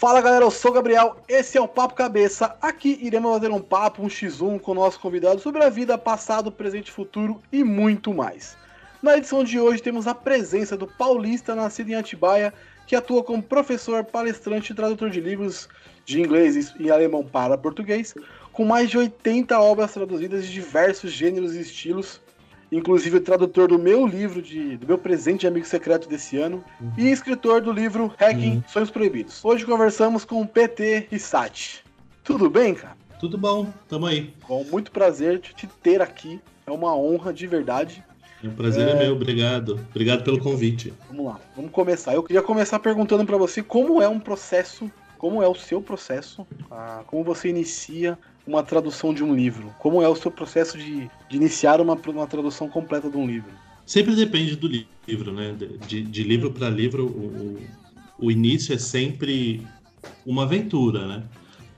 [0.00, 2.56] Fala galera, eu sou o Gabriel, esse é o Papo Cabeça.
[2.62, 6.50] Aqui iremos fazer um papo, um x1 com o nosso convidado sobre a vida, passado,
[6.50, 8.56] presente futuro e muito mais.
[9.02, 12.50] Na edição de hoje temos a presença do paulista nascido em Atibaia,
[12.86, 15.68] que atua como professor, palestrante e tradutor de livros
[16.06, 18.14] de inglês e alemão para português,
[18.54, 22.22] com mais de 80 obras traduzidas de diversos gêneros e estilos,
[22.70, 26.64] inclusive o tradutor do meu livro, de, do meu presente de amigo secreto desse ano,
[26.80, 26.92] uhum.
[26.96, 28.62] e escritor do livro Hacking uhum.
[28.68, 29.44] Sonhos Proibidos.
[29.44, 31.84] Hoje conversamos com o PT Sati.
[32.22, 32.96] Tudo bem, cara?
[33.18, 34.32] Tudo bom, tamo aí.
[34.42, 36.40] Com muito prazer te ter aqui.
[36.66, 38.02] É uma honra de verdade.
[38.42, 38.92] O prazer é...
[38.92, 39.78] é meu, obrigado.
[39.90, 40.94] Obrigado pelo convite.
[41.08, 42.14] Vamos lá, vamos começar.
[42.14, 46.46] Eu queria começar perguntando para você como é um processo, como é o seu processo,
[46.70, 48.18] ah, como você inicia
[48.50, 49.72] uma tradução de um livro?
[49.78, 53.50] Como é o seu processo de, de iniciar uma, uma tradução completa de um livro?
[53.86, 55.54] Sempre depende do livro, né?
[55.86, 57.58] De, de livro para livro, o,
[58.18, 59.66] o, início é sempre
[60.26, 61.22] uma aventura, né?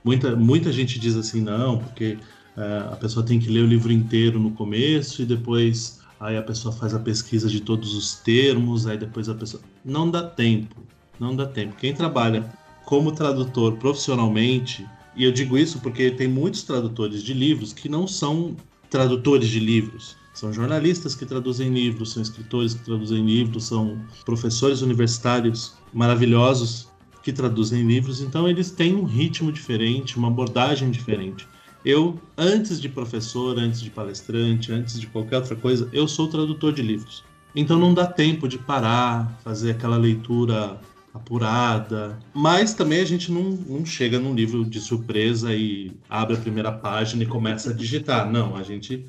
[0.03, 2.19] Muita, muita gente diz assim, não, porque
[2.57, 6.43] uh, a pessoa tem que ler o livro inteiro no começo e depois aí a
[6.43, 9.63] pessoa faz a pesquisa de todos os termos, aí depois a pessoa.
[9.85, 10.77] Não dá tempo,
[11.21, 11.77] não dá tempo.
[11.77, 12.45] Quem trabalha
[12.85, 18.07] como tradutor profissionalmente, e eu digo isso porque tem muitos tradutores de livros que não
[18.07, 18.57] são
[18.89, 20.17] tradutores de livros.
[20.33, 26.89] São jornalistas que traduzem livros, são escritores que traduzem livros, são professores universitários maravilhosos
[27.23, 31.47] que traduzem livros, então eles têm um ritmo diferente, uma abordagem diferente.
[31.85, 36.73] Eu, antes de professor, antes de palestrante, antes de qualquer outra coisa, eu sou tradutor
[36.73, 37.23] de livros.
[37.55, 40.81] Então não dá tempo de parar, fazer aquela leitura
[41.15, 42.19] apurada.
[42.33, 46.73] Mas também a gente não, não chega num livro de surpresa e abre a primeira
[46.73, 48.31] página e começa a digitar.
[48.31, 49.07] Não, a gente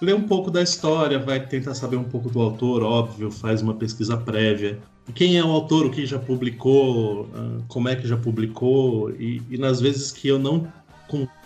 [0.00, 3.74] lê um pouco da história, vai tentar saber um pouco do autor, óbvio, faz uma
[3.74, 4.78] pesquisa prévia.
[5.14, 9.42] Quem é o autor, o que já publicou, ah, como é que já publicou, e,
[9.50, 10.66] e nas vezes que eu não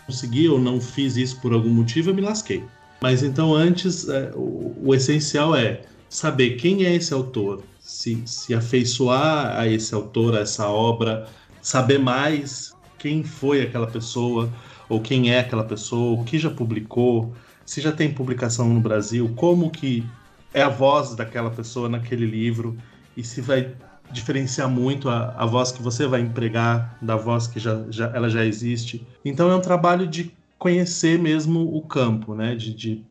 [0.07, 2.63] consegui ou não fiz isso por algum motivo, eu me lasquei.
[3.01, 8.53] Mas então, antes, é, o, o essencial é saber quem é esse autor, se, se
[8.53, 11.29] afeiçoar a esse autor, a essa obra,
[11.63, 14.53] saber mais quem foi aquela pessoa,
[14.89, 17.33] ou quem é aquela pessoa, o que já publicou,
[17.65, 20.05] se já tem publicação no Brasil, como que
[20.53, 22.77] é a voz daquela pessoa naquele livro,
[23.17, 23.73] e se vai
[24.11, 28.29] diferenciar muito a, a voz que você vai empregar da voz que já, já, ela
[28.29, 29.07] já existe.
[29.25, 32.55] Então é um trabalho de conhecer mesmo o campo, né?
[32.57, 33.05] De, de,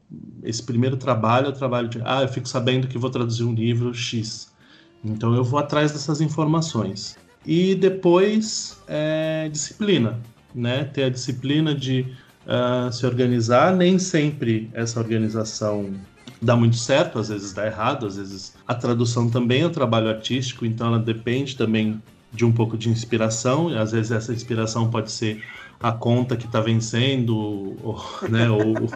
[0.44, 3.54] esse primeiro trabalho é o trabalho de ah, eu fico sabendo que vou traduzir um
[3.54, 4.55] livro X.
[5.06, 7.16] Então eu vou atrás dessas informações.
[7.46, 10.20] E depois é disciplina,
[10.54, 10.84] né?
[10.86, 12.06] Ter a disciplina de
[12.48, 13.76] uh, se organizar.
[13.76, 15.94] Nem sempre essa organização
[16.42, 20.10] dá muito certo, às vezes dá errado, às vezes a tradução também é um trabalho
[20.10, 22.02] artístico, então ela depende também
[22.32, 23.70] de um pouco de inspiração.
[23.72, 25.44] E às vezes essa inspiração pode ser
[25.80, 28.90] a conta que está vencendo, ou, né, ou,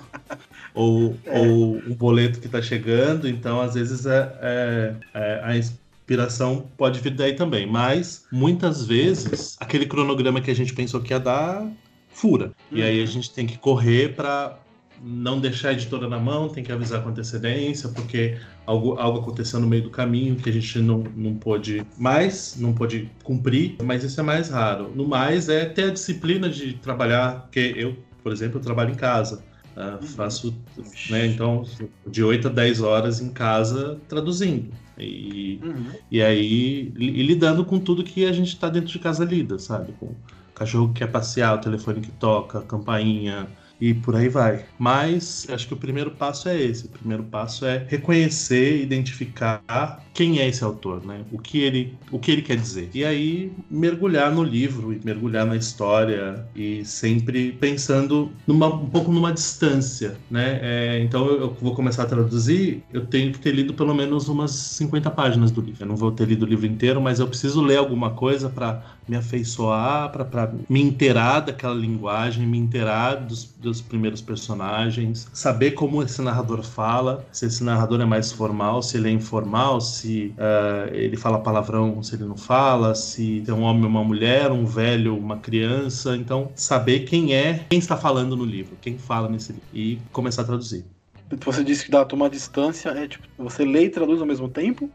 [0.74, 1.40] ou, é.
[1.40, 3.28] ou o boleto que está chegando.
[3.28, 5.56] Então, às vezes, é, é, é a
[6.09, 7.68] inspiração pode vir daí também.
[7.68, 11.72] Mas, muitas vezes, aquele cronograma que a gente pensou que ia dar,
[12.09, 12.52] fura.
[12.72, 12.80] Uhum.
[12.80, 14.58] E aí a gente tem que correr para
[15.02, 19.59] não deixar a editora na mão, tem que avisar com antecedência, porque algo, algo aconteceu
[19.59, 24.03] no meio do caminho que a gente não, não pôde mais, não pôde cumprir, mas
[24.03, 24.91] isso é mais raro.
[24.94, 28.96] No mais, é ter a disciplina de trabalhar, porque eu, por exemplo, eu trabalho em
[28.96, 29.41] casa.
[29.78, 30.53] Uh, faço,
[31.09, 31.64] né, então,
[32.06, 34.74] de 8 a 10 horas em casa traduzindo.
[34.99, 35.91] E, uhum.
[36.11, 39.93] e aí, e lidando com tudo que a gente está dentro de casa lida, sabe?
[39.99, 40.13] Com
[40.53, 43.47] cachorro que quer passear, o telefone que toca, campainha,
[43.79, 44.65] e por aí vai.
[44.77, 46.85] Mas acho que o primeiro passo é esse.
[46.85, 51.22] O primeiro passo é reconhecer, identificar quem é esse autor, né?
[51.31, 52.90] O que ele, o que ele quer dizer.
[52.94, 59.13] E aí mergulhar no livro e mergulhar na história e sempre pensando numa, um pouco
[59.13, 60.59] numa distância, né?
[60.62, 64.52] É, então eu vou começar a traduzir, eu tenho que ter lido pelo menos umas
[64.52, 65.84] 50 páginas do livro.
[65.84, 68.84] Eu não vou ter lido o livro inteiro, mas eu preciso ler alguma coisa para
[69.08, 76.03] me afeiçoar, para me inteirar daquela linguagem, me inteirar dos, dos primeiros personagens, saber como
[76.03, 80.94] esse narrador fala, se esse narrador é mais formal, se ele é informal, se uh,
[80.94, 84.66] ele fala palavrão, se ele não fala, se é um homem ou uma mulher, um
[84.66, 86.16] velho, uma criança.
[86.16, 90.44] Então, saber quem é, quem está falando no livro, quem fala nesse livro e começar
[90.44, 90.85] a traduzir.
[91.46, 94.90] Você disse que dá tomar distância, é tipo, você lê e traduz ao mesmo tempo?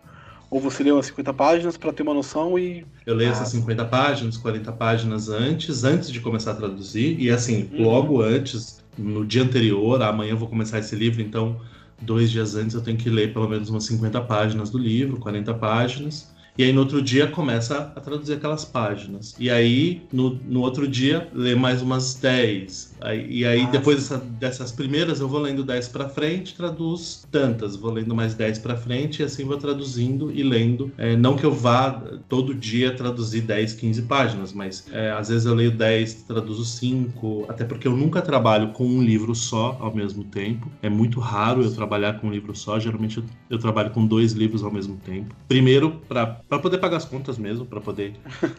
[0.51, 2.85] Ou você lê umas 50 páginas para ter uma noção e.
[3.07, 3.33] Eu leio ah.
[3.33, 7.19] essas 50 páginas, 40 páginas antes, antes de começar a traduzir.
[7.21, 7.83] E assim, uhum.
[7.83, 11.61] logo antes, no dia anterior, amanhã eu vou começar esse livro, então
[12.05, 15.55] dois dias antes eu tenho que ler pelo menos umas 50 páginas do livro, 40
[15.55, 16.34] páginas.
[16.57, 19.35] E aí no outro dia começa a traduzir aquelas páginas.
[19.39, 22.95] E aí no, no outro dia lê mais umas 10.
[23.01, 27.77] Aí, e aí depois dessa, dessas primeiras eu vou lendo 10 para frente, traduz tantas,
[27.77, 30.93] vou lendo mais 10 para frente e assim vou traduzindo e lendo.
[30.97, 31.91] É, não que eu vá
[32.29, 37.47] todo dia traduzir 10, 15 páginas, mas é, às vezes eu leio 10, traduzo 5,
[37.49, 40.71] até porque eu nunca trabalho com um livro só ao mesmo tempo.
[40.81, 44.33] É muito raro eu trabalhar com um livro só, geralmente eu, eu trabalho com dois
[44.33, 45.35] livros ao mesmo tempo.
[45.49, 48.15] Primeiro para para poder pagar as contas mesmo, para poder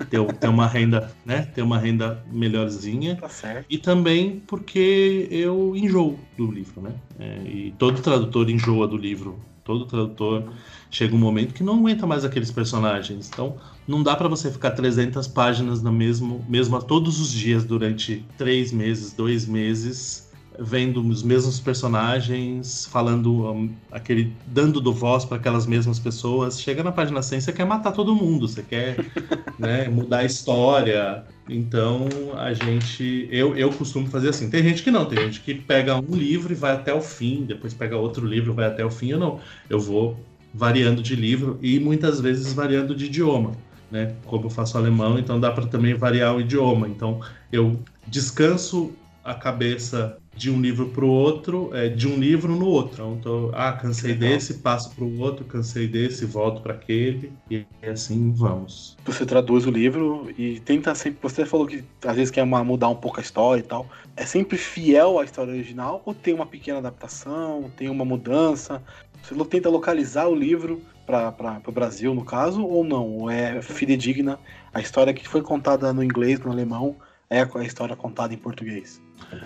[0.10, 1.44] ter, ter uma renda, né?
[1.54, 3.16] Ter uma renda melhorzinha.
[3.16, 3.66] Tá certo.
[3.70, 6.94] E também porque eu enjoo do livro, né?
[7.20, 9.40] É, e todo tradutor enjoa do livro.
[9.64, 10.44] Todo tradutor
[10.92, 13.30] chega um momento que não aguenta mais aqueles personagens.
[13.34, 18.24] Então, não dá para você ficar 300 páginas no mesmo, mesmo todos os dias durante
[18.38, 20.25] três meses, dois meses
[20.60, 26.60] vendo os mesmos personagens, falando um, aquele dando do voz para aquelas mesmas pessoas.
[26.60, 28.98] Chega na página 100, você quer matar todo mundo, você quer
[29.60, 31.24] né, mudar a história.
[31.50, 32.08] Então
[32.38, 34.50] a gente, eu, eu costumo fazer assim.
[34.50, 37.44] Tem gente que não, tem gente que pega um livro e vai até o fim,
[37.44, 39.10] depois pega outro livro e vai até o fim.
[39.10, 40.20] Eu não, eu vou
[40.54, 43.52] variando de livro e muitas vezes variando de idioma.
[43.92, 44.16] Né?
[44.26, 46.88] Como eu faço alemão, então dá para também variar o idioma.
[46.88, 48.94] Então eu descanso
[49.24, 53.18] a cabeça de um livro para o outro, é, de um livro no outro.
[53.18, 58.32] Então, ah, cansei desse, passo para o outro, cansei desse, volto para aquele, e assim
[58.32, 58.98] vamos.
[59.06, 61.20] Você traduz o livro e tenta sempre.
[61.22, 63.88] Você falou que às vezes quer mudar um pouco a história e tal.
[64.16, 68.84] É sempre fiel à história original ou tem uma pequena adaptação, tem uma mudança?
[69.24, 73.10] Você tenta localizar o livro para o Brasil, no caso, ou não?
[73.20, 74.40] Ou é fidedigna?
[74.74, 76.98] A história que foi contada no inglês, no alemão,
[77.30, 79.02] é a história contada em português?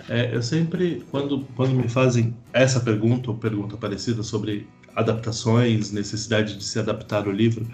[0.08, 6.56] É, eu sempre, quando, quando me fazem essa pergunta ou pergunta parecida sobre adaptações, necessidade
[6.56, 7.66] de se adaptar ao livro,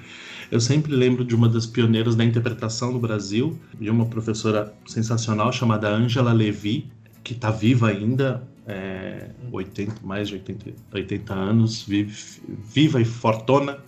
[0.51, 5.53] eu sempre lembro de uma das pioneiras da interpretação no Brasil, de uma professora sensacional
[5.53, 6.89] chamada Angela Levi,
[7.25, 12.41] que está viva ainda, é, 80, mais de 80, 80 anos, vive,
[12.73, 13.79] viva e fortuna,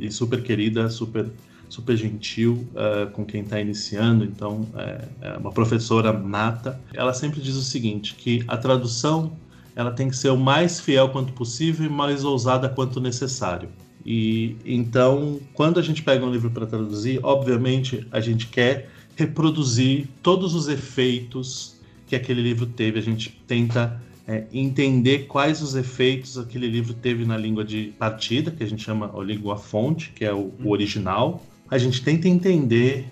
[0.00, 1.30] e super querida, super
[1.72, 6.78] super gentil uh, com quem está iniciando, então é, é, uma professora nata.
[6.92, 9.32] Ela sempre diz o seguinte, que a tradução
[9.74, 13.70] ela tem que ser o mais fiel quanto possível e mais ousada quanto necessário.
[14.04, 20.08] E então, quando a gente pega um livro para traduzir, obviamente a gente quer reproduzir
[20.22, 22.98] todos os efeitos que aquele livro teve.
[22.98, 23.98] A gente tenta
[24.28, 28.82] é, entender quais os efeitos aquele livro teve na língua de partida, que a gente
[28.82, 31.42] chama a língua fonte, que é o, o original,
[31.72, 33.06] a gente tenta entender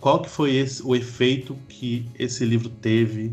[0.00, 3.32] qual que foi esse, o efeito que esse livro teve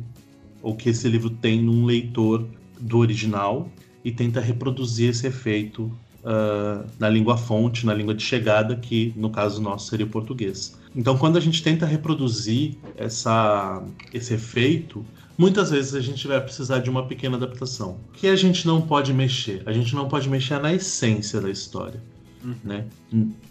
[0.60, 2.48] ou que esse livro tem num leitor
[2.80, 3.70] do original
[4.04, 5.84] e tenta reproduzir esse efeito
[6.24, 10.76] uh, na língua fonte, na língua de chegada, que no caso nosso seria o português.
[10.96, 15.06] Então, quando a gente tenta reproduzir essa, esse efeito,
[15.38, 18.00] muitas vezes a gente vai precisar de uma pequena adaptação.
[18.14, 19.62] Que a gente não pode mexer.
[19.68, 22.02] A gente não pode mexer na essência da história.
[22.44, 22.56] Uhum.
[22.64, 22.86] Né?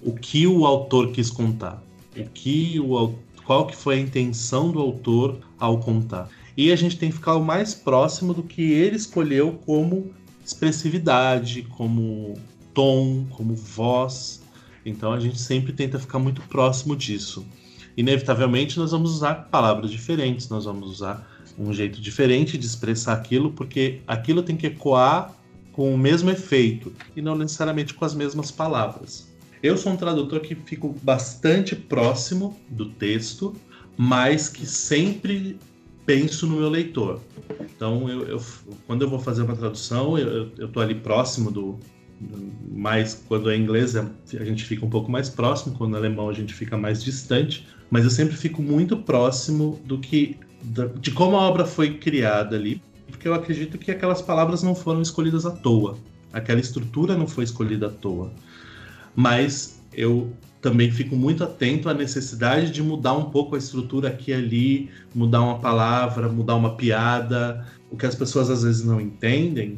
[0.03, 1.83] O que o autor quis contar,
[2.17, 3.15] o que o,
[3.45, 6.29] qual que foi a intenção do autor ao contar.
[6.57, 10.13] E a gente tem que ficar o mais próximo do que ele escolheu como
[10.45, 12.35] expressividade, como
[12.75, 14.43] tom, como voz.
[14.85, 17.47] Então a gente sempre tenta ficar muito próximo disso.
[17.97, 23.50] Inevitavelmente nós vamos usar palavras diferentes, nós vamos usar um jeito diferente de expressar aquilo,
[23.53, 25.35] porque aquilo tem que ecoar
[25.81, 29.33] com o mesmo efeito e não necessariamente com as mesmas palavras.
[29.63, 33.57] Eu sou um tradutor que fico bastante próximo do texto,
[33.97, 35.59] mas que sempre
[36.05, 37.19] penso no meu leitor.
[37.63, 38.43] Então, eu, eu
[38.87, 41.79] quando eu vou fazer uma tradução, eu estou ali próximo do.
[42.71, 44.05] Mais quando é inglês, a
[44.45, 48.05] gente fica um pouco mais próximo, quando é alemão, a gente fica mais distante, mas
[48.05, 50.37] eu sempre fico muito próximo do que.
[51.01, 52.83] de como a obra foi criada ali,
[53.21, 55.99] porque eu acredito que aquelas palavras não foram escolhidas à toa.
[56.33, 58.33] Aquela estrutura não foi escolhida à toa.
[59.15, 64.31] Mas eu também fico muito atento à necessidade de mudar um pouco a estrutura aqui
[64.31, 67.67] e ali, mudar uma palavra, mudar uma piada.
[67.91, 69.77] O que as pessoas às vezes não entendem,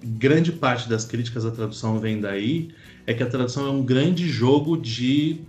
[0.00, 2.68] grande parte das críticas à tradução vem daí,
[3.08, 5.40] é que a tradução é um grande jogo de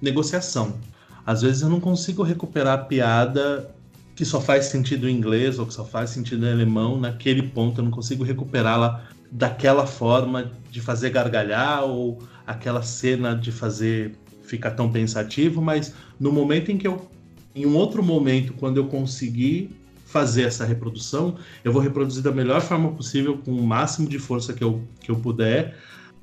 [0.00, 0.78] negociação.
[1.26, 3.74] Às vezes eu não consigo recuperar a piada
[4.14, 7.80] que só faz sentido em inglês ou que só faz sentido em alemão, naquele ponto
[7.80, 14.72] eu não consigo recuperá-la daquela forma de fazer gargalhar ou aquela cena de fazer ficar
[14.72, 17.08] tão pensativo, mas no momento em que eu
[17.54, 19.70] em um outro momento, quando eu conseguir
[20.06, 24.52] fazer essa reprodução, eu vou reproduzir da melhor forma possível, com o máximo de força
[24.52, 25.76] que eu, que eu puder,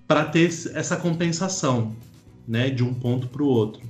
[0.06, 1.96] para ter essa compensação.
[2.48, 3.82] né, de um ponto para o outro.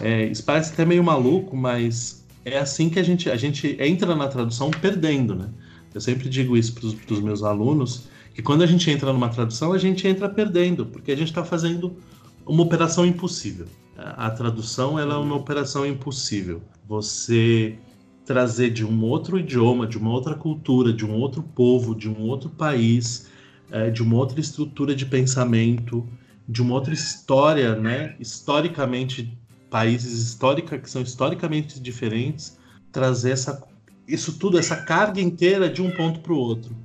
[0.00, 4.14] É, isso parece até meio maluco, mas é assim que a gente, a gente entra
[4.14, 5.48] na tradução perdendo, né?
[5.94, 9.72] Eu sempre digo isso para os meus alunos, que quando a gente entra numa tradução,
[9.72, 11.96] a gente entra perdendo, porque a gente está fazendo
[12.44, 13.66] uma operação impossível.
[13.96, 16.60] A tradução ela é uma operação impossível.
[16.88, 17.78] Você
[18.24, 22.22] trazer de um outro idioma, de uma outra cultura, de um outro povo, de um
[22.22, 23.28] outro país,
[23.70, 26.06] é, de uma outra estrutura de pensamento,
[26.48, 28.16] de uma outra história, né?
[28.18, 29.36] Historicamente,
[29.74, 32.56] países histórica, que são historicamente diferentes,
[32.92, 33.60] trazer essa,
[34.06, 36.76] isso tudo, essa carga inteira de um ponto para o outro.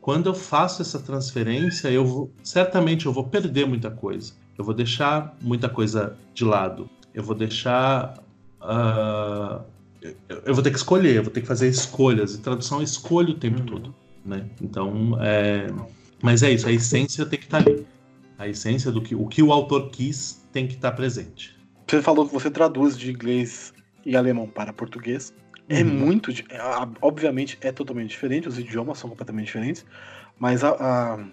[0.00, 4.32] Quando eu faço essa transferência, eu vou, certamente eu vou perder muita coisa.
[4.58, 6.90] Eu vou deixar muita coisa de lado.
[7.14, 8.18] Eu vou deixar
[8.60, 9.62] uh,
[10.44, 12.34] eu vou ter que escolher, eu vou ter que fazer escolhas.
[12.34, 13.66] E tradução é escolha o tempo uhum.
[13.66, 13.94] todo,
[14.26, 14.50] né?
[14.60, 15.68] Então, é...
[16.20, 17.86] mas é isso, a essência tem que estar tá ali.
[18.36, 21.61] A essência do que o que o autor quis tem que estar tá presente.
[21.92, 25.34] Você falou que você traduz de inglês e alemão para português.
[25.68, 25.90] É uhum.
[25.90, 26.58] muito, é,
[27.02, 29.84] obviamente é totalmente diferente, os idiomas são completamente diferentes,
[30.38, 31.28] mas a, a como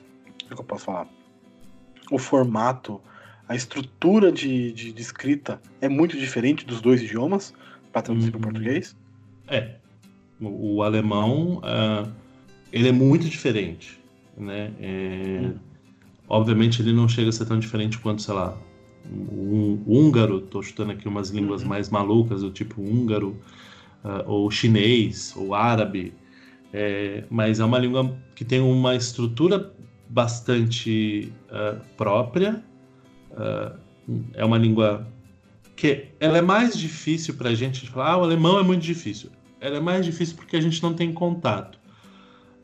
[0.51, 1.07] é que eu posso falar?
[2.11, 2.99] O formato,
[3.47, 7.53] a estrutura de, de, de escrita é muito diferente dos dois idiomas
[7.93, 8.51] para traduzir para o uhum.
[8.51, 8.97] português?
[9.47, 9.75] É.
[10.41, 12.11] O, o alemão, uh,
[12.73, 13.97] ele é muito diferente,
[14.37, 14.73] né?
[14.81, 15.55] É, hum.
[16.27, 18.57] Obviamente ele não chega a ser tão diferente quanto, sei lá,
[19.11, 21.69] um, húngaro, estou chutando aqui umas línguas uhum.
[21.69, 23.35] mais malucas, do tipo húngaro,
[24.03, 26.13] uh, ou chinês, ou árabe,
[26.71, 29.73] é, mas é uma língua que tem uma estrutura
[30.09, 32.63] bastante uh, própria,
[33.31, 33.77] uh,
[34.33, 35.07] é uma língua
[35.75, 39.29] que ela é mais difícil para a gente falar, ah, o alemão é muito difícil.
[39.61, 41.78] Ela é mais difícil porque a gente não tem contato.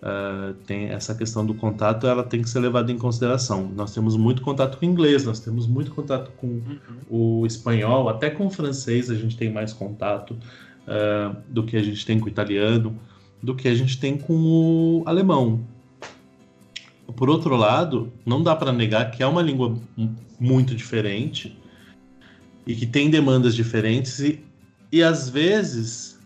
[0.06, 3.72] Uh, tem essa questão do contato, ela tem que ser levada em consideração.
[3.76, 6.80] Nós temos muito contato com o inglês, nós temos muito contato com uhum.
[7.10, 10.38] o espanhol, até com o francês a gente tem mais contato
[10.84, 12.96] uh, do que a gente tem com o italiano,
[13.42, 15.66] do que a gente tem com o alemão.
[17.16, 19.76] Por outro lado, não dá para negar que é uma língua
[20.40, 21.58] muito diferente
[22.68, 24.46] e que tem demandas diferentes e,
[24.92, 26.20] e às vezes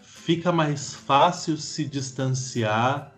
[0.00, 3.11] fica mais fácil se distanciar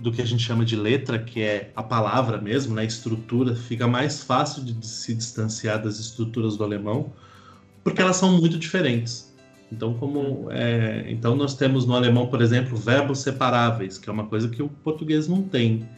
[0.00, 3.86] do que a gente chama de letra, que é a palavra mesmo, né, estrutura, fica
[3.86, 7.12] mais fácil de se distanciar das estruturas do alemão,
[7.84, 9.30] porque elas são muito diferentes.
[9.72, 14.26] Então, como é, então nós temos no alemão, por exemplo, verbos separáveis, que é uma
[14.26, 15.88] coisa que o português não tem,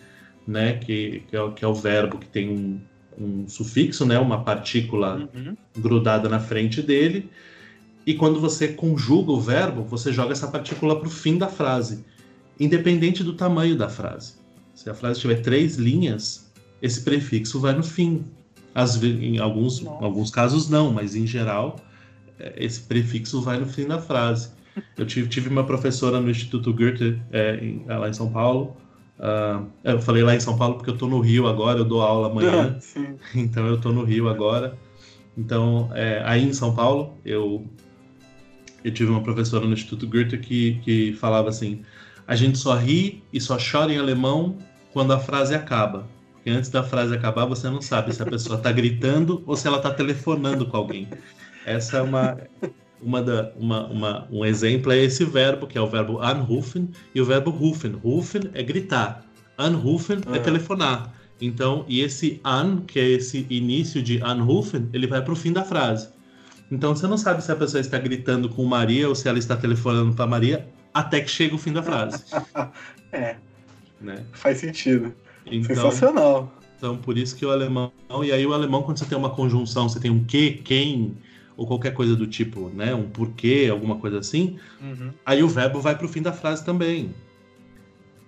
[0.46, 2.80] né, que, que, é, que é o verbo que tem um,
[3.18, 5.56] um sufixo, né, uma partícula uhum.
[5.78, 7.30] grudada na frente dele.
[8.04, 12.04] E quando você conjuga o verbo, você joga essa partícula para o fim da frase,
[12.58, 14.34] independente do tamanho da frase.
[14.74, 18.24] Se a frase tiver três linhas, esse prefixo vai no fim.
[18.74, 21.76] Às em alguns, alguns casos não, mas em geral
[22.38, 24.50] é, esse prefixo vai no fim da frase.
[24.96, 28.74] Eu tive, tive uma professora no Instituto Goethe, é, em, lá em São Paulo,
[29.22, 32.02] Uh, eu falei lá em São Paulo porque eu tô no Rio agora, eu dou
[32.02, 32.76] aula amanhã.
[32.96, 34.76] Ah, então eu tô no Rio agora.
[35.38, 37.64] Então, é, aí em São Paulo, eu,
[38.82, 41.82] eu tive uma professora no Instituto Goethe que, que falava assim:
[42.26, 44.58] a gente só ri e só chora em alemão
[44.92, 46.06] quando a frase acaba.
[46.34, 49.66] Porque antes da frase acabar, você não sabe se a pessoa está gritando ou se
[49.66, 51.08] ela está telefonando com alguém.
[51.64, 52.36] Essa é uma,
[53.00, 57.20] uma da, uma, uma, um exemplo é esse verbo, que é o verbo anrufen, e
[57.20, 57.92] o verbo rufen.
[57.92, 59.24] Rufen é gritar,
[59.56, 60.40] anrufen é ah.
[60.40, 61.14] telefonar.
[61.40, 65.52] Então, e esse an, que é esse início de anrufen, ele vai para o fim
[65.52, 66.08] da frase.
[66.70, 69.56] Então, você não sabe se a pessoa está gritando com Maria ou se ela está
[69.56, 72.24] telefonando para Maria até que chega o fim da frase.
[73.12, 73.36] é.
[74.00, 74.24] Né?
[74.32, 75.14] Faz sentido.
[75.46, 76.52] Então, Sensacional.
[76.76, 77.92] Então, por isso que o alemão.
[78.24, 81.16] E aí, o alemão, quando você tem uma conjunção, você tem um que, quem,
[81.56, 82.94] ou qualquer coisa do tipo, né?
[82.94, 84.58] Um porquê, alguma coisa assim.
[84.80, 85.10] Uhum.
[85.24, 87.14] Aí o verbo vai para o fim da frase também.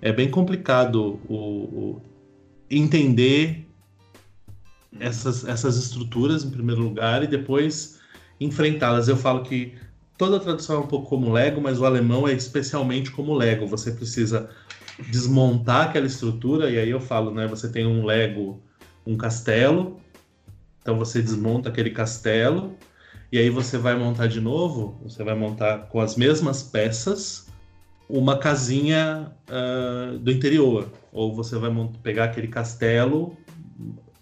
[0.00, 2.02] É bem complicado o, o
[2.70, 3.66] entender
[5.00, 8.00] essas, essas estruturas em primeiro lugar e depois
[8.40, 9.08] enfrentá-las.
[9.08, 9.74] Eu falo que
[10.16, 13.66] toda tradução é um pouco como Lego, mas o alemão é especialmente como Lego.
[13.66, 14.48] Você precisa
[15.10, 17.46] desmontar aquela estrutura e aí eu falo, né?
[17.46, 18.62] Você tem um Lego,
[19.06, 20.00] um castelo,
[20.80, 22.76] então você desmonta aquele castelo
[23.32, 27.46] e aí você vai montar de novo, você vai montar com as mesmas peças
[28.08, 30.88] uma casinha uh, do interior.
[31.12, 31.70] Ou você vai
[32.02, 33.36] pegar aquele castelo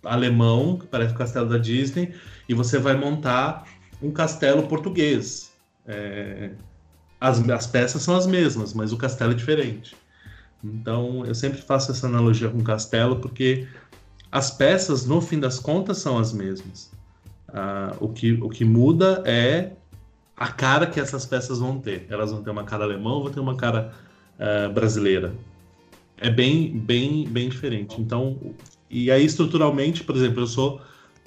[0.04, 2.14] alemão, que parece o castelo da Disney,
[2.48, 3.64] e você vai montar
[4.00, 5.51] um castelo português.
[5.86, 6.50] É,
[7.20, 9.96] as, as peças são as mesmas, mas o castelo é diferente.
[10.62, 13.66] Então eu sempre faço essa analogia com castelo, porque
[14.30, 16.90] as peças, no fim das contas, são as mesmas
[17.52, 19.72] Uh, o, que, o que muda é
[20.34, 22.06] a cara que essas peças vão ter.
[22.08, 23.92] Elas vão ter uma cara alemã ou vão ter uma cara
[24.38, 25.34] uh, brasileira.
[26.16, 28.00] É bem, bem, bem diferente.
[28.00, 28.38] Então,
[28.88, 30.80] e aí estruturalmente, por exemplo, eu sou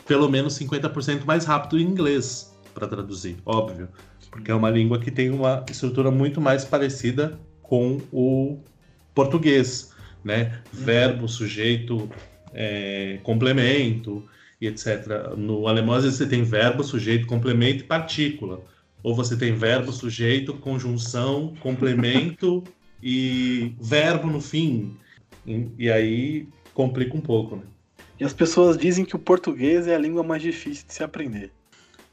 [0.07, 3.87] pelo menos 50% mais rápido em inglês para traduzir, óbvio,
[4.35, 8.59] porque é uma língua que tem uma estrutura muito mais parecida com o
[9.13, 9.93] português,
[10.25, 10.59] né?
[10.73, 12.09] Verbo, sujeito,
[12.53, 14.21] é, complemento
[14.59, 15.37] e etc.
[15.37, 18.61] No alemão, às vezes, você tem verbo, sujeito, complemento e partícula.
[19.01, 22.61] Ou você tem verbo, sujeito, conjunção, complemento
[23.01, 24.97] e verbo no fim.
[25.47, 27.63] E, e aí complica um pouco, né?
[28.19, 31.51] E as pessoas dizem que o português é a língua mais difícil de se aprender.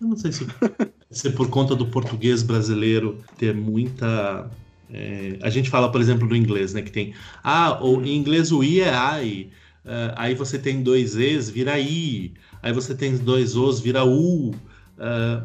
[0.02, 0.44] Eu não sei se,
[1.10, 4.50] se é por conta do português brasileiro ter muita.
[4.92, 6.82] É, a gente fala, por exemplo, do inglês, né?
[6.82, 7.14] Que tem.
[7.42, 9.50] Ah, o, em inglês o I é I.
[9.84, 12.34] Uh, aí você tem dois E's, vira I.
[12.60, 14.50] Aí você tem dois O's, vira U.
[14.50, 14.54] Uh,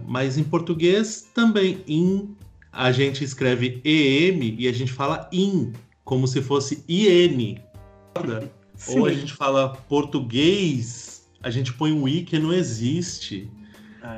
[0.07, 2.35] mas em português também, in,
[2.71, 5.71] a gente escreve EM e a gente fala IN,
[6.03, 7.59] como se fosse IN.
[8.87, 13.49] Ou a gente fala português, a gente põe um I que não existe.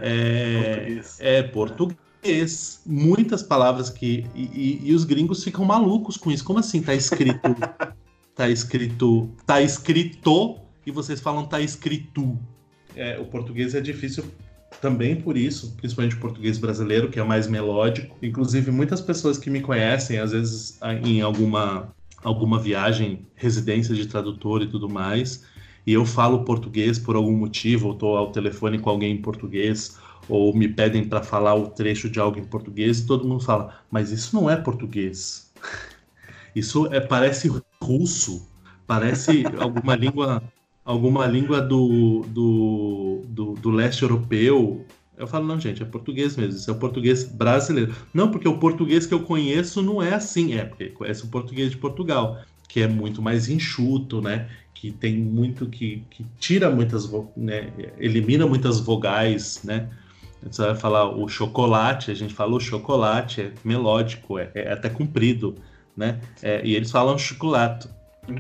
[0.01, 1.17] É, português.
[1.19, 2.81] é português.
[2.85, 4.25] Muitas palavras que.
[4.35, 6.43] E, e, e, os gringos ficam malucos com isso.
[6.43, 6.81] Como assim?
[6.81, 7.55] Tá escrito.
[8.35, 9.29] tá escrito.
[9.45, 12.37] Tá escrito e vocês falam tá escrito.
[12.95, 14.25] É, o português é difícil
[14.81, 18.17] também por isso, principalmente o português brasileiro, que é mais melódico.
[18.21, 21.93] Inclusive, muitas pessoas que me conhecem, às vezes em alguma,
[22.23, 25.45] alguma viagem, residência de tradutor e tudo mais,
[25.85, 29.97] e eu falo português por algum motivo, ou estou ao telefone com alguém em português,
[30.27, 33.81] ou me pedem para falar o trecho de algo em português, e todo mundo fala,
[33.89, 35.51] mas isso não é português.
[36.55, 37.47] Isso é, parece
[37.79, 38.49] russo,
[38.87, 40.41] parece alguma língua
[40.89, 44.83] alguma língua do, do, do, do, leste europeu.
[45.15, 47.93] Eu falo, não, gente, é português mesmo, isso é o português brasileiro.
[48.11, 51.69] Não, porque o português que eu conheço não é assim, é porque conhece o português
[51.69, 54.47] de Portugal, que é muito mais enxuto, né?
[54.79, 59.89] que tem muito que, que tira muitas, né, elimina muitas vogais, né?
[60.41, 64.89] Você vai falar o chocolate, a gente fala o chocolate, é melódico, é, é até
[64.89, 65.55] comprido,
[65.97, 66.21] né?
[66.41, 67.89] É, e eles falam chocolate.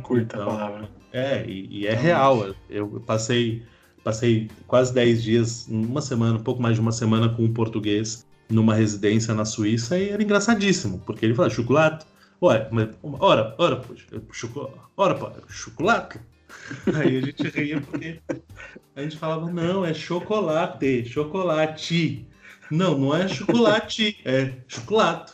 [0.01, 0.89] Curta então, a palavra.
[1.11, 2.55] É, e, e é real.
[2.69, 3.63] Eu passei,
[4.01, 8.25] passei quase 10 dias, uma semana, um pouco mais de uma semana com um português
[8.49, 12.05] numa residência na Suíça e era engraçadíssimo, porque ele fala chocolate.
[12.41, 16.19] Ué, mas, ora, ora, poxa, chocolate, ora, chocolate.
[16.95, 18.19] Aí a gente ria porque
[18.95, 22.25] a gente falava, não, é chocolate, chocolate.
[22.71, 25.33] Não, não é chocolate, é chocolate.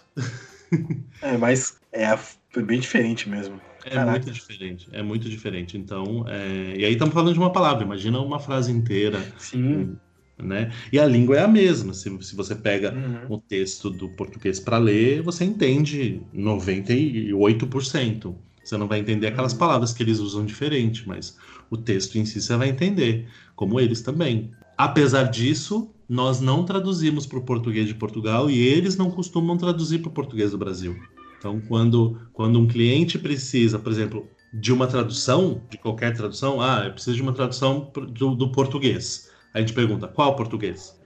[1.22, 2.18] É, mas é
[2.58, 3.62] bem diferente mesmo.
[3.86, 4.12] É Caraca.
[4.12, 5.78] muito diferente, é muito diferente.
[5.78, 6.76] Então, é...
[6.76, 9.22] e aí estamos falando de uma palavra, imagina uma frase inteira.
[9.38, 9.96] Sim.
[10.38, 10.72] Né?
[10.92, 11.94] E a língua é a mesma.
[11.94, 13.36] Se, se você pega uhum.
[13.36, 18.36] o texto do português para ler, você entende 98%.
[18.64, 19.60] Você não vai entender aquelas uhum.
[19.60, 21.38] palavras que eles usam diferente, mas
[21.70, 24.52] o texto em si você vai entender, como eles também.
[24.78, 30.00] Apesar disso, nós não traduzimos para o português de Portugal e eles não costumam traduzir
[30.00, 30.96] para o português do Brasil.
[31.38, 36.84] Então, quando, quando um cliente precisa, por exemplo, de uma tradução, de qualquer tradução, ah,
[36.86, 39.30] eu preciso de uma tradução do, do português.
[39.56, 41.00] A gente pergunta, qual português?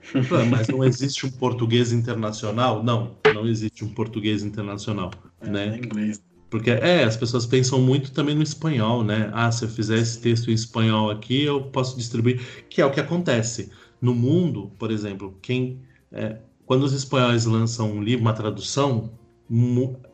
[0.50, 2.82] Mas não existe um português internacional?
[2.82, 5.78] Não, não existe um português internacional, é, né?
[5.78, 6.20] inglês.
[6.50, 9.30] Porque, é, as pessoas pensam muito também no espanhol, né?
[9.32, 12.40] Ah, se eu fizer esse texto em espanhol aqui, eu posso distribuir.
[12.68, 13.70] Que é o que acontece.
[14.02, 15.78] No mundo, por exemplo, quem...
[16.10, 19.12] É, quando os espanhóis lançam um livro, uma tradução,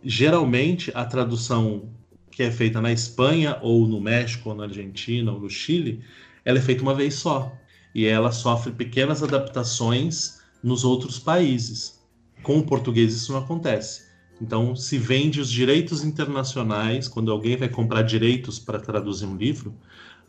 [0.04, 1.88] geralmente a tradução
[2.30, 6.02] que é feita na Espanha ou no México ou na Argentina ou no Chile,
[6.44, 7.50] ela é feita uma vez só
[7.96, 12.00] e ela sofre pequenas adaptações nos outros países.
[12.42, 14.04] Com o português isso não acontece.
[14.40, 19.74] Então se vende os direitos internacionais quando alguém vai comprar direitos para traduzir um livro,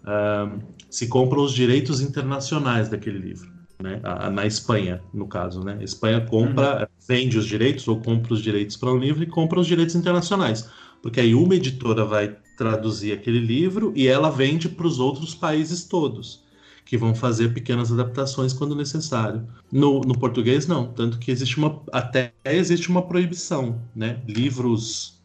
[0.03, 3.99] uh, se compram os direitos internacionais daquele livro né?
[4.03, 5.77] A, na Espanha, no caso, né?
[5.79, 6.85] A Espanha compra, uhum.
[7.07, 10.69] vende os direitos ou compra os direitos para um livro e compra os direitos internacionais,
[11.01, 15.83] porque aí uma editora vai traduzir aquele livro e ela vende para os outros países
[15.83, 16.43] todos,
[16.87, 19.45] que vão fazer pequenas adaptações quando necessário.
[19.71, 24.19] No, no português não, tanto que existe uma até existe uma proibição, né?
[24.27, 25.21] Livros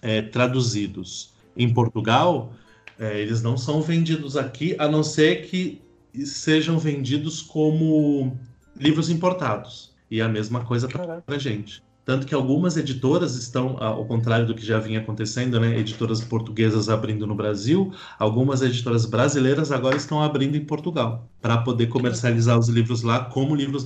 [0.00, 2.52] é, traduzidos em Portugal
[2.98, 5.82] é, eles não são vendidos aqui, a não ser que
[6.24, 8.38] sejam vendidos como
[8.78, 9.94] livros importados.
[10.10, 11.82] E a mesma coisa para a gente.
[12.06, 15.76] Tanto que algumas editoras estão, ao contrário do que já vinha acontecendo, né?
[15.76, 21.88] Editoras portuguesas abrindo no Brasil, algumas editoras brasileiras agora estão abrindo em Portugal, para poder
[21.88, 23.84] comercializar os livros lá como livros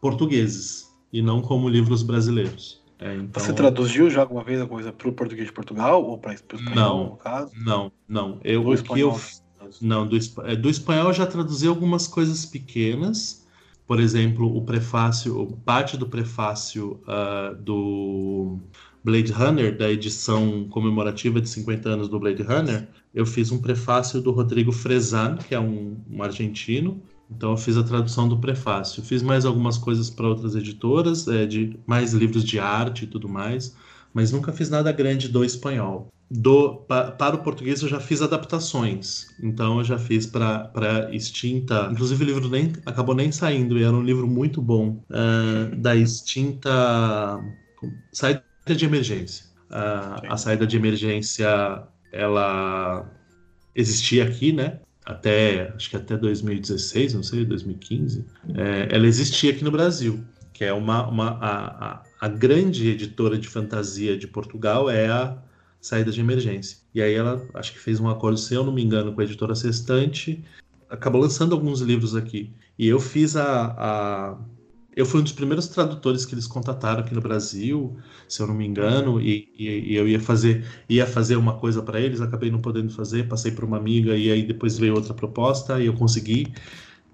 [0.00, 2.82] portugueses e não como livros brasileiros.
[2.98, 3.44] É, então...
[3.44, 6.34] Você traduziu já alguma vez a coisa para o português de Portugal ou para o
[6.34, 7.52] espanhol, não, no caso?
[7.54, 8.40] Não, não.
[8.42, 9.20] Eu, do o que eu,
[9.82, 13.46] não, do, é, do espanhol eu já traduzi algumas coisas pequenas,
[13.88, 18.58] por exemplo, o prefácio, parte do prefácio uh, do
[19.02, 24.20] Blade Runner, da edição comemorativa de 50 anos do Blade Runner, eu fiz um prefácio
[24.20, 27.00] do Rodrigo Frezan, que é um, um argentino.
[27.30, 29.02] Então eu fiz a tradução do prefácio.
[29.02, 33.26] Fiz mais algumas coisas para outras editoras, é, de mais livros de arte e tudo
[33.26, 33.74] mais,
[34.12, 38.20] mas nunca fiz nada grande do espanhol do, pa, para o português eu já fiz
[38.20, 39.26] adaptações.
[39.42, 41.88] Então eu já fiz para extinta.
[41.90, 45.02] Inclusive o livro nem acabou nem saindo, e era um livro muito bom.
[45.08, 47.40] Uh, da extinta
[48.12, 49.46] saída de emergência.
[49.70, 53.10] Uh, a saída de emergência ela
[53.74, 54.80] existia aqui, né?
[55.04, 58.26] Até acho que até 2016, não sei, 2015.
[58.54, 63.38] É, ela existia aqui no Brasil, que é uma, uma a, a, a grande editora
[63.38, 65.38] de fantasia de Portugal é a
[65.80, 66.78] saídas de emergência.
[66.94, 69.24] E aí ela, acho que fez um acordo, se eu não me engano, com a
[69.24, 70.44] editora Sextante,
[70.90, 72.52] acabou lançando alguns livros aqui.
[72.78, 74.38] E eu fiz a, a,
[74.96, 77.96] Eu fui um dos primeiros tradutores que eles contataram aqui no Brasil,
[78.28, 81.82] se eu não me engano, e, e, e eu ia fazer, ia fazer uma coisa
[81.82, 85.14] para eles, acabei não podendo fazer, passei para uma amiga e aí depois veio outra
[85.14, 86.48] proposta e eu consegui.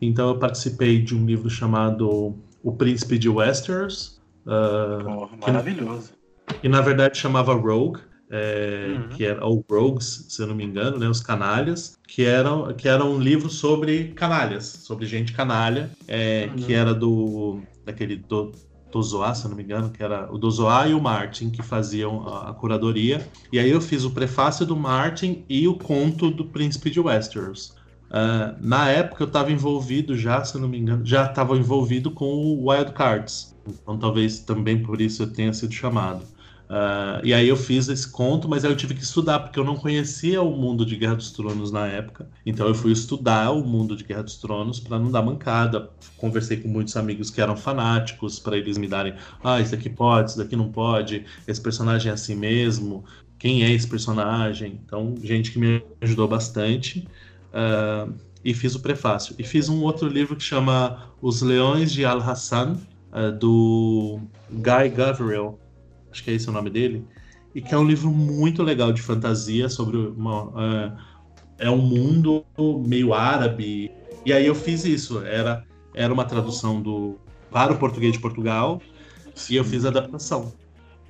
[0.00, 4.20] Então eu participei de um livro chamado O Príncipe de Westeros.
[4.46, 6.12] Uh, oh, maravilhoso.
[6.46, 9.09] Que, que na verdade chamava Rogue é, uhum.
[9.11, 12.88] que era o Rogues, se eu não me engano, né, os canalhas, que eram que
[12.88, 16.57] era um livro sobre canalhas, sobre gente canalha, é, uhum.
[16.57, 18.52] que era do daquele do,
[18.90, 22.28] Dozoá, se eu não me engano, que era o Dozoá e o Martin que faziam
[22.28, 23.26] a, a, curadoria.
[23.52, 27.74] E aí eu fiz o prefácio do Martin e o conto do Príncipe de Westeros.
[28.14, 32.27] Uh, na época eu estava envolvido já, se não me engano, já estava envolvido com
[32.27, 33.57] o Wild Cards.
[33.66, 36.22] Então talvez também por isso eu tenha sido chamado.
[36.64, 39.64] Uh, e aí eu fiz esse conto, mas aí eu tive que estudar, porque eu
[39.64, 42.31] não conhecia o mundo de Guerra dos Tronos na época.
[42.46, 45.90] Então eu fui estudar o mundo de Guerra dos Tronos para não dar mancada.
[46.16, 50.31] Conversei com muitos amigos que eram fanáticos, para eles me darem: ah, isso aqui pode,
[50.31, 53.05] isso daqui não pode, esse personagem é assim mesmo,
[53.38, 54.81] quem é esse personagem?
[54.85, 57.07] Então, gente que me ajudou bastante.
[57.54, 58.12] Uh,
[58.44, 59.34] e fiz o prefácio.
[59.38, 62.76] E fiz um outro livro que chama Os Leões de Al-Hassan,
[63.12, 65.58] uh, do Guy Gavriel
[66.14, 67.04] acho que é esse o nome dele,
[67.54, 70.96] e que é um livro muito legal de fantasia sobre uma, uh,
[71.58, 72.44] é um mundo
[72.86, 73.90] meio árabe.
[74.24, 77.16] E aí eu fiz isso, era era uma tradução do
[77.50, 78.82] para o português de Portugal
[79.34, 79.54] Sim.
[79.54, 80.52] e eu fiz a adaptação.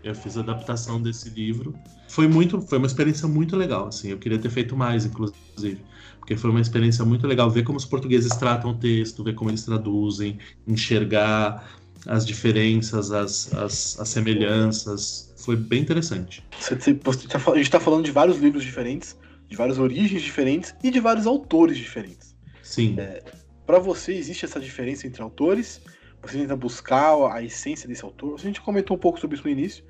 [0.03, 1.75] Eu fiz a adaptação desse livro.
[2.09, 4.11] Foi muito, foi uma experiência muito legal, assim.
[4.11, 5.81] Eu queria ter feito mais, inclusive,
[6.25, 9.51] porque foi uma experiência muito legal ver como os portugueses tratam o texto, ver como
[9.51, 11.71] eles traduzem, enxergar
[12.07, 15.35] as diferenças, as, as, as semelhanças.
[15.37, 16.43] Foi bem interessante.
[16.59, 19.15] Você, você tá, a gente está falando de vários livros diferentes,
[19.51, 22.35] de várias origens diferentes e de vários autores diferentes.
[22.63, 22.95] Sim.
[22.99, 23.23] É,
[23.67, 25.83] Para você, existe essa diferença entre autores?
[26.23, 28.37] Você tenta buscar a essência desse autor?
[28.39, 29.85] A gente comentou um pouco sobre isso no início,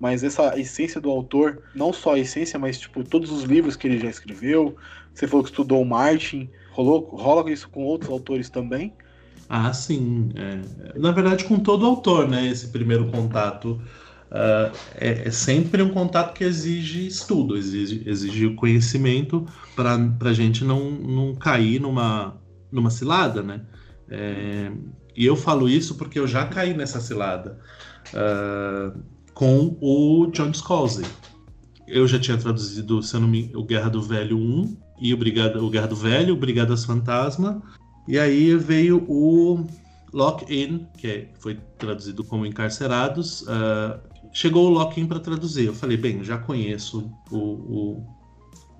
[0.00, 3.86] mas essa essência do autor, não só a essência, mas tipo todos os livros que
[3.86, 4.76] ele já escreveu.
[5.16, 8.92] Você falou que estudou Martin, rolou, rola isso com outros autores também?
[9.48, 10.28] Ah, sim.
[10.34, 10.98] É.
[10.98, 12.46] Na verdade, com todo autor, né?
[12.46, 13.80] Esse primeiro contato
[14.30, 20.62] uh, é, é, sempre um contato que exige estudo, exige, exige conhecimento para a gente
[20.64, 22.38] não, não cair numa,
[22.70, 23.62] numa cilada, né?
[24.10, 24.70] É,
[25.16, 27.58] e eu falo isso porque eu já caí nessa cilada
[28.12, 29.00] uh,
[29.32, 31.06] com o John Scalzi.
[31.88, 35.16] Eu já tinha traduzido, se eu não me, o Guerra do Velho 1 e o,
[35.16, 37.62] Brigada, o Velho, o Brigadas Fantasma
[38.08, 39.66] e aí veio o
[40.12, 43.42] Lock-in, que foi traduzido como Encarcerados.
[43.42, 43.98] Uh,
[44.32, 45.66] chegou o Lock-in para traduzir.
[45.66, 48.06] Eu falei, bem, já conheço o, o,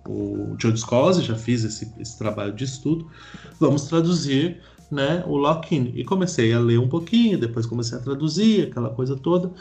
[0.08, 3.10] o John Scalzi, já fiz esse, esse trabalho de estudo.
[3.58, 4.60] Vamos traduzir
[4.92, 5.92] né, o Lock-in.
[5.96, 9.52] E comecei a ler um pouquinho, depois comecei a traduzir, aquela coisa toda.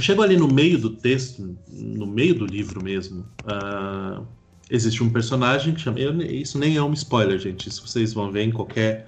[0.00, 3.24] Chegou ali no meio do texto, no meio do livro mesmo.
[3.44, 4.26] Uh,
[4.70, 5.98] existe um personagem que chama.
[5.98, 7.68] Eu, isso nem é um spoiler, gente.
[7.68, 9.06] Isso vocês vão ver em qualquer.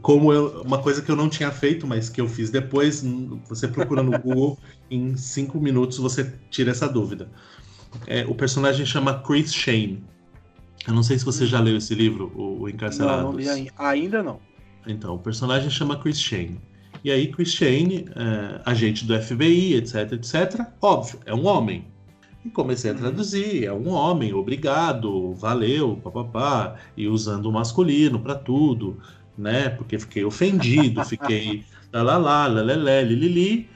[0.00, 3.04] Como eu, uma coisa que eu não tinha feito, mas que eu fiz depois,
[3.46, 4.58] você procura no Google,
[4.90, 7.30] em cinco minutos você tira essa dúvida.
[8.06, 10.02] É, o personagem chama Chris Shane.
[10.88, 13.22] Eu não sei se você já leu esse livro, O, o Encarcerado.
[13.22, 14.40] Não, não li ainda não.
[14.86, 16.60] Então, o personagem chama Chris Shane.
[17.04, 21.86] E aí Chris Shane, é, agente do FBI, etc, etc, óbvio, é um homem.
[22.46, 23.00] E comecei a uhum.
[23.00, 28.98] traduzir, é um homem, obrigado, valeu, papapá, e usando o masculino para tudo,
[29.36, 29.68] né?
[29.70, 33.68] Porque fiquei ofendido, fiquei lá lá lá, lelé, lilili.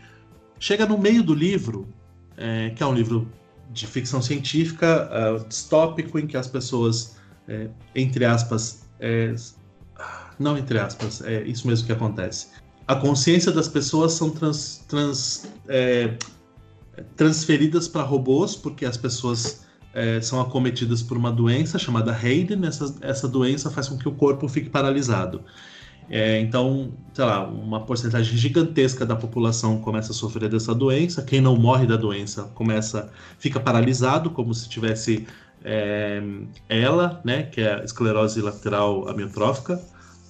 [0.60, 1.88] Chega no meio do livro,
[2.36, 3.26] é, que é um livro
[3.72, 7.16] de ficção científica uh, distópico em que as pessoas,
[7.48, 9.34] é, entre aspas, é,
[10.38, 12.48] não entre aspas, é isso mesmo que acontece.
[12.86, 16.16] A consciência das pessoas são trans, trans, é,
[17.16, 22.66] transferidas para robôs, porque as pessoas é, são acometidas por uma doença chamada Hayden.
[22.66, 25.42] Essa, essa doença faz com que o corpo fique paralisado.
[26.08, 31.22] É, então, sei lá, uma porcentagem gigantesca da população começa a sofrer dessa doença.
[31.22, 35.26] Quem não morre da doença começa, fica paralisado, como se tivesse
[35.64, 36.20] é,
[36.68, 39.80] ela, né, que é a esclerose lateral amiotrófica.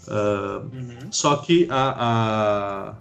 [0.07, 0.99] Uh, uhum.
[1.11, 2.95] Só que a, a,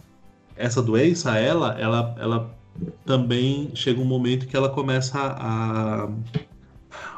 [0.56, 2.59] essa doença, ela, ela, ela
[3.06, 6.10] também chega um momento que ela começa a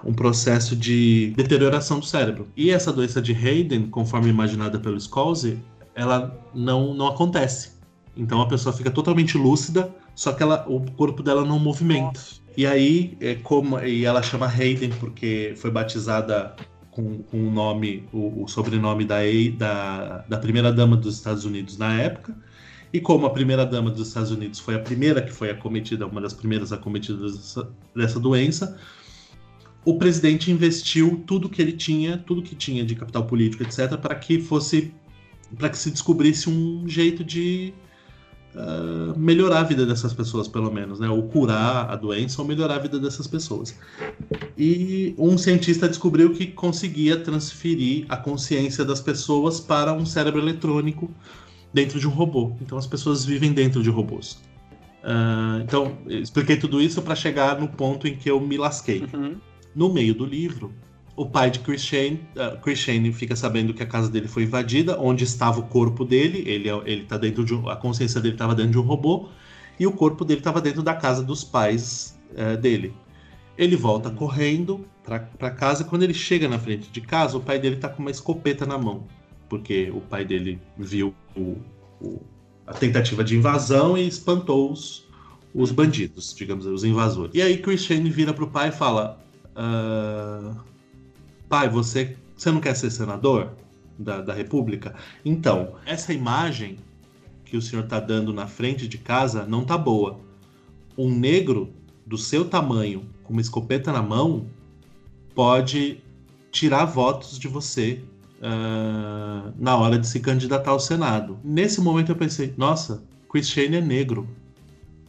[0.04, 2.48] um processo de deterioração do cérebro.
[2.56, 5.60] E essa doença de Hayden, conforme imaginada pelo Scalzi,
[5.96, 7.74] ela não, não acontece.
[8.16, 12.20] Então a pessoa fica totalmente lúcida, só que ela, o corpo dela não movimenta.
[12.58, 16.56] E aí, é como, e ela chama Hayden porque foi batizada
[16.92, 19.20] com, com o nome, o, o sobrenome da,
[19.58, 22.36] da, da primeira dama dos Estados Unidos na época.
[22.94, 26.20] E como a primeira dama dos Estados Unidos foi a primeira que foi acometida, uma
[26.20, 28.78] das primeiras acometidas dessa, dessa doença,
[29.86, 34.14] o presidente investiu tudo que ele tinha, tudo que tinha de capital político, etc., para
[34.16, 34.94] que fosse,
[35.58, 37.74] para que se descobrisse um jeito de
[38.54, 41.10] uh, melhorar a vida dessas pessoas, pelo menos, né?
[41.10, 43.76] Ou curar a doença ou melhorar a vida dessas pessoas.
[44.56, 51.10] E um cientista descobriu que conseguia transferir a consciência das pessoas para um cérebro eletrônico
[51.74, 52.54] dentro de um robô.
[52.62, 54.42] Então as pessoas vivem dentro de robôs.
[55.04, 59.04] Uh, então, expliquei tudo isso para chegar no ponto em que eu me lasquei.
[59.14, 59.36] Uhum.
[59.76, 60.72] No meio do livro,
[61.16, 65.00] o pai de Chris Shane, uh, Shane fica sabendo que a casa dele foi invadida,
[65.00, 68.36] onde estava o corpo dele, ele, é, ele tá dentro de um, a consciência dele
[68.36, 69.30] estava dentro de um robô,
[69.80, 72.94] e o corpo dele estava dentro da casa dos pais uh, dele.
[73.58, 77.76] Ele volta correndo para casa, quando ele chega na frente de casa, o pai dele
[77.76, 79.06] está com uma escopeta na mão,
[79.52, 81.58] porque o pai dele viu o,
[82.00, 82.22] o,
[82.66, 85.06] a tentativa de invasão e espantou os,
[85.54, 87.36] os bandidos, digamos, os invasores.
[87.36, 90.56] E aí Chris Shane vira pro pai e fala: uh,
[91.50, 93.52] pai, você, você não quer ser senador
[94.00, 94.96] da, da República?
[95.26, 96.78] Então, essa imagem
[97.44, 100.22] que o senhor está dando na frente de casa não tá boa.
[100.98, 101.74] Um negro
[102.06, 104.46] do seu tamanho, com uma escopeta na mão,
[105.36, 106.02] pode
[106.54, 108.02] tirar votos de você
[108.42, 111.40] uh, na hora de se candidatar ao Senado.
[111.44, 114.28] Nesse momento eu pensei, nossa, Chris Shane é negro.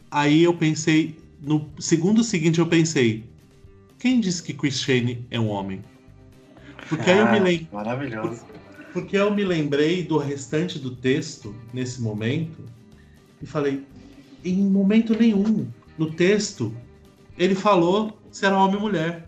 [0.09, 3.23] Aí eu pensei, no segundo seguinte eu pensei,
[3.97, 5.81] quem disse que Chris Shane é um homem?
[6.87, 7.67] Porque ah, aí eu me ah, lembro.
[7.71, 8.45] Maravilhoso.
[8.93, 12.63] Porque eu me lembrei do restante do texto nesse momento
[13.41, 13.83] e falei,
[14.45, 15.67] em momento nenhum
[15.97, 16.71] no texto
[17.37, 19.25] ele falou se era homem ou mulher.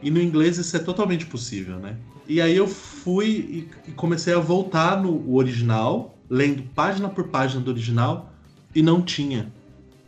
[0.00, 1.96] E no inglês isso é totalmente possível, né?
[2.26, 7.70] E aí eu fui e comecei a voltar no original, lendo página por página do
[7.70, 8.32] original,
[8.74, 9.52] e não tinha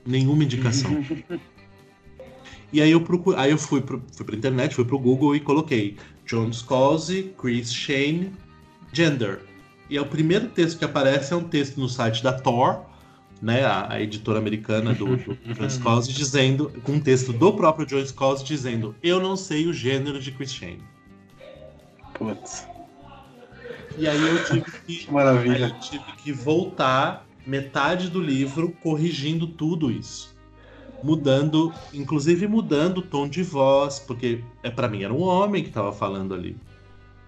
[0.07, 0.90] nenhuma indicação.
[2.72, 5.40] e aí eu procuro, aí eu fui, pro, fui pra internet, fui pro Google e
[5.40, 5.96] coloquei
[6.27, 8.33] John Scalzi, Chris Shane,
[8.92, 9.40] Gender.
[9.90, 12.85] E é o primeiro texto que aparece é um texto no site da Thor,
[13.42, 17.87] né, a, a editora americana do, do John Scalzi, dizendo, com um texto do próprio
[17.87, 20.93] John Scalzi dizendo: Eu não sei o gênero de Chris Shane.
[22.14, 22.66] Putz.
[23.96, 25.66] E aí eu tive que, Maravilha.
[25.66, 30.35] eu tive que voltar metade do livro corrigindo tudo isso
[31.05, 35.68] mudando, inclusive mudando o tom de voz, porque é para mim era um homem que
[35.68, 36.57] estava falando ali.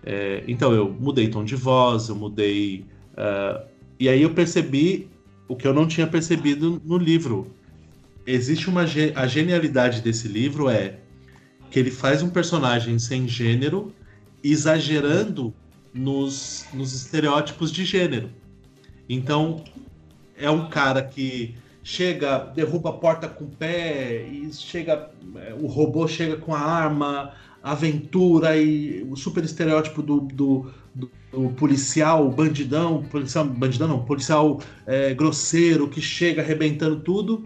[0.02, 2.86] É, então eu mudei tom de voz, eu mudei.
[3.12, 3.66] Uh,
[4.00, 5.10] e aí eu percebi
[5.46, 7.48] o que eu não tinha percebido no livro.
[8.26, 8.86] Existe uma.
[9.14, 10.98] A genialidade desse livro é
[11.70, 13.92] que ele faz um personagem sem gênero,
[14.50, 15.54] exagerando
[15.92, 18.30] nos, nos estereótipos de gênero.
[19.08, 19.64] Então,
[20.36, 25.66] é um cara que chega, derruba a porta com o pé, e chega, é, o
[25.66, 27.32] robô chega com a arma,
[27.62, 34.60] aventura e o super estereótipo do, do, do, do policial bandidão, policial bandidão não, policial
[34.86, 37.44] é, grosseiro que chega arrebentando tudo.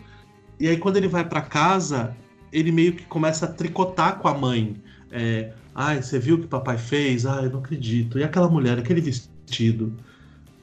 [0.59, 2.15] E aí quando ele vai para casa,
[2.53, 4.77] ele meio que começa a tricotar com a mãe.
[5.11, 7.25] É, Ai, você viu o que papai fez?
[7.25, 8.19] Ai, eu não acredito.
[8.19, 9.95] E aquela mulher, aquele vestido.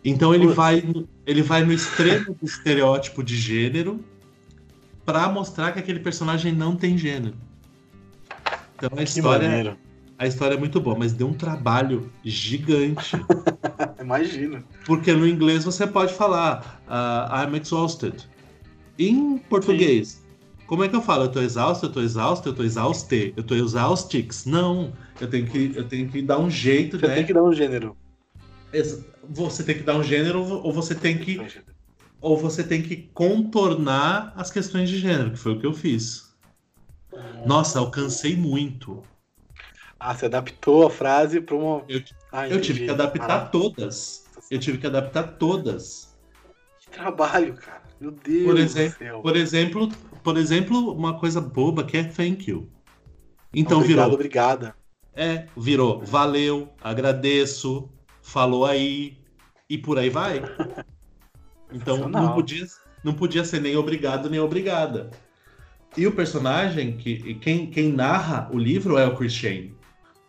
[0.04, 0.84] Então ele vai,
[1.26, 4.00] ele vai no extremo do estereótipo de gênero
[5.06, 7.36] para mostrar que aquele personagem não tem gênero.
[8.76, 9.78] Então a história,
[10.20, 13.16] a história é muito boa, mas deu um trabalho gigante.
[14.00, 14.64] Imagina.
[14.86, 18.28] Porque no inglês você pode falar uh, I'm exhausted.
[19.00, 20.27] Em português, Sim.
[20.68, 21.24] Como é que eu falo?
[21.24, 24.46] Eu tô exausto, eu tô exausto, eu tô exauste, eu tô exaustix.
[24.46, 27.16] Não, eu tenho que, eu tenho que dar um jeito, você né?
[27.16, 27.98] tem que dar um gênero.
[29.30, 31.40] Você tem que dar um gênero ou você tem que
[32.20, 36.36] ou você tem que contornar as questões de gênero, que foi o que eu fiz.
[37.46, 39.08] Nossa, alcancei muito.
[40.00, 41.86] Ah, você adaptou a frase para uma.
[41.88, 42.02] Eu,
[42.32, 44.30] ah, eu tive que adaptar todas.
[44.52, 46.16] Eu tive que adaptar todas.
[46.80, 47.84] Que trabalho, cara.
[48.00, 49.92] Meu Deus por exemplo, Por exemplo,
[50.28, 52.70] por exemplo, uma coisa boba que é thank you.
[53.54, 54.14] Então Obrigado, virou.
[54.14, 54.76] Obrigada.
[55.16, 57.90] É, virou valeu, agradeço,
[58.22, 59.18] falou aí
[59.70, 60.44] e por aí vai.
[61.72, 62.68] Então não podia,
[63.06, 65.12] não podia ser nem obrigado nem obrigada.
[65.96, 69.74] E o personagem, que quem, quem narra o livro é o Chris Shane.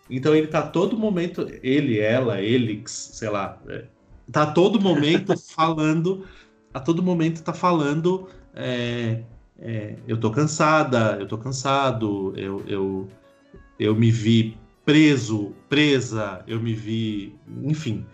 [0.09, 3.87] Então ele tá todo momento, ele, ela, Elix, sei lá, é,
[4.31, 6.25] tá todo momento falando,
[6.73, 9.25] a todo momento tá falando, é,
[9.61, 13.09] é, eu tô cansada, eu tô cansado, eu, eu,
[13.79, 18.07] eu me vi preso, presa, eu me vi, enfim.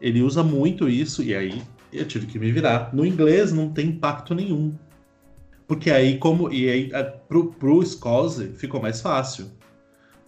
[0.00, 2.94] Ele usa muito isso e aí eu tive que me virar.
[2.94, 4.74] No inglês não tem impacto nenhum.
[5.66, 6.52] Porque aí, como.
[6.52, 6.90] E aí,
[7.28, 9.50] pro, pro Scose ficou mais fácil.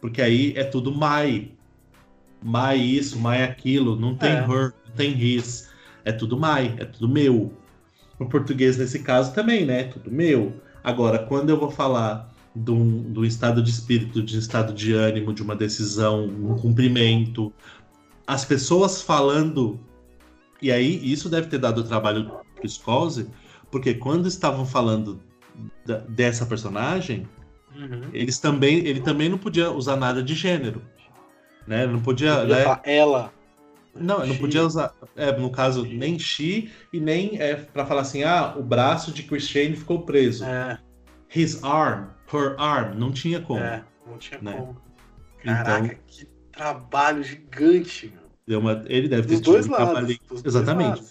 [0.00, 1.52] Porque aí é tudo my.
[2.42, 3.96] My isso, my aquilo.
[3.98, 4.40] Não tem é.
[4.40, 5.70] her, não tem his.
[6.04, 7.52] É tudo my, é tudo meu.
[8.18, 9.80] No português, nesse caso, também, né?
[9.80, 10.52] É tudo meu.
[10.82, 15.42] Agora, quando eu vou falar do, do estado de espírito, de estado de ânimo, de
[15.42, 17.52] uma decisão, um cumprimento,
[18.26, 19.78] as pessoas falando.
[20.60, 23.30] E aí, isso deve ter dado trabalho pro Scose,
[23.70, 25.20] porque quando estavam falando
[25.86, 27.28] da, dessa personagem,
[27.76, 28.02] uhum.
[28.12, 30.82] eles também, ele também não podia usar nada de gênero.
[31.66, 31.86] Né?
[31.86, 32.44] Não podia.
[32.44, 32.80] Né?
[32.84, 33.32] Ela.
[33.94, 38.22] Não, não podia usar, é, no caso, nem She e nem é, para falar assim,
[38.22, 40.44] ah, o braço de Christiane ficou preso.
[40.44, 40.78] É.
[41.34, 43.60] His arm, her arm, não tinha como.
[43.60, 44.52] É, não tinha né?
[44.52, 44.80] como.
[45.42, 48.12] Caraca, então, que trabalho gigante,
[48.48, 50.18] Deu uma, ele deve ter Dos tido um lados, trabalhinho.
[50.42, 51.02] Exatamente.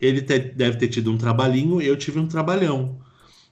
[0.00, 2.98] Ele te, deve ter tido um trabalhinho, eu tive um trabalhão.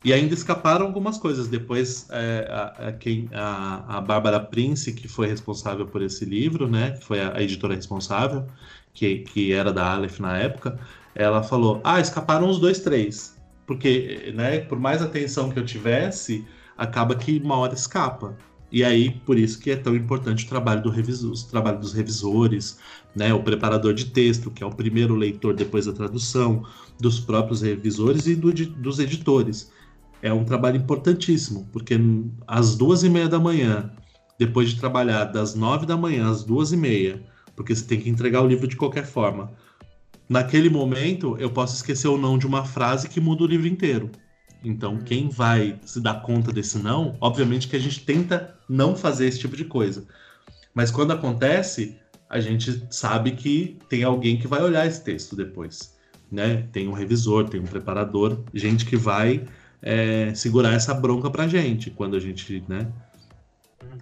[0.02, 1.46] E ainda escaparam algumas coisas.
[1.46, 6.66] Depois, é, a, a, quem, a, a Bárbara Prince, que foi responsável por esse livro,
[6.68, 8.46] né, que foi a, a, editora responsável,
[8.94, 10.78] que, que era da Aleph na época,
[11.14, 13.36] ela falou: Ah, escaparam os dois, três.
[13.66, 16.46] Porque, né, por mais atenção que eu tivesse,
[16.78, 18.36] acaba que uma hora escapa.
[18.72, 21.92] E aí, por isso que é tão importante o trabalho, do revisor, o trabalho dos
[21.92, 22.78] revisores,
[23.14, 26.64] né, o preparador de texto, que é o primeiro leitor depois da tradução,
[26.98, 29.70] dos próprios revisores e do, dos editores
[30.22, 31.98] é um trabalho importantíssimo, porque
[32.46, 33.90] às duas e meia da manhã,
[34.38, 37.22] depois de trabalhar das nove da manhã às duas e meia,
[37.56, 39.52] porque você tem que entregar o livro de qualquer forma,
[40.28, 44.10] naquele momento eu posso esquecer ou não de uma frase que muda o livro inteiro.
[44.62, 45.00] Então, hum.
[45.04, 49.38] quem vai se dar conta desse não, obviamente que a gente tenta não fazer esse
[49.38, 50.06] tipo de coisa.
[50.74, 55.96] Mas quando acontece, a gente sabe que tem alguém que vai olhar esse texto depois.
[56.30, 56.68] Né?
[56.72, 59.44] Tem um revisor, tem um preparador, gente que vai
[59.82, 62.90] é, segurar essa bronca pra gente quando a gente, né?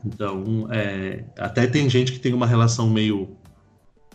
[0.05, 3.37] Então, é, até tem gente que tem uma relação meio.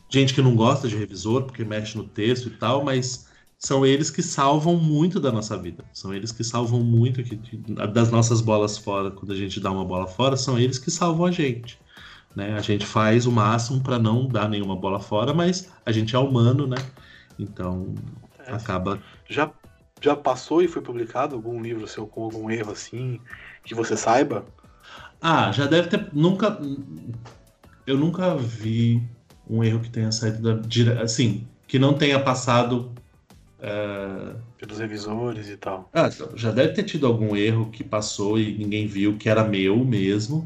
[0.10, 4.12] Gente que não gosta de revisor, porque mexe no texto e tal, mas são eles
[4.12, 5.84] que salvam muito da nossa vida.
[5.94, 7.36] São eles que salvam muito que,
[7.92, 9.10] das nossas bolas fora.
[9.10, 11.80] Quando a gente dá uma bola fora, são eles que salvam a gente.
[12.36, 12.54] Né?
[12.56, 16.20] A gente faz o máximo para não dar nenhuma bola fora, mas a gente é
[16.20, 16.78] humano, né?
[17.40, 17.96] Então
[18.46, 18.52] é.
[18.52, 19.02] acaba.
[19.30, 19.52] Já
[20.04, 23.22] já passou e foi publicado algum livro seu com algum erro assim,
[23.64, 24.46] que você saiba?
[25.22, 26.10] Ah, já deve ter.
[26.12, 26.60] Nunca.
[27.88, 29.02] Eu nunca vi
[29.50, 31.02] um erro que tenha saído da.
[31.02, 32.92] Assim, que não tenha passado.
[33.60, 34.36] É...
[34.58, 35.90] Pelos revisores e tal.
[35.94, 39.86] Ah, já deve ter tido algum erro que passou e ninguém viu, que era meu
[39.86, 40.40] mesmo.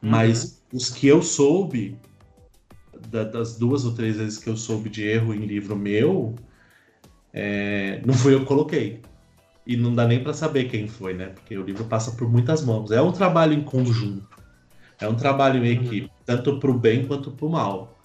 [0.00, 0.10] Uhum.
[0.10, 1.98] Mas os que eu soube,
[3.08, 6.36] da, das duas ou três vezes que eu soube de erro em livro meu,
[7.32, 9.00] é, não fui eu que coloquei.
[9.66, 11.26] E não dá nem para saber quem foi, né?
[11.26, 12.90] Porque o livro passa por muitas mãos.
[12.90, 14.26] É um trabalho em conjunto.
[15.00, 16.10] É um trabalho em equipe, uhum.
[16.26, 17.96] tanto para o bem quanto para o mal.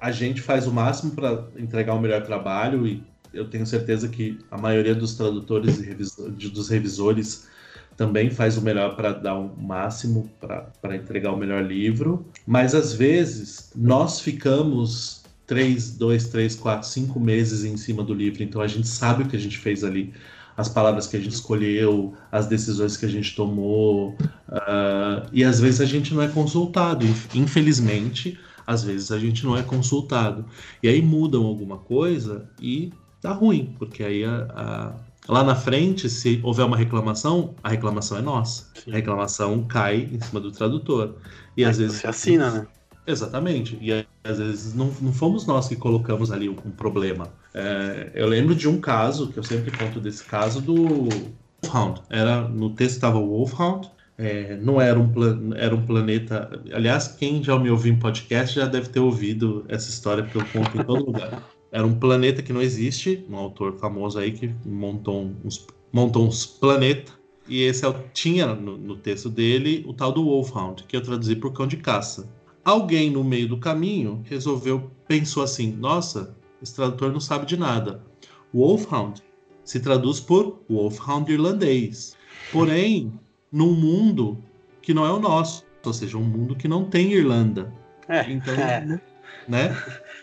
[0.00, 4.38] A gente faz o máximo para entregar o melhor trabalho e eu tenho certeza que
[4.50, 7.48] a maioria dos tradutores e dos revisores
[7.96, 12.24] também faz o melhor para dar o máximo para entregar o melhor livro.
[12.46, 18.42] Mas às vezes nós ficamos três, dois, três, quatro, cinco meses em cima do livro,
[18.42, 20.12] então a gente sabe o que a gente fez ali,
[20.56, 24.10] as palavras que a gente escolheu, as decisões que a gente tomou,
[24.48, 29.56] uh, e às vezes a gente não é consultado, infelizmente, às vezes a gente não
[29.56, 30.44] é consultado.
[30.82, 36.08] E aí mudam alguma coisa e tá ruim, porque aí a, a, lá na frente,
[36.08, 38.70] se houver uma reclamação, a reclamação é nossa.
[38.88, 41.16] A reclamação cai em cima do tradutor.
[41.56, 42.00] E é, às vezes.
[42.00, 42.66] Você assina, né?
[43.06, 43.78] Exatamente.
[43.80, 47.32] E às vezes não, não fomos nós que colocamos ali um, problema.
[47.52, 51.08] É, eu lembro de um caso, que eu sempre conto desse caso, do
[51.62, 52.02] Wolfhound.
[52.08, 55.10] Era, no texto estava o Wolfhound, é, não era um,
[55.54, 56.50] era um planeta.
[56.72, 60.46] Aliás, quem já me ouviu em podcast já deve ter ouvido essa história, porque eu
[60.52, 61.42] conto em todo lugar.
[61.70, 66.46] Era um planeta que não existe, um autor famoso aí que montou uns, montou uns
[66.46, 67.12] planetas.
[67.46, 71.36] E esse é tinha no, no texto dele o tal do Wolfhound, que eu traduzi
[71.36, 72.26] por cão de caça.
[72.64, 78.02] Alguém no meio do caminho resolveu, pensou assim: nossa, esse tradutor não sabe de nada.
[78.52, 79.22] Wolfhound
[79.64, 82.16] se traduz por Wolfhound irlandês.
[82.52, 83.12] Porém,
[83.50, 84.38] num mundo
[84.80, 87.72] que não é o nosso, ou seja, um mundo que não tem Irlanda.
[88.08, 89.00] É, então, é.
[89.48, 89.76] né?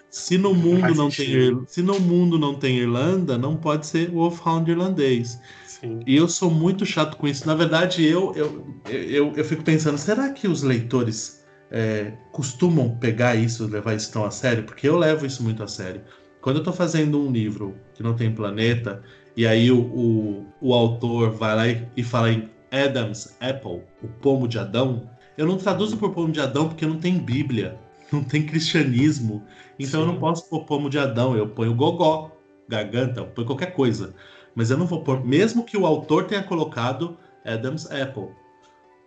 [0.09, 4.69] Se no mundo não tem se no mundo não tem Irlanda, não pode ser Wolfhound
[4.69, 5.39] irlandês.
[5.65, 5.99] Sim.
[6.05, 7.47] E eu sou muito chato com isso.
[7.47, 11.40] Na verdade, eu eu, eu, eu fico pensando, será que os leitores
[11.71, 15.67] é, costumam pegar isso, levar isso tão a sério, porque eu levo isso muito a
[15.67, 16.01] sério.
[16.41, 19.01] Quando eu estou fazendo um livro que não tem planeta,
[19.37, 24.07] e aí o, o, o autor vai lá e, e, fala em Adam's Apple, o
[24.21, 27.79] pomo de Adão, eu não traduzo por pomo de Adão porque não tem Bíblia,
[28.11, 29.43] não tem cristianismo.
[29.79, 30.07] Então Sim.
[30.07, 32.31] eu não posso pôr pomo de Adão, eu ponho gogó,
[32.67, 34.13] garganta, eu ponho qualquer coisa.
[34.53, 38.29] Mas eu não vou pôr, mesmo que o autor tenha colocado Adam's Apple.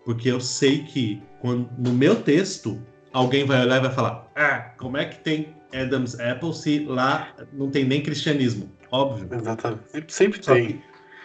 [0.05, 2.81] Porque eu sei que quando, no meu texto,
[3.13, 7.35] alguém vai olhar e vai falar: Ah, como é que tem Adam's Apple se lá
[7.53, 8.71] não tem nem cristianismo?
[8.91, 9.29] Óbvio.
[9.33, 9.83] Exatamente.
[10.09, 10.67] Sempre só tem.
[10.67, 10.83] Que,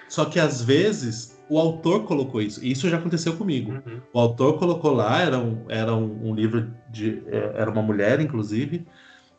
[0.08, 2.64] só que às vezes o autor colocou isso.
[2.64, 3.74] E isso já aconteceu comigo.
[3.74, 4.02] Uhum.
[4.14, 7.22] O autor colocou lá, era um, era um, um livro de.
[7.28, 8.88] É, era uma mulher, inclusive.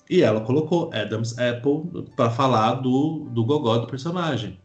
[0.08, 4.60] E ela colocou Adam's Apple para falar do, do gogó do personagem.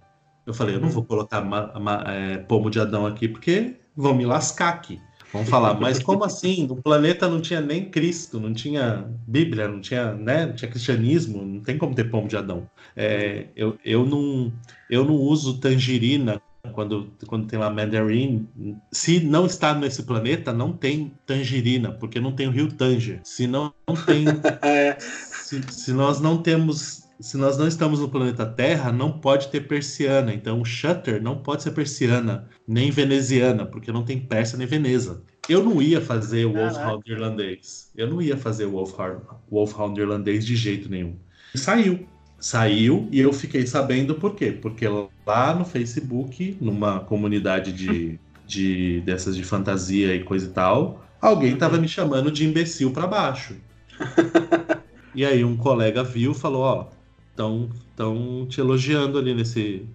[0.45, 0.93] Eu falei, eu não uhum.
[0.93, 5.01] vou colocar ma, ma, é, pomo de Adão aqui porque vão me lascar aqui.
[5.31, 6.65] Vamos falar, mas como assim?
[6.65, 11.43] No planeta não tinha nem Cristo, não tinha Bíblia, não tinha, né, não tinha cristianismo,
[11.43, 12.69] não tem como ter pomo de Adão.
[12.95, 14.53] É, eu, eu, não,
[14.89, 16.41] eu não uso tangerina
[16.71, 18.47] quando, quando tem lá mandarim.
[18.91, 23.19] Se não está nesse planeta, não tem tangerina, porque não tem o rio Tanger.
[23.23, 24.25] Se não, não tem.
[24.61, 24.97] É.
[24.99, 29.61] se, se nós não temos se nós não estamos no planeta Terra, não pode ter
[29.61, 30.33] persiana.
[30.33, 35.23] Então, Shutter não pode ser persiana, nem veneziana, porque não tem Pérsia nem Veneza.
[35.47, 37.91] Eu não ia fazer o Wolfhound irlandês.
[37.95, 41.15] Eu não ia fazer o Wolfhound, Wolfhound irlandês de jeito nenhum.
[41.53, 42.07] Saiu.
[42.39, 44.51] Saiu e eu fiquei sabendo por quê?
[44.51, 44.85] Porque
[45.25, 51.53] lá no Facebook, numa comunidade de, de dessas de fantasia e coisa e tal, alguém
[51.53, 53.55] estava me chamando de imbecil para baixo.
[55.15, 56.87] E aí um colega viu e falou, ó,
[57.35, 59.85] estão tão te elogiando ali nesse,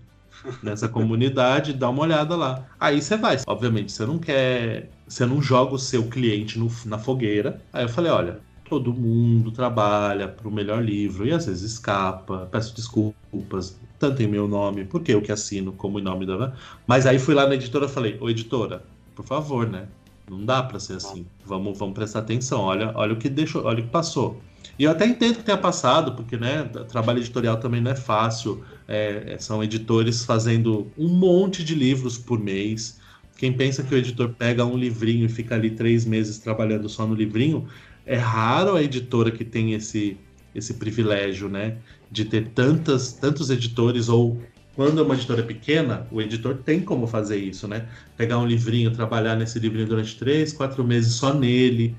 [0.62, 2.66] nessa comunidade, dá uma olhada lá.
[2.78, 3.38] Aí você vai.
[3.46, 4.90] Obviamente, você não quer.
[5.08, 7.60] Você não joga o seu cliente no, na fogueira.
[7.72, 12.48] Aí eu falei, olha, todo mundo trabalha para o melhor livro e às vezes escapa,
[12.52, 16.52] peço desculpas, tanto em meu nome, porque eu que assino como em nome da.
[16.86, 18.84] Mas aí fui lá na editora e falei, ô editora,
[19.16, 19.88] por favor, né?
[20.30, 21.26] Não dá para ser assim.
[21.44, 22.60] Vamos, vamos prestar atenção.
[22.60, 24.40] Olha, olha o que deixou, olha o que passou.
[24.80, 28.64] E eu até entendo que tenha passado, porque né, trabalho editorial também não é fácil.
[28.88, 32.98] É, são editores fazendo um monte de livros por mês.
[33.36, 37.06] Quem pensa que o editor pega um livrinho e fica ali três meses trabalhando só
[37.06, 37.68] no livrinho,
[38.06, 40.16] é raro a editora que tem esse,
[40.54, 41.76] esse privilégio, né?
[42.10, 44.40] De ter tantas, tantos editores, ou
[44.74, 47.86] quando é uma editora pequena, o editor tem como fazer isso, né?
[48.16, 51.94] Pegar um livrinho, trabalhar nesse livrinho durante três, quatro meses só nele.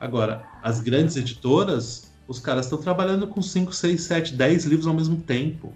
[0.00, 4.94] Agora, as grandes editoras, os caras estão trabalhando com 5, 6, 7, 10 livros ao
[4.94, 5.74] mesmo tempo.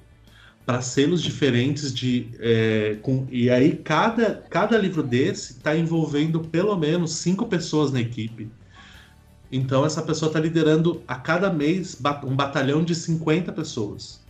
[0.64, 2.31] Para selos diferentes de.
[2.39, 8.01] É, com, e aí, cada, cada livro desse está envolvendo pelo menos cinco pessoas na
[8.01, 8.51] equipe.
[9.53, 14.25] Então, essa pessoa está liderando a cada mês um batalhão de 50 pessoas,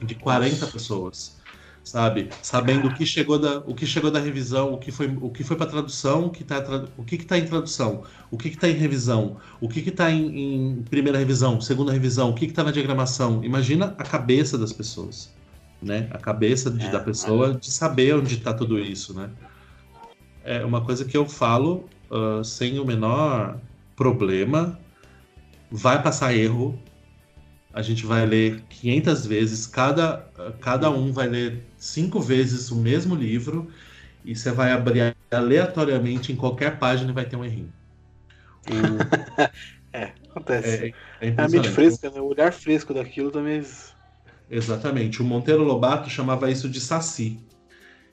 [0.00, 0.66] de 40 Nossa.
[0.68, 1.39] pessoas
[1.82, 2.30] sabe?
[2.42, 5.42] Sabendo o que chegou da, o que chegou da revisão, o que foi, o que
[5.42, 6.58] foi para tradução, o que está
[6.96, 10.82] o que está em tradução, o que está em revisão, o que está em, em,
[10.82, 13.42] primeira revisão, segunda revisão, o que está na diagramação.
[13.44, 15.34] Imagina a cabeça das pessoas,
[15.82, 16.08] né?
[16.10, 19.30] A cabeça de, é, da pessoa de saber onde está tudo isso, né?
[20.44, 23.58] É uma coisa que eu falo uh, sem o menor
[23.94, 24.78] problema.
[25.70, 26.78] Vai passar erro,
[27.72, 30.28] a gente vai ler 500 vezes, cada,
[30.60, 33.70] cada um vai ler cinco vezes o mesmo livro
[34.24, 37.72] e você vai abrir aleatoriamente em qualquer página e vai ter um errinho.
[38.68, 39.40] O...
[39.96, 40.94] é, acontece.
[41.20, 42.20] É, é, é a mente fresca, né?
[42.20, 43.64] O olhar fresco daquilo também.
[44.50, 45.22] Exatamente.
[45.22, 47.38] O Monteiro Lobato chamava isso de saci.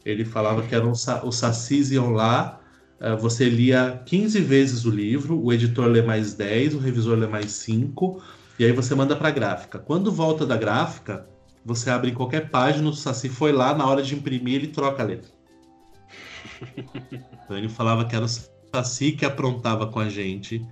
[0.05, 2.61] Ele falava que eram os sacis iam lá,
[2.99, 7.27] eh, você lia 15 vezes o livro, o editor lê mais 10, o revisor lê
[7.27, 8.21] mais 5,
[8.59, 9.77] e aí você manda para a gráfica.
[9.77, 11.27] Quando volta da gráfica,
[11.63, 15.03] você abre em qualquer página, o Saci foi lá, na hora de imprimir, ele troca
[15.03, 15.31] a letra.
[17.43, 20.65] Então ele falava que era o Saci que aprontava com a gente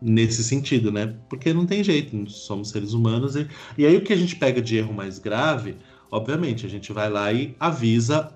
[0.00, 1.16] nesse sentido, né?
[1.28, 3.34] Porque não tem jeito, somos seres humanos.
[3.34, 5.76] E, e aí o que a gente pega de erro mais grave,
[6.10, 8.32] obviamente, a gente vai lá e avisa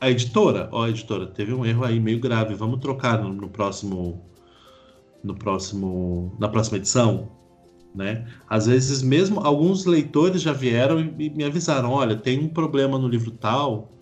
[0.00, 0.68] a editora.
[0.72, 4.24] Ó, oh, editora, teve um erro aí meio grave, vamos trocar no, no próximo.
[5.22, 6.34] No próximo.
[6.38, 7.30] Na próxima edição
[7.94, 8.26] né?
[8.48, 13.06] Às vezes mesmo alguns leitores já vieram e, me avisaram, olha, tem um problema no
[13.06, 13.92] livro tal,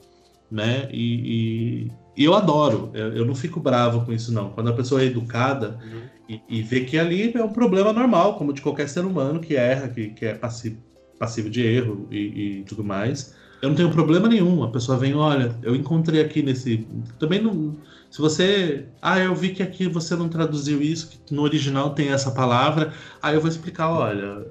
[0.51, 0.89] né?
[0.91, 4.51] E, e, e eu adoro, eu, eu, não fico bravo com isso não.
[4.51, 6.37] Quando a pessoa é educada uhum.
[6.49, 9.89] e, vê que ali é um problema normal, como de qualquer ser humano que erra,
[9.89, 10.79] que, que é passivo,
[11.19, 14.65] passivo de erro e tudo mais, eu não tenho problema nenhum.
[14.65, 16.87] A pessoa vem, olha, eu encontrei aqui nesse.
[17.19, 17.77] Também não.
[18.11, 18.87] Se você.
[19.01, 22.93] Ah, eu vi que aqui você não traduziu isso, que no original tem essa palavra.
[23.23, 24.45] Aí eu vou explicar, olha,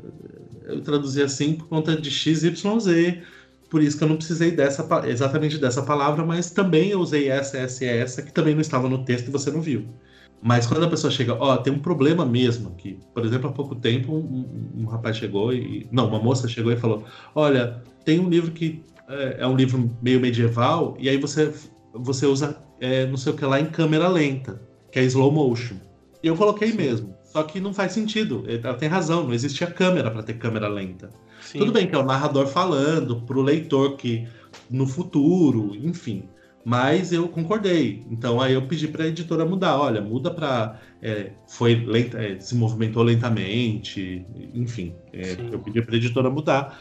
[0.64, 2.64] eu traduzi assim por conta de XYZ.
[3.70, 7.58] Por isso que eu não precisei dessa, exatamente dessa palavra, mas também eu usei essa,
[7.58, 9.88] essa e essa, que também não estava no texto e você não viu.
[10.42, 12.98] Mas quando a pessoa chega, ó, oh, tem um problema mesmo aqui.
[13.14, 15.88] Por exemplo, há pouco tempo, um, um, rapaz chegou e.
[15.92, 17.04] Não, uma moça chegou e falou:
[17.36, 21.54] Olha, tem um livro que é, é um livro meio medieval, e aí você,
[21.94, 25.76] você usa é, não sei o que lá em câmera lenta, que é slow motion.
[26.24, 26.78] E eu coloquei Sim.
[26.78, 27.16] mesmo.
[27.24, 28.44] Só que não faz sentido.
[28.48, 31.10] Ela tem razão, não existia câmera para ter câmera lenta.
[31.42, 31.60] Sim.
[31.60, 34.28] Tudo bem que é o narrador falando para o leitor que
[34.70, 36.26] no futuro, enfim.
[36.64, 38.06] Mas eu concordei.
[38.12, 39.80] Então aí eu pedi para a editora mudar.
[39.80, 44.94] Olha, muda para é, foi lenta, é, se movimentou lentamente, enfim.
[45.14, 46.80] É, eu pedi para a editora mudar.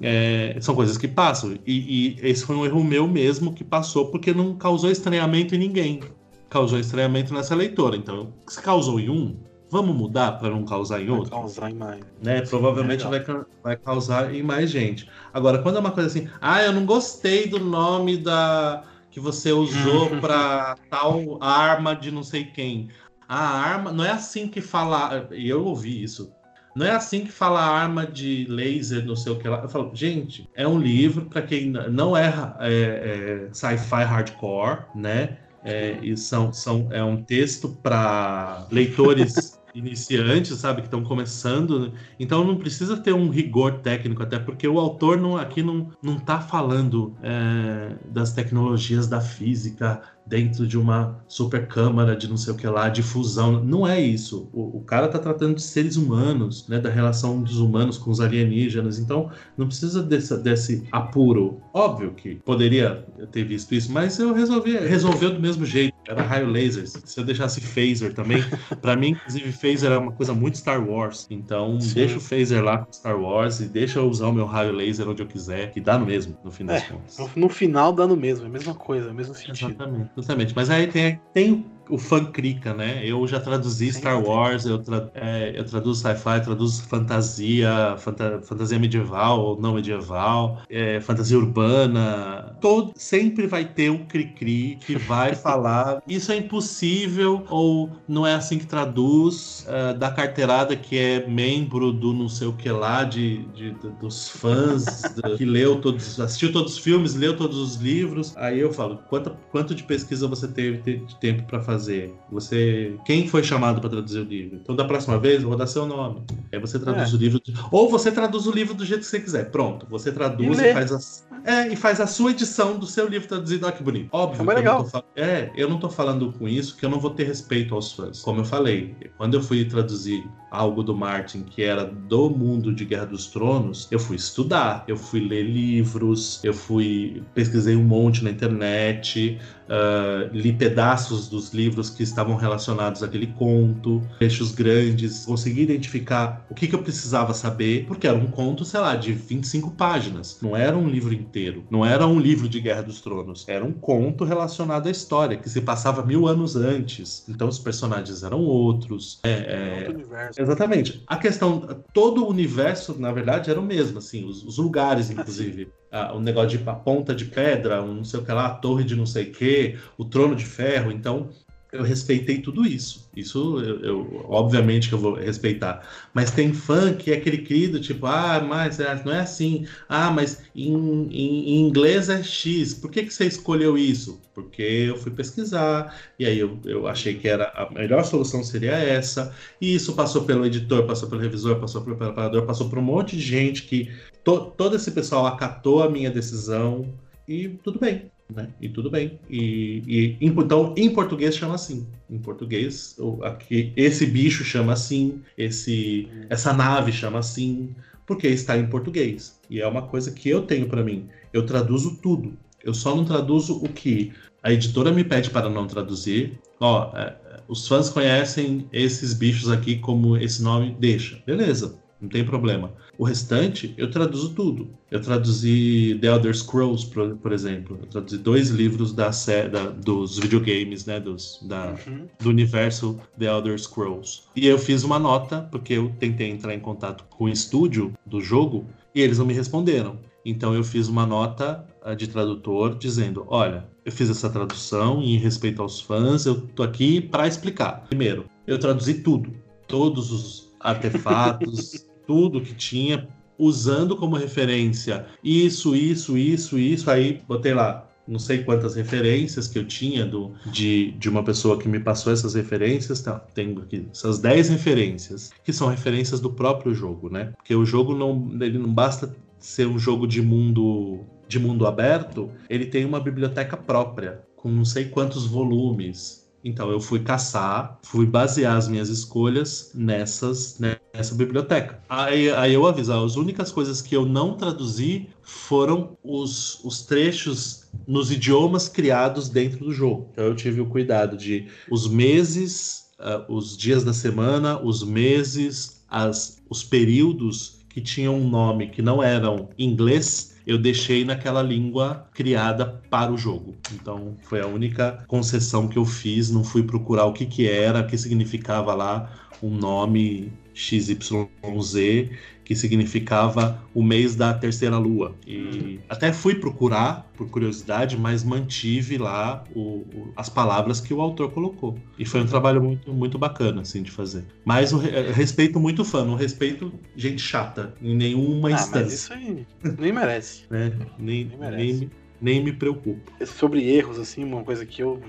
[0.00, 1.56] É, são coisas que passam.
[1.66, 5.58] E, e, esse foi um erro meu mesmo que passou porque não causou estranhamento em
[5.58, 6.00] ninguém.
[6.48, 7.96] Causou estranhamento nessa leitora.
[7.96, 9.36] Então, se causou em um,
[9.70, 11.30] vamos mudar para não causar em outro?
[11.30, 12.00] Vai causar em mais.
[12.22, 12.40] Né?
[12.42, 13.24] Provavelmente vai,
[13.62, 15.08] vai causar em mais gente.
[15.32, 19.52] Agora, quando é uma coisa assim, ah, eu não gostei do nome da que você
[19.52, 22.88] usou para tal arma de não sei quem.
[23.28, 25.28] A arma, não é assim que fala.
[25.30, 26.32] E eu ouvi isso.
[26.74, 29.60] Não é assim que fala arma de laser, não sei o que lá.
[29.62, 35.38] Eu falo, gente, é um livro para quem não é, é, é sci-fi hardcore, né?
[35.62, 41.80] É, e são, são, é um texto para leitores iniciantes, sabe, que estão começando.
[41.80, 41.92] Né?
[42.18, 46.18] Então não precisa ter um rigor técnico, até porque o autor não, aqui não, não
[46.18, 50.00] tá falando é, das tecnologias da física,
[50.30, 53.64] dentro de uma super câmara de não sei o que lá, de fusão.
[53.64, 54.48] Não é isso.
[54.52, 58.20] O, o cara está tratando de seres humanos, né, da relação dos humanos com os
[58.20, 59.00] alienígenas.
[59.00, 59.28] Então,
[59.58, 61.60] não precisa desse, desse apuro.
[61.74, 65.92] Óbvio que poderia ter visto isso, mas eu resolvi, resolveu do mesmo jeito.
[66.08, 66.86] Era raio laser.
[66.86, 68.42] Se eu deixasse phaser também,
[68.80, 71.26] para mim, inclusive, phaser é uma coisa muito Star Wars.
[71.28, 71.94] Então, Sim.
[71.94, 75.08] deixa o phaser lá com Star Wars e deixa eu usar o meu raio laser
[75.08, 77.18] onde eu quiser, que dá no mesmo, no fim das é, contas.
[77.34, 79.70] No final dá no mesmo, é a mesma coisa, é o mesmo sentido.
[79.70, 80.10] Exatamente.
[80.20, 80.52] Justamente.
[80.54, 83.02] Mas aí tem, tem o fã crica, né?
[83.04, 88.78] Eu já traduzi Star Wars, eu, tra é, eu traduzo sci-fi, traduzo fantasia, fanta fantasia
[88.78, 92.56] medieval ou não medieval, é, fantasia urbana.
[92.60, 98.34] Todo, sempre vai ter um cri-cri que vai falar isso é impossível ou não é
[98.34, 103.04] assim que traduz uh, da carteirada que é membro do não sei o que lá,
[103.04, 107.56] de, de, de dos fãs, de, que leu todos, assistiu todos os filmes, leu todos
[107.56, 108.36] os livros.
[108.36, 111.79] Aí eu falo, quanto, quanto de pesquisa você teve de tempo para fazer?
[111.80, 112.14] Fazer?
[112.30, 114.58] Você, quem foi chamado para traduzir o livro?
[114.62, 116.22] Então, da próxima vez, eu vou dar seu nome.
[116.52, 117.16] Aí você traduz é.
[117.16, 117.40] o livro,
[117.72, 119.50] ou você traduz o livro do jeito que você quiser.
[119.50, 120.98] Pronto, você traduz e, e faz a,
[121.44, 123.66] é, e faz a sua edição do seu livro traduzido.
[123.66, 124.08] Olha que bonito.
[124.12, 124.50] Óbvio.
[124.50, 124.88] É, legal.
[125.16, 127.92] Eu é, eu não tô falando com isso que eu não vou ter respeito aos
[127.92, 128.20] fãs.
[128.20, 132.84] Como eu falei, quando eu fui traduzir algo do Martin que era do mundo de
[132.84, 138.24] Guerra dos Tronos, eu fui estudar, eu fui ler livros, eu fui pesquisei um monte
[138.24, 139.38] na internet,
[139.68, 146.44] uh, li pedaços dos livros livros que estavam relacionados àquele conto, trechos grandes, consegui identificar
[146.50, 150.38] o que, que eu precisava saber, porque era um conto, sei lá, de 25 páginas.
[150.42, 153.72] Não era um livro inteiro, não era um livro de Guerra dos Tronos, era um
[153.72, 157.24] conto relacionado à história, que se passava mil anos antes.
[157.28, 159.20] Então os personagens eram outros.
[159.22, 159.90] É, é...
[159.90, 160.42] Universo.
[160.42, 161.02] Exatamente.
[161.06, 165.68] A questão, todo o universo, na verdade, era o mesmo, assim, os, os lugares, inclusive.
[165.92, 168.54] Ah, um negócio de a ponta de pedra, um não sei o que lá, a
[168.54, 170.92] torre de não sei o que, o trono de ferro.
[170.92, 171.30] Então,
[171.72, 173.08] eu respeitei tudo isso.
[173.16, 175.86] Isso, eu, eu, obviamente que eu vou respeitar.
[176.12, 179.66] Mas tem fã que é aquele querido, tipo, ah, mas é, não é assim.
[179.88, 182.74] Ah, mas em, em, em, inglês é X.
[182.74, 184.20] Por que, que você escolheu isso?
[184.34, 188.72] Porque eu fui pesquisar, e aí eu, eu achei que era a melhor solução seria
[188.72, 189.34] essa.
[189.60, 193.16] E isso passou pelo editor, passou pelo revisor, passou pelo preparador, passou por um monte
[193.16, 193.90] de gente que
[194.24, 196.92] to, todo esse pessoal acatou a minha decisão
[197.28, 198.09] e tudo bem.
[198.34, 198.48] Né?
[198.60, 199.18] E tudo bem.
[199.28, 201.86] E, e, então, em português chama assim.
[202.08, 207.74] Em português, aqui, esse bicho chama assim, esse, essa nave chama assim,
[208.06, 209.38] porque está em português.
[209.48, 211.08] E é uma coisa que eu tenho para mim.
[211.32, 212.36] Eu traduzo tudo.
[212.62, 214.12] Eu só não traduzo o que
[214.42, 216.38] a editora me pede para não traduzir.
[216.58, 217.16] Ó, é,
[217.48, 221.22] os fãs conhecem esses bichos aqui como esse nome, deixa.
[221.26, 222.72] Beleza não tem problema.
[222.96, 224.68] O restante, eu traduzo tudo.
[224.90, 227.78] Eu traduzi The Elder Scrolls, por, por exemplo.
[227.80, 229.10] Eu traduzi dois livros da,
[229.50, 230.98] da dos videogames, né?
[230.98, 232.06] Dos, da, uhum.
[232.20, 234.22] Do universo The Elder Scrolls.
[234.34, 238.20] E eu fiz uma nota, porque eu tentei entrar em contato com o estúdio do
[238.20, 239.98] jogo e eles não me responderam.
[240.24, 245.16] Então eu fiz uma nota eh, de tradutor dizendo: olha, eu fiz essa tradução em
[245.16, 247.86] respeito aos fãs, eu tô aqui para explicar.
[247.88, 249.32] Primeiro, eu traduzi tudo,
[249.66, 253.06] todos os artefatos, tudo que tinha,
[253.38, 256.90] usando como referência isso, isso, isso, isso.
[256.90, 261.56] Aí botei lá não sei quantas referências que eu tinha do, de, de uma pessoa
[261.56, 263.00] que me passou essas referências.
[263.00, 267.32] Tá, tenho aqui essas 10 referências, que são referências do próprio jogo, né?
[267.36, 272.28] Porque o jogo não, ele não basta ser um jogo de mundo de mundo aberto,
[272.48, 278.06] ele tem uma biblioteca própria, com não sei quantos volumes, então eu fui caçar, fui
[278.06, 281.82] basear as minhas escolhas nessas nessa biblioteca.
[281.88, 287.68] Aí, aí eu aviso, as únicas coisas que eu não traduzi foram os, os trechos
[287.86, 290.08] nos idiomas criados dentro do jogo.
[290.12, 295.82] Então eu tive o cuidado de os meses, uh, os dias da semana, os meses,
[295.88, 302.08] as, os períodos que tinham um nome que não eram inglês eu deixei naquela língua
[302.12, 303.54] criada para o jogo.
[303.72, 307.82] Então foi a única concessão que eu fiz, não fui procurar o que, que era,
[307.82, 312.10] o que significava lá um nome XYZ
[312.50, 315.14] que significava o mês da terceira lua.
[315.24, 321.00] E até fui procurar, por curiosidade, mas mantive lá o, o, as palavras que o
[321.00, 321.78] autor colocou.
[321.96, 324.24] E foi um trabalho muito, muito bacana, assim, de fazer.
[324.44, 328.82] Mas eu, eu respeito muito fã, não respeito gente chata em nenhuma ah, instância.
[328.82, 329.46] Mas isso aí
[329.78, 330.42] nem merece.
[330.50, 331.62] É, nem, nem, merece.
[331.62, 331.90] nem,
[332.20, 333.12] nem me preocupo.
[333.24, 335.00] Sobre erros, assim, uma coisa que eu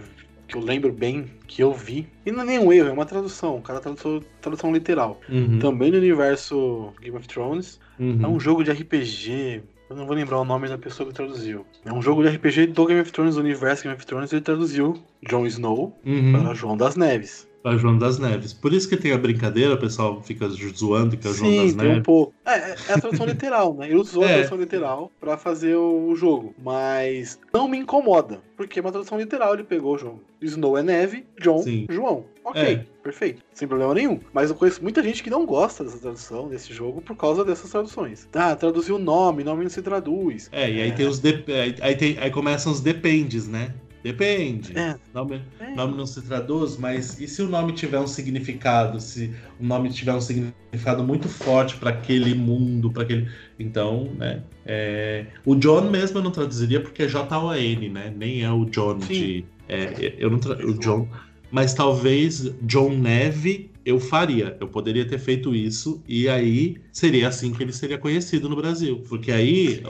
[0.52, 2.06] que eu lembro bem, que eu vi.
[2.26, 3.58] E não é nenhum erro, é uma tradução.
[3.58, 5.22] O cara tradução, tradução literal.
[5.30, 5.60] Uhum.
[5.60, 7.80] Também no universo Game of Thrones.
[7.98, 8.20] Uhum.
[8.22, 9.64] É um jogo de RPG.
[9.90, 11.66] Eu não vou lembrar o nome da pessoa que traduziu.
[11.86, 14.34] É um jogo de RPG do Game of Thrones, do universo Game of Thrones.
[14.34, 16.34] Ele traduziu Jon Snow uhum.
[16.34, 18.54] para João das Neves para João das Neves.
[18.54, 21.76] Por isso que tem a brincadeira, o pessoal fica zoando que é o João das
[21.76, 21.98] Neves.
[21.98, 22.34] um pouco.
[22.46, 23.88] É, é, é a tradução literal, né?
[23.88, 24.28] Ele usou é.
[24.28, 26.54] a tradução literal para fazer o jogo.
[26.64, 29.54] Mas não me incomoda, porque é uma tradução literal.
[29.54, 30.22] Ele pegou o jogo.
[30.42, 31.86] Snow é neve, John, Sim.
[31.90, 32.26] João.
[32.44, 32.86] Ok, é.
[33.04, 33.44] perfeito.
[33.54, 34.20] Sem problema nenhum.
[34.34, 37.70] Mas eu conheço muita gente que não gosta dessa tradução, desse jogo, por causa dessas
[37.70, 38.28] traduções.
[38.34, 40.50] Ah, traduziu o nome, nome não se traduz.
[40.52, 41.20] É, e aí tem os.
[41.20, 41.44] De...
[41.82, 42.18] Aí, tem...
[42.18, 43.74] aí começam os dependes, né?
[44.04, 44.78] Depende.
[44.78, 44.96] É.
[45.14, 45.76] Nome, é.
[45.76, 49.00] nome não se traduz, mas e se o nome tiver um significado?
[49.00, 53.30] Se o nome tiver um significado muito forte para aquele mundo, para aquele.
[53.60, 54.42] Então, né?
[54.66, 55.28] É...
[55.46, 58.14] O John mesmo eu não traduziria porque é J-O-N, né?
[58.16, 59.14] Nem é o John Sim.
[59.14, 59.46] de.
[59.70, 60.54] É, eu não tra...
[60.66, 61.08] O John.
[61.52, 64.56] Mas talvez John Neve eu faria.
[64.60, 69.04] Eu poderia ter feito isso e aí seria assim que ele seria conhecido no Brasil.
[69.10, 69.84] Porque aí,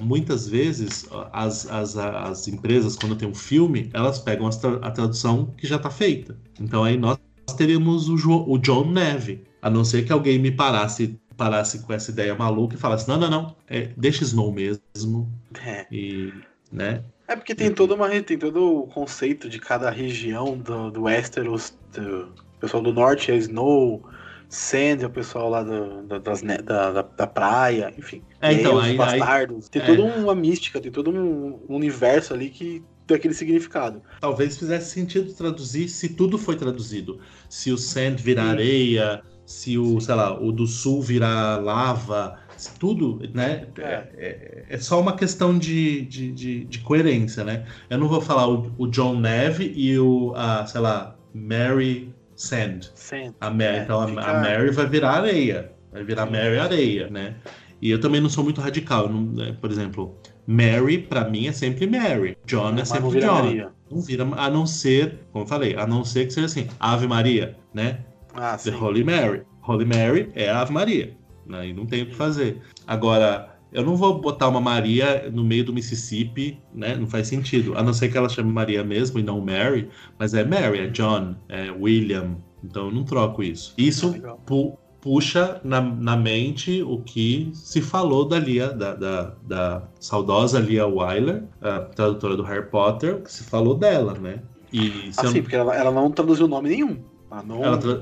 [0.00, 4.48] muitas vezes, as, as, as empresas, quando tem um filme, elas pegam
[4.82, 6.38] a tradução que já está feita.
[6.60, 7.18] Então aí nós
[7.56, 9.44] teríamos o, jo, o John Neve.
[9.60, 13.18] A não ser que alguém me parasse parasse com essa ideia maluca e falasse, não,
[13.18, 15.30] não, não, é, deixa Snow mesmo.
[15.62, 15.86] É.
[15.92, 16.32] E,
[16.72, 17.04] né?
[17.28, 21.76] É porque tem todo, uma, tem todo o conceito de cada região do, do Westeros,
[21.92, 24.02] do, o pessoal do norte é Snow,
[24.48, 28.22] Sand é o pessoal lá do, da, das, da, da, da, praia, enfim.
[28.40, 29.64] É, então, aí, bastardos.
[29.64, 29.86] Aí, tem é.
[29.86, 34.02] toda uma mística, tem todo um universo ali que ter aquele significado.
[34.20, 37.20] Talvez fizesse sentido traduzir se tudo foi traduzido.
[37.48, 42.38] Se o sand virar areia, se o, sei lá, o do sul virar lava,
[42.78, 43.66] tudo, né?
[43.78, 47.64] É, é, é só uma questão de, de, de, de, coerência, né?
[47.90, 52.80] Eu não vou falar o, o John Neve e o, a, sei lá, Mary Sand.
[52.94, 53.34] Sand.
[53.40, 54.20] A Mary, é, então a, fica...
[54.22, 55.72] a, Mary vai virar areia.
[55.92, 56.32] Vai virar Sim.
[56.32, 57.34] Mary areia, né?
[57.80, 59.08] E eu também não sou muito radical.
[59.08, 59.56] Não, né?
[59.60, 62.36] Por exemplo, Mary, para mim, é sempre Mary.
[62.46, 63.42] John é sempre não John.
[63.42, 63.72] Maria.
[63.90, 67.06] Não vira, a não ser, como eu falei, a não ser que seja assim, Ave
[67.06, 68.00] Maria, né?
[68.34, 69.42] Ah, The Holy Mary.
[69.62, 71.16] Holy Mary é a Ave Maria.
[71.48, 71.68] Né?
[71.68, 72.60] E não tem o que fazer.
[72.86, 76.96] Agora, eu não vou botar uma Maria no meio do Mississippi, né?
[76.96, 77.76] Não faz sentido.
[77.76, 79.88] A não ser que ela chame Maria mesmo e não Mary,
[80.18, 82.36] mas é Mary, é John, é William.
[82.62, 83.74] Então eu não troco isso.
[83.76, 84.14] Isso
[84.46, 90.58] pu puxa na, na mente o que se falou da Lia, da, da, da saudosa
[90.58, 94.42] Lia Wyler, a tradutora do Harry Potter, que se falou dela, né?
[94.72, 96.98] E, ah, sim, porque ela, ela não traduziu nome nenhum.
[97.30, 97.62] Ela não...
[97.62, 98.00] Ela tra...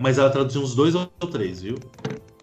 [0.00, 1.76] Mas ela traduziu uns dois ou três, viu?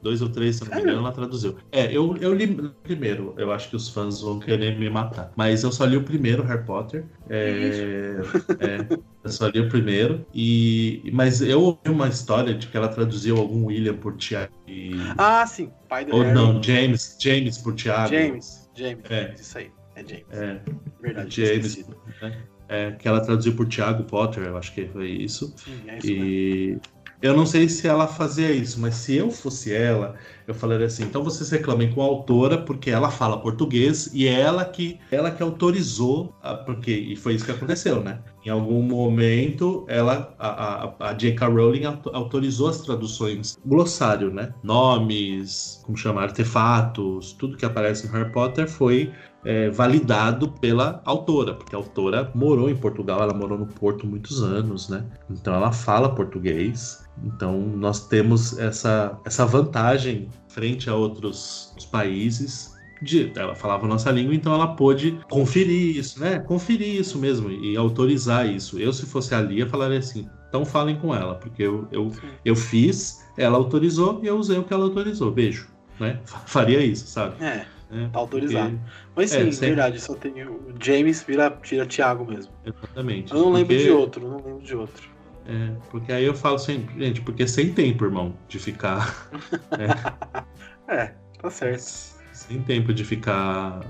[0.06, 1.56] Dois ou três, se não me engano, ela traduziu.
[1.72, 2.46] É, eu, eu li
[2.84, 5.32] primeiro, eu acho que os fãs vão querer me matar.
[5.36, 7.06] Mas eu só li o primeiro Harry Potter.
[7.28, 8.22] É,
[8.60, 10.24] é, eu só li o primeiro.
[10.32, 14.54] E, mas eu ouvi uma história de que ela traduziu algum William por Tiago.
[14.68, 14.92] E...
[15.18, 15.72] Ah, sim.
[15.90, 16.36] Pai do Ou Harry.
[16.36, 18.14] não, James, James por Tiago.
[18.14, 19.04] James, James.
[19.10, 19.34] É.
[19.34, 19.72] Isso aí.
[19.96, 20.26] É James.
[20.30, 20.62] É.
[21.02, 21.46] Verdade.
[21.46, 21.86] James.
[22.22, 22.38] Né?
[22.70, 25.52] É, que ela traduziu por Tiago Potter, eu acho que foi isso.
[25.58, 26.82] Sim, é isso e, mesmo.
[27.22, 30.16] Eu não sei se ela fazia isso, mas se eu fosse ela,
[30.48, 34.42] eu falaria assim: então vocês reclamem com a autora porque ela fala português e é
[34.42, 38.20] ela que ela que autorizou, a, porque e foi isso que aconteceu, né?
[38.46, 41.48] Em algum momento, ela a, a, a J.K.
[41.48, 44.54] Rowling autorizou as traduções, glossário, né?
[44.64, 49.12] Nomes, como chamar artefatos, tudo que aparece em Harry Potter foi
[49.46, 54.42] é, validado pela autora, porque a autora morou em Portugal, ela morou no Porto muitos
[54.44, 55.06] anos, né?
[55.30, 57.05] Então ela fala português.
[57.24, 62.74] Então nós temos essa, essa vantagem frente a outros países.
[63.02, 66.40] De, ela falava a nossa língua, então ela pôde conferir isso, né?
[66.40, 68.80] Conferir isso mesmo e autorizar isso.
[68.80, 72.12] Eu, se fosse a Lia, falaria assim: então falem com ela, porque eu, eu,
[72.46, 75.30] eu fiz, ela autorizou e eu usei o que ela autorizou.
[75.30, 75.68] Beijo.
[76.00, 76.20] Né?
[76.26, 77.44] Faria isso, sabe?
[77.44, 77.66] É.
[77.92, 78.72] É, tá autorizado.
[78.72, 78.82] Porque...
[79.16, 79.68] Mas sim, é, sempre...
[79.68, 82.52] verdade, só tem o James vira, tira Thiago mesmo.
[82.66, 83.32] Exatamente.
[83.32, 83.60] Eu não porque...
[83.60, 85.15] lembro de outro, não lembro de outro.
[85.48, 89.30] É, porque aí eu falo sempre, gente, porque sem tempo, irmão, de ficar.
[90.88, 90.94] é.
[90.94, 92.16] é, tá certo.
[92.34, 93.82] Sem tempo de ficar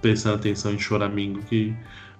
[0.00, 1.74] prestando atenção em choramingo que.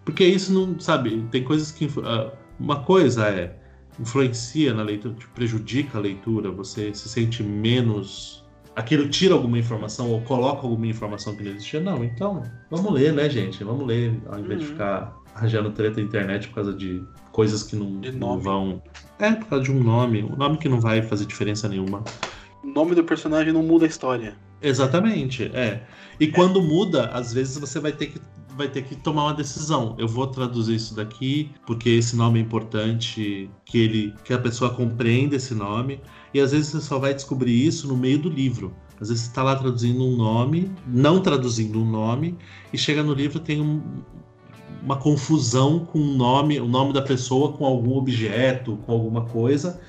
[0.04, 1.88] Porque isso não, sabe, tem coisas que.
[2.04, 3.58] Ah, uma coisa é
[3.98, 8.44] influencia na leitura, te prejudica a leitura, você se sente menos
[8.76, 11.80] aquilo tira alguma informação ou coloca alguma informação que não existia.
[11.80, 13.62] Não, então vamos ler, né, gente?
[13.62, 14.66] Vamos ler, ao invés uhum.
[14.66, 17.02] de ficar arranjando treta na internet por causa de
[17.34, 18.80] coisas que não, não, vão.
[19.18, 22.04] É, por causa de um nome, um nome que não vai fazer diferença nenhuma.
[22.62, 24.36] O nome do personagem não muda a história.
[24.62, 25.82] Exatamente, é.
[26.20, 26.30] E é.
[26.30, 28.20] quando muda, às vezes você vai ter que
[28.56, 29.96] vai ter que tomar uma decisão.
[29.98, 34.72] Eu vou traduzir isso daqui porque esse nome é importante, que ele que a pessoa
[34.72, 36.00] compreenda esse nome.
[36.32, 38.72] E às vezes você só vai descobrir isso no meio do livro.
[39.00, 42.38] Às vezes você está lá traduzindo um nome, não traduzindo um nome,
[42.72, 43.82] e chega no livro tem um,
[44.84, 49.80] uma confusão com o nome, o nome da pessoa com algum objeto, com alguma coisa.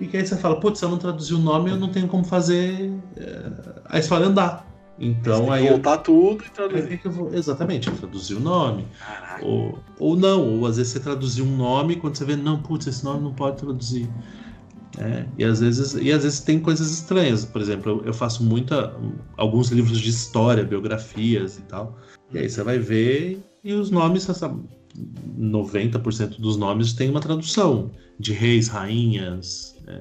[0.00, 2.06] E que aí você fala, putz, se eu não traduzir o nome, eu não tenho
[2.06, 3.50] como fazer é,
[3.86, 4.66] a história andar.
[4.98, 5.68] Então aí.
[5.68, 7.00] Voltar eu, tudo e traduzir.
[7.04, 8.86] Eu vou, exatamente, traduzir o nome.
[9.42, 12.86] Ou, ou não, ou às vezes você traduzir um nome quando você vê, não, putz,
[12.86, 14.08] esse nome não pode traduzir.
[14.98, 17.44] É, e, às vezes, e às vezes tem coisas estranhas.
[17.44, 18.94] Por exemplo, eu, eu faço muita,
[19.36, 21.98] alguns livros de história, biografias e tal.
[22.32, 24.48] E aí você vai ver e os nomes, essa,
[25.38, 30.00] 90% dos nomes tem uma tradução de reis, rainhas, é,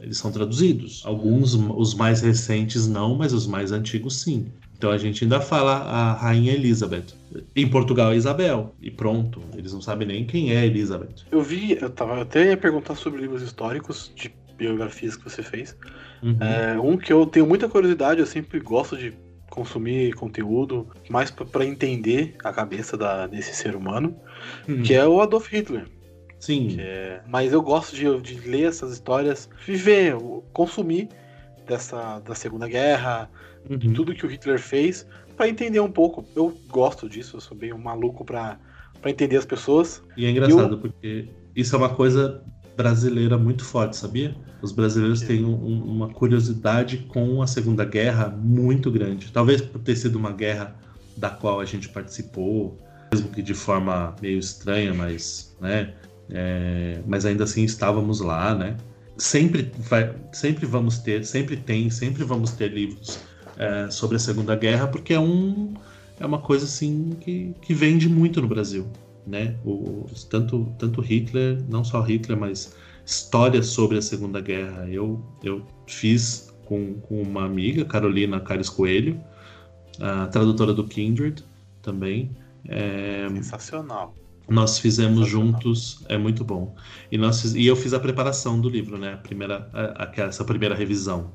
[0.00, 1.00] eles são traduzidos.
[1.04, 4.46] Alguns, os mais recentes não, mas os mais antigos sim.
[4.76, 7.14] Então a gente ainda fala a rainha Elizabeth.
[7.54, 8.74] Em Portugal é Isabel.
[8.82, 9.40] E pronto.
[9.56, 11.24] Eles não sabem nem quem é Elizabeth.
[11.30, 15.42] Eu vi, eu, tava, eu até ia perguntar sobre livros históricos de biografias que você
[15.42, 15.76] fez.
[16.22, 16.36] Uhum.
[16.40, 19.14] É, um que eu tenho muita curiosidade, eu sempre gosto de
[19.54, 24.16] consumir conteúdo mais para entender a cabeça da, desse ser humano,
[24.68, 24.82] uhum.
[24.82, 25.86] que é o Adolf Hitler.
[26.40, 26.76] Sim.
[26.80, 30.16] É, mas eu gosto de, de ler essas histórias, viver,
[30.52, 31.08] consumir
[31.66, 33.30] dessa da Segunda Guerra,
[33.70, 33.78] uhum.
[33.78, 36.26] de tudo que o Hitler fez, para entender um pouco.
[36.34, 38.58] Eu gosto disso, eu sou bem um maluco para
[39.06, 40.02] entender as pessoas.
[40.16, 40.78] E é engraçado, eu...
[40.78, 42.44] porque isso é uma coisa
[42.76, 44.34] brasileira muito forte, sabia?
[44.62, 49.30] Os brasileiros têm um, uma curiosidade com a Segunda Guerra muito grande.
[49.32, 50.74] Talvez por ter sido uma guerra
[51.16, 52.78] da qual a gente participou.
[53.32, 55.94] que de forma meio estranha, mas, né,
[56.30, 58.76] é, mas ainda assim estávamos lá, né?
[59.16, 63.20] Sempre, vai, sempre vamos ter, sempre tem, sempre vamos ter livros
[63.56, 65.74] é, sobre a Segunda Guerra, porque é, um,
[66.18, 68.88] é uma coisa assim que, que vende muito no Brasil,
[69.26, 69.56] né?
[69.64, 74.88] O, tanto, tanto Hitler, não só Hitler, mas histórias sobre a Segunda Guerra.
[74.88, 79.20] Eu, eu fiz com, com uma amiga, Carolina Cares Coelho,
[80.00, 81.44] a tradutora do Kindred
[81.82, 82.30] também.
[82.66, 84.14] É, Sensacional.
[84.48, 86.74] Nós fizemos juntos, é muito bom.
[87.10, 89.14] E, nós e eu fiz a preparação do livro, né?
[89.14, 91.32] A primeira, a, a, essa primeira revisão.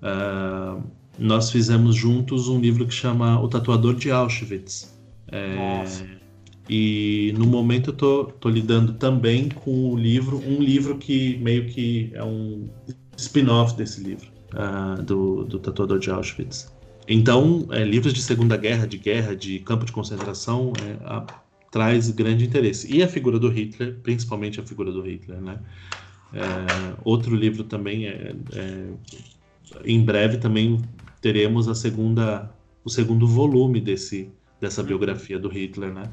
[0.00, 0.82] Uh,
[1.18, 4.96] nós fizemos juntos um livro que chama O Tatuador de Auschwitz.
[5.28, 6.21] É, Nossa.
[6.68, 11.66] E no momento eu tô, tô lidando também com o livro, um livro que meio
[11.66, 12.68] que é um
[13.16, 16.72] spin-off desse livro, uh, do, do Tatuador de Auschwitz.
[17.08, 21.26] Então, é, livros de Segunda Guerra, de guerra, de campo de concentração, é, a,
[21.70, 22.94] traz grande interesse.
[22.94, 25.58] E a figura do Hitler, principalmente a figura do Hitler, né?
[26.32, 28.86] É, outro livro também é, é,
[29.84, 30.80] em breve também
[31.20, 32.50] teremos a segunda,
[32.84, 36.10] o segundo volume desse, dessa biografia do Hitler, né?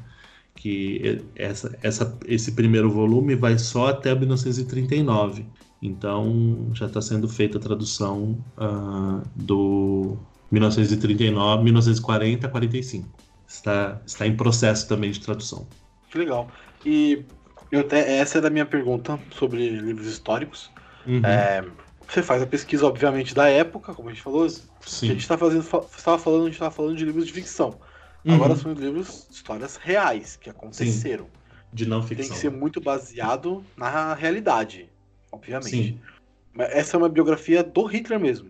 [0.60, 5.46] Que essa, essa, esse primeiro volume vai só até 1939.
[5.80, 10.18] Então já está sendo feita a tradução uh, do
[10.50, 13.08] 1939, 1940 a 45.
[13.48, 15.66] Está, está em processo também de tradução.
[16.10, 16.50] Que legal.
[16.84, 17.24] E
[17.72, 20.70] eu essa era a minha pergunta sobre livros históricos.
[21.06, 21.24] Uhum.
[21.24, 21.64] É,
[22.06, 24.48] você faz a pesquisa, obviamente, da época, como a gente falou.
[24.48, 24.66] Sim.
[24.82, 27.78] A gente está fazendo, estava falando, a gente estava falando de livros de ficção.
[28.24, 28.34] Uhum.
[28.34, 31.24] Agora são livros, histórias reais que aconteceram.
[31.24, 31.30] Sim.
[31.72, 32.26] De não ficção.
[32.26, 34.88] Tem que ser muito baseado na realidade,
[35.30, 35.70] obviamente.
[35.70, 35.98] Sim.
[36.52, 38.48] Mas essa é uma biografia do Hitler mesmo.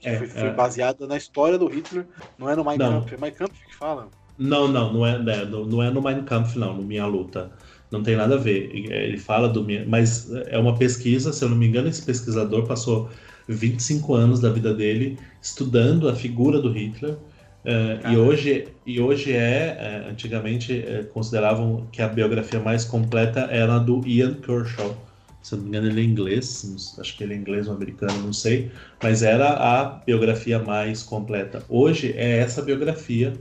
[0.00, 0.52] Que é, foi, foi é.
[0.52, 2.06] baseada na história do Hitler,
[2.38, 3.14] não é no Mein Kampf.
[3.14, 4.08] É Mein Kampf que fala?
[4.38, 7.52] Não, não, não é, né, não, não é no Mein Kampf, não, no Minha Luta.
[7.90, 8.74] Não tem nada a ver.
[8.74, 9.64] Ele fala do.
[9.86, 13.08] Mas é uma pesquisa, se eu não me engano, esse pesquisador passou
[13.46, 17.16] 25 anos da vida dele estudando a figura do Hitler.
[17.64, 23.48] Uh, e, hoje, e hoje é, uh, antigamente uh, consideravam que a biografia mais completa
[23.50, 24.94] era a do Ian Kershaw.
[25.42, 28.18] Se eu não me engano, ele é inglês, acho que ele é inglês ou americano,
[28.22, 28.70] não sei,
[29.02, 31.62] mas era a biografia mais completa.
[31.68, 33.34] Hoje é essa biografia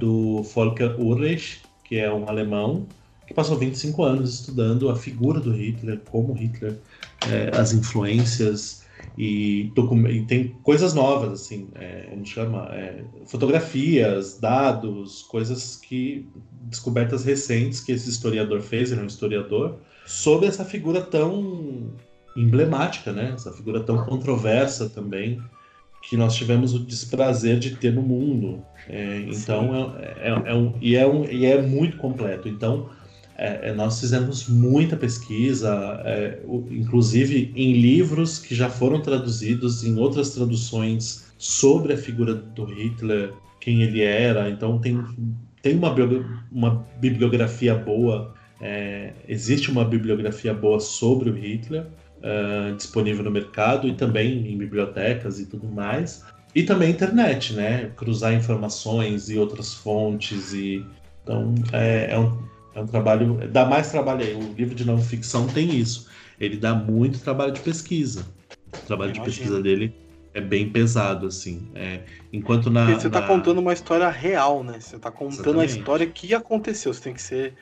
[0.00, 2.88] do Volker Ulrich, que é um alemão,
[3.24, 6.76] que passou 25 anos estudando a figura do Hitler, como Hitler,
[7.30, 8.84] é, as influências
[9.16, 9.72] e,
[10.10, 16.28] e, tem coisas novas, assim, é, a gente chama é, fotografias, dados, coisas que
[16.62, 21.92] descobertas recentes que esse historiador fez, ele é um historiador, sobre essa figura tão
[22.36, 23.32] emblemática, né?
[23.34, 25.40] Essa figura tão controversa também
[26.02, 28.62] que nós tivemos o desprazer de ter no mundo.
[28.88, 32.48] É, então é, é, é, um, e é um e é muito completo.
[32.48, 32.90] Então
[33.38, 36.38] é, é, nós fizemos muita pesquisa, é,
[36.70, 43.32] inclusive em livros que já foram traduzidos em outras traduções sobre a figura do Hitler,
[43.60, 44.48] quem ele era.
[44.48, 45.04] Então tem,
[45.60, 45.94] tem uma,
[46.50, 51.86] uma bibliografia boa, é, existe uma bibliografia boa sobre o Hitler.
[52.16, 56.24] Uh, disponível no mercado e também em bibliotecas e tudo mais.
[56.54, 57.90] E também internet, né?
[57.94, 60.54] Cruzar informações e outras fontes.
[60.54, 60.84] e
[61.22, 62.36] Então, é, é um,
[62.76, 64.34] é um trabalho, dá mais trabalho aí.
[64.34, 66.08] O livro de não ficção tem isso.
[66.38, 68.26] Ele dá muito trabalho de pesquisa.
[68.74, 69.94] O trabalho de pesquisa dele
[70.34, 71.70] é bem pesado, assim.
[71.74, 72.84] É, enquanto na.
[72.84, 73.26] você está na...
[73.26, 74.78] contando uma história real, né?
[74.78, 75.72] Você está contando Exatamente.
[75.72, 76.92] a história que aconteceu.
[76.92, 77.54] Você tem que ser.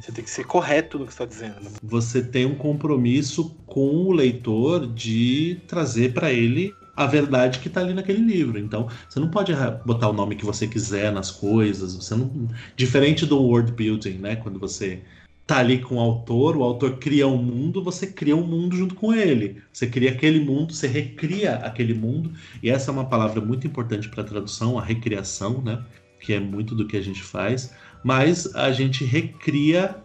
[0.00, 1.60] Você tem que ser correto no que está dizendo.
[1.60, 1.70] Né?
[1.82, 7.82] Você tem um compromisso com o leitor de trazer para ele a verdade que está
[7.82, 8.58] ali naquele livro.
[8.58, 9.52] Então, você não pode
[9.84, 11.94] botar o nome que você quiser nas coisas.
[11.94, 14.36] Você não, diferente do world building, né?
[14.36, 15.02] Quando você
[15.46, 18.94] tá ali com o autor, o autor cria um mundo, você cria um mundo junto
[18.94, 19.62] com ele.
[19.72, 22.32] Você cria aquele mundo, você recria aquele mundo.
[22.62, 25.84] E essa é uma palavra muito importante para a tradução, a recriação, né?
[26.20, 27.72] Que é muito do que a gente faz.
[28.02, 29.96] Mas a gente recria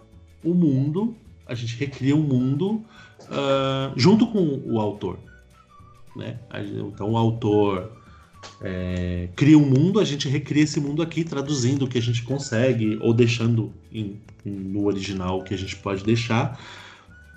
[0.44, 1.16] o mundo,
[1.48, 2.84] a gente recria o mundo
[3.22, 5.31] uh, junto com o autor.
[6.16, 6.38] Né?
[6.94, 7.92] Então o autor
[8.62, 12.24] é, cria um mundo, a gente recria esse mundo aqui, traduzindo o que a gente
[12.24, 16.60] consegue, ou deixando em, no original o que a gente pode deixar.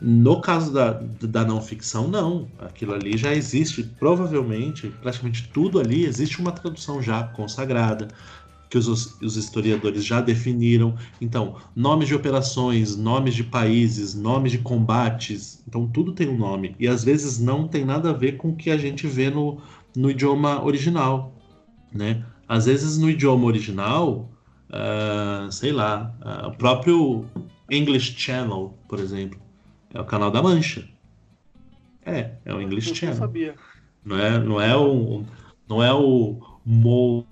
[0.00, 2.48] No caso da, da não ficção, não.
[2.58, 8.08] Aquilo ali já existe, provavelmente, praticamente tudo ali existe uma tradução já consagrada
[8.74, 10.96] que os, os historiadores já definiram.
[11.20, 15.62] Então, nomes de operações, nomes de países, nomes de combates.
[15.68, 16.74] Então, tudo tem um nome.
[16.76, 19.60] E às vezes não tem nada a ver com o que a gente vê no,
[19.96, 21.32] no idioma original.
[21.92, 22.24] Né?
[22.48, 24.28] Às vezes, no idioma original,
[24.70, 27.26] uh, sei lá, uh, o próprio
[27.70, 29.38] English Channel, por exemplo,
[29.94, 30.84] é o canal da Mancha.
[32.04, 33.30] É, é o English Channel.
[34.04, 35.22] Não é, não é o,
[35.68, 37.24] não é o Mo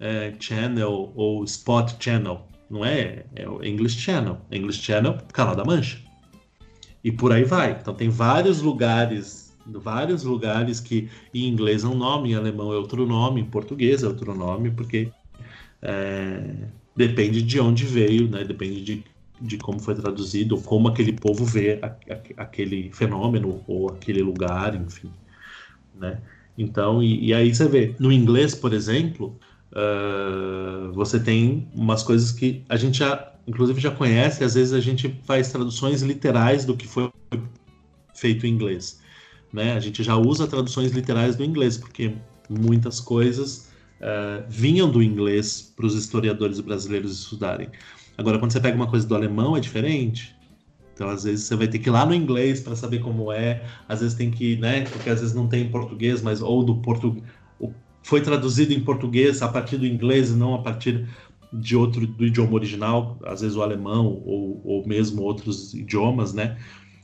[0.00, 2.46] é, Channel ou Spot Channel.
[2.70, 4.38] Não é, é o English Channel.
[4.50, 5.98] English Channel, canal da Mancha.
[7.02, 7.78] E por aí vai.
[7.80, 12.76] Então tem vários lugares, vários lugares que em inglês é um nome, em alemão é
[12.76, 15.10] outro nome, em português é outro nome, porque
[15.80, 16.54] é,
[16.94, 18.44] depende de onde veio, né?
[18.44, 19.04] Depende de,
[19.40, 24.22] de como foi traduzido, ou como aquele povo vê a, a, aquele fenômeno ou aquele
[24.22, 25.10] lugar, enfim,
[25.94, 26.20] né?
[26.56, 29.38] Então, e, e aí você vê, no inglês, por exemplo,
[29.72, 34.80] uh, você tem umas coisas que a gente já, inclusive, já conhece, às vezes a
[34.80, 37.10] gente faz traduções literais do que foi
[38.14, 39.00] feito em inglês.
[39.52, 39.72] Né?
[39.72, 42.14] A gente já usa traduções literais do inglês, porque
[42.48, 47.68] muitas coisas uh, vinham do inglês para os historiadores brasileiros estudarem.
[48.16, 50.36] Agora, quando você pega uma coisa do alemão, é diferente.
[50.92, 53.64] Então, às vezes, você vai ter que ir lá no inglês para saber como é.
[53.88, 54.82] Às vezes tem que, né?
[54.82, 57.24] Porque às vezes não tem em português, mas ou do português.
[58.08, 61.06] Foi traduzido em português a partir do inglês e não a partir
[61.52, 66.56] de outro do idioma original, às vezes o alemão ou, ou mesmo outros idiomas, né?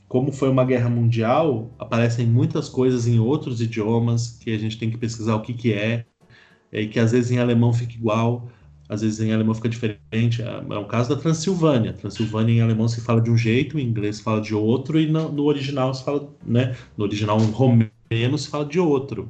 [0.07, 4.89] Como foi uma guerra mundial, aparecem muitas coisas em outros idiomas que a gente tem
[4.89, 6.05] que pesquisar o que, que é,
[6.71, 8.49] e que às vezes em alemão fica igual,
[8.89, 10.41] às vezes em alemão fica diferente.
[10.41, 11.93] É, é o caso da Transilvânia.
[11.93, 15.05] Transilvânia em alemão se fala de um jeito, em inglês se fala de outro, e
[15.05, 16.75] no, no original se fala, né?
[16.97, 19.29] No original romeno se fala de outro.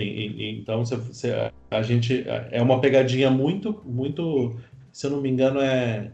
[0.00, 0.82] E, e, então
[1.70, 4.56] a gente é uma pegadinha muito, muito,
[4.92, 6.12] se eu não me engano, é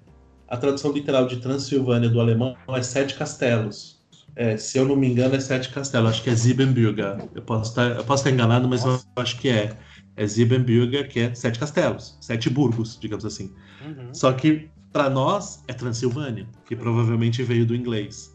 [0.49, 4.01] a tradução literal de Transilvânia do alemão é sete castelos.
[4.35, 6.11] É, se eu não me engano, é sete castelos.
[6.11, 7.19] Acho que é Siebenbürger.
[7.35, 9.77] Eu posso estar, eu posso estar enganado, mas eu acho que é
[10.17, 13.53] é Siebenbürger, que é sete castelos, sete burgos, digamos assim.
[13.85, 14.13] Uhum.
[14.13, 18.32] Só que para nós é Transilvânia, que provavelmente veio do inglês.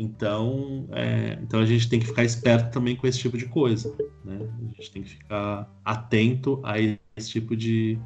[0.00, 3.94] Então, é, então a gente tem que ficar esperto também com esse tipo de coisa.
[4.24, 4.48] Né?
[4.62, 7.98] A gente tem que ficar atento a esse tipo de,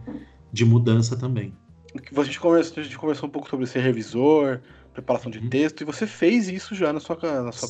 [0.52, 1.54] de mudança também.
[1.94, 4.60] A gente, conversou, a gente conversou um pouco sobre ser revisor,
[4.92, 5.48] preparação de uhum.
[5.48, 7.68] texto, e você fez isso já na sua, na sua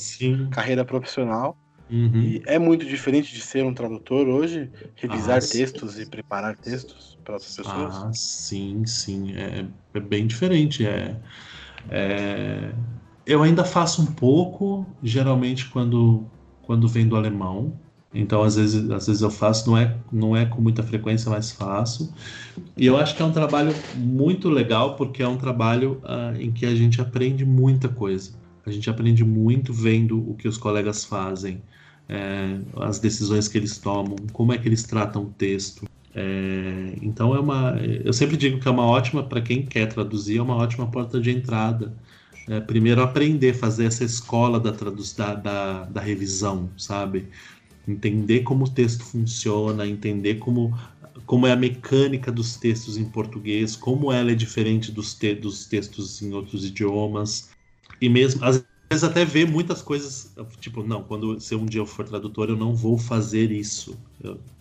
[0.51, 1.59] carreira profissional.
[1.91, 2.23] Uhum.
[2.23, 7.19] E é muito diferente de ser um tradutor hoje, revisar ah, textos e preparar textos
[7.23, 7.95] para outras pessoas?
[7.95, 9.35] Ah, sim, sim.
[9.37, 10.87] É, é bem diferente.
[10.87, 11.15] É,
[11.91, 12.73] é,
[13.27, 16.25] Eu ainda faço um pouco, geralmente quando,
[16.63, 17.73] quando vem do alemão.
[18.13, 21.51] Então, às vezes, às vezes eu faço, não é, não é com muita frequência, mas
[21.51, 22.15] faço.
[22.77, 26.53] E eu acho que é um trabalho muito legal, porque é um trabalho uh, em
[26.53, 28.33] que a gente aprende muita coisa.
[28.65, 31.61] A gente aprende muito vendo o que os colegas fazem,
[32.09, 35.85] é, as decisões que eles tomam, como é que eles tratam o texto.
[36.15, 40.39] É, então é uma, eu sempre digo que é uma ótima para quem quer traduzir,
[40.39, 41.93] é uma ótima porta de entrada.
[42.49, 47.29] É, primeiro aprender, fazer essa escola da, da, da, da revisão, sabe?
[47.89, 50.75] Entender como o texto funciona, entender como
[51.27, 55.67] como é a mecânica dos textos em português, como ela é diferente dos, te dos
[55.67, 57.51] textos em outros idiomas.
[58.01, 61.87] E mesmo, às vezes até ver muitas coisas, tipo, não, quando se um dia eu
[61.87, 63.97] for tradutor, eu não vou fazer isso,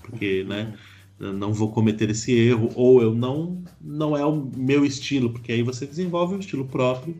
[0.01, 0.73] porque, né,
[1.19, 5.63] não vou cometer esse erro, ou eu não, não é o meu estilo, porque aí
[5.63, 7.15] você desenvolve um estilo próprio,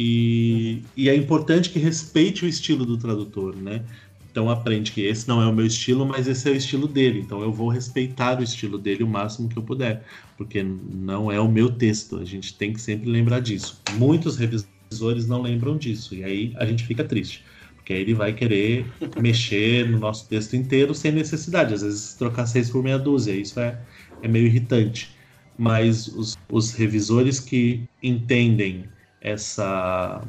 [0.00, 3.84] e, e é importante que respeite o estilo do tradutor, né?
[4.30, 7.18] Então aprende que esse não é o meu estilo, mas esse é o estilo dele.
[7.18, 11.40] Então eu vou respeitar o estilo dele o máximo que eu puder, porque não é
[11.40, 12.16] o meu texto.
[12.20, 13.82] A gente tem que sempre lembrar disso.
[13.88, 16.14] Muitos revisores não lembram disso.
[16.14, 17.44] E aí a gente fica triste.
[17.74, 18.86] Porque aí ele vai querer
[19.20, 21.74] mexer no nosso texto inteiro sem necessidade.
[21.74, 23.32] Às vezes trocar seis por meia dúzia.
[23.32, 23.84] Isso é,
[24.22, 25.16] é meio irritante.
[25.58, 28.88] Mas os, os revisores que entendem
[29.20, 30.22] essa,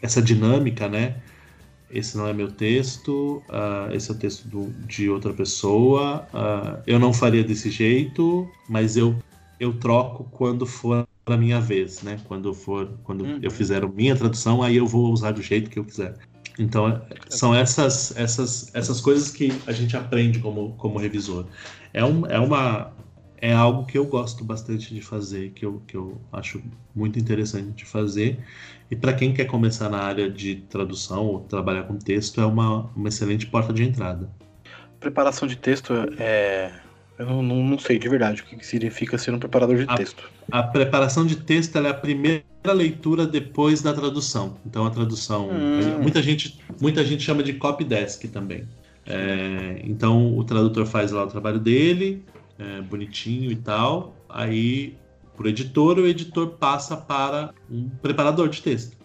[0.00, 1.16] essa dinâmica, né?
[1.90, 6.26] Esse não é meu texto, uh, esse é o texto do, de outra pessoa.
[6.32, 9.14] Uh, eu não faria desse jeito, mas eu,
[9.60, 12.18] eu troco quando for a minha vez, né?
[12.24, 13.38] Quando for, quando uhum.
[13.42, 16.16] eu fizer a minha tradução, aí eu vou usar do jeito que eu quiser.
[16.58, 21.46] Então são essas essas essas coisas que a gente aprende como como revisor.
[21.92, 22.92] É, um, é uma
[23.42, 26.62] é algo que eu gosto bastante de fazer, que eu, que eu acho
[26.94, 28.38] muito interessante de fazer.
[28.88, 32.88] E para quem quer começar na área de tradução ou trabalhar com texto, é uma,
[32.94, 34.30] uma excelente porta de entrada.
[35.00, 36.70] Preparação de texto é
[37.18, 39.96] eu não, não, não, sei de verdade o que significa ser um preparador de a,
[39.96, 40.30] texto.
[40.50, 44.56] A preparação de texto é a primeira leitura depois da tradução.
[44.64, 45.50] Então a tradução.
[45.50, 45.98] Hum.
[46.00, 48.68] Muita, gente, muita gente chama de copy desk também.
[49.04, 52.24] É, então o tradutor faz lá o trabalho dele,
[52.58, 54.16] é, bonitinho e tal.
[54.28, 54.96] Aí
[55.38, 58.96] o editor, o editor passa para um preparador de texto.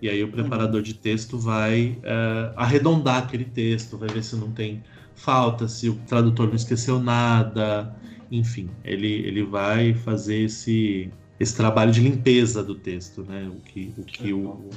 [0.00, 4.50] E aí o preparador de texto vai uh, arredondar aquele texto, vai ver se não
[4.50, 4.82] tem
[5.14, 7.94] falta, se o tradutor não esqueceu nada,
[8.30, 13.48] enfim, ele, ele vai fazer esse, esse trabalho de limpeza do texto, né?
[13.48, 14.68] O que o, que o,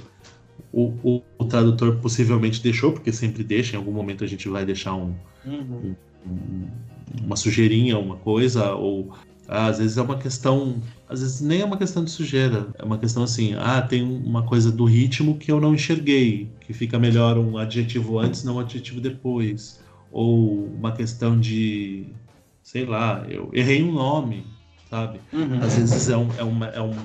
[0.72, 4.66] o, o, o tradutor possivelmente deixou, porque sempre deixa, em algum momento a gente vai
[4.66, 5.16] deixar um,
[5.46, 5.96] uhum.
[6.26, 6.68] um,
[7.24, 9.14] uma sujeirinha, uma coisa, ou
[9.48, 12.84] ah, às vezes é uma questão, às vezes nem é uma questão de sujeira, é
[12.84, 17.00] uma questão assim, ah, tem uma coisa do ritmo que eu não enxerguei, que fica
[17.00, 19.80] melhor um adjetivo antes, não um adjetivo depois,
[20.12, 22.08] ou uma questão de,
[22.62, 24.46] sei lá, eu errei um nome,
[24.90, 25.20] sabe?
[25.32, 25.60] Uhum.
[25.62, 26.96] Às vezes é um, é, uma, é, um,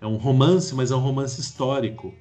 [0.00, 2.14] é um romance, mas é um romance histórico.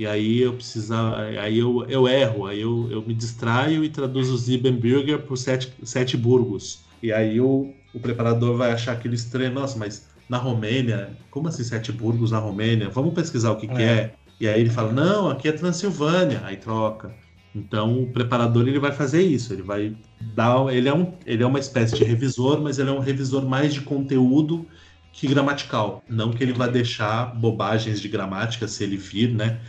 [0.00, 4.38] E aí eu precisar, aí eu, eu erro, aí eu, eu me distraio e traduzo
[4.38, 6.86] Siebenbürger por sete, sete burgos.
[7.02, 11.62] E aí o, o preparador vai achar aquilo estranho, nossa, mas na Romênia, como assim
[11.62, 12.88] sete burgos na Romênia?
[12.88, 13.74] Vamos pesquisar o que é.
[13.74, 14.14] que é.
[14.40, 17.14] E aí ele fala, não, aqui é Transilvânia, aí troca.
[17.54, 19.94] Então o preparador ele vai fazer isso, ele vai
[20.34, 23.44] dar, ele é, um, ele é uma espécie de revisor, mas ele é um revisor
[23.44, 24.64] mais de conteúdo
[25.12, 26.02] que gramatical.
[26.08, 29.60] Não que ele vá deixar bobagens de gramática se ele vir, né?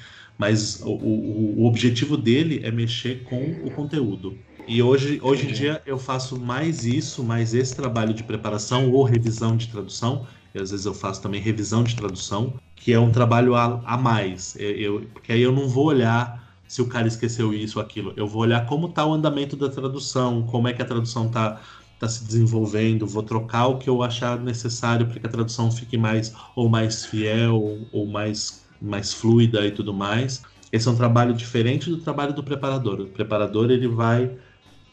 [0.42, 4.36] Mas o, o, o objetivo dele é mexer com o conteúdo.
[4.68, 9.04] E hoje, hoje em dia eu faço mais isso, mais esse trabalho de preparação ou
[9.04, 10.26] revisão de tradução.
[10.56, 13.96] E às vezes eu faço também revisão de tradução, que é um trabalho a, a
[13.96, 14.56] mais.
[14.58, 18.12] Eu, porque aí eu não vou olhar se o cara esqueceu isso ou aquilo.
[18.18, 21.62] Eu vou olhar como está o andamento da tradução, como é que a tradução está
[22.00, 26.00] tá se desenvolvendo, vou trocar o que eu achar necessário para que a tradução fique
[26.00, 30.44] mais ou mais fiel ou mais, mais fluida e tudo mais.
[30.72, 33.02] Esse é um trabalho diferente do trabalho do preparador.
[33.02, 34.36] O preparador ele vai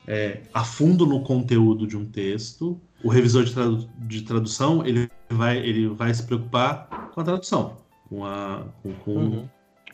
[0.06, 2.80] é, a fundo no conteúdo de um texto.
[3.02, 7.76] O revisor de, tradu de, tradução ele vai, ele vai se preocupar com a tradução,
[8.08, 9.48] com, a, com, com uhum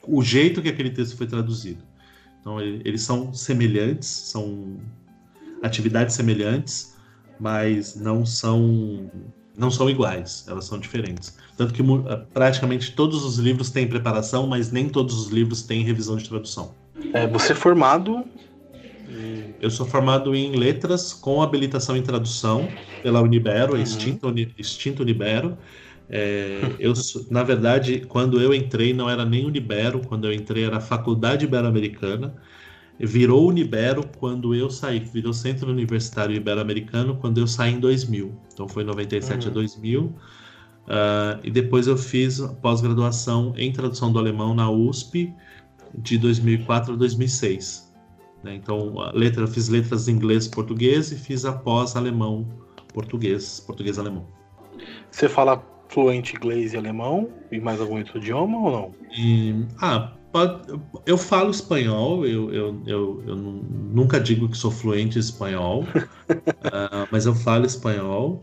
[0.07, 1.83] o jeito que aquele texto foi traduzido.
[2.41, 4.77] Então, eles são semelhantes, são
[5.63, 6.95] atividades semelhantes,
[7.41, 9.11] mas não são
[9.57, 11.37] não são iguais, elas são diferentes.
[11.57, 15.83] Tanto que eh, praticamente todos os livros têm preparação, mas nem todos os livros têm
[15.83, 16.75] revisão de tradução.
[17.13, 18.25] É, você é formado?
[19.61, 22.69] Eu sou formado em letras com habilitação em tradução
[23.03, 23.83] pela Unibero, uhum.
[23.83, 24.27] extinta,
[24.59, 25.57] extinta Unibero.
[26.09, 26.93] É, eu,
[27.31, 31.45] na verdade, quando eu entrei, não era nem Unibero, quando eu entrei era a Faculdade
[31.45, 32.35] Ibero-Americana.
[32.99, 38.33] Virou Unibero quando eu saí, virou Centro Universitário Ibero-Americano quando eu saí em 2000.
[38.53, 39.51] Então foi 97 uhum.
[39.51, 40.03] a 2000.
[40.05, 40.15] Uh,
[41.43, 45.35] e depois eu fiz pós-graduação em tradução do alemão na USP
[45.99, 47.93] de 2004 a 2006.
[48.45, 48.55] Né?
[48.55, 52.47] Então, letra, eu fiz letras em inglês português e fiz a pós-alemão
[52.93, 54.27] português, português-alemão.
[55.11, 57.29] Você fala fluente inglês e alemão?
[57.51, 58.91] E mais algum outro idioma ou não?
[59.17, 60.13] E, ah,
[61.07, 67.07] eu falo espanhol, eu, eu, eu, eu nunca digo que sou fluente em espanhol, uh,
[67.13, 68.43] mas eu falo espanhol.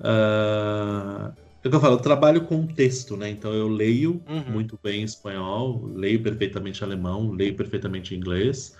[0.00, 1.32] Uh,
[1.62, 3.28] é o que eu falo, eu trabalho com texto, né?
[3.30, 4.52] Então eu leio uhum.
[4.52, 8.74] muito bem espanhol, leio perfeitamente alemão, leio perfeitamente inglês,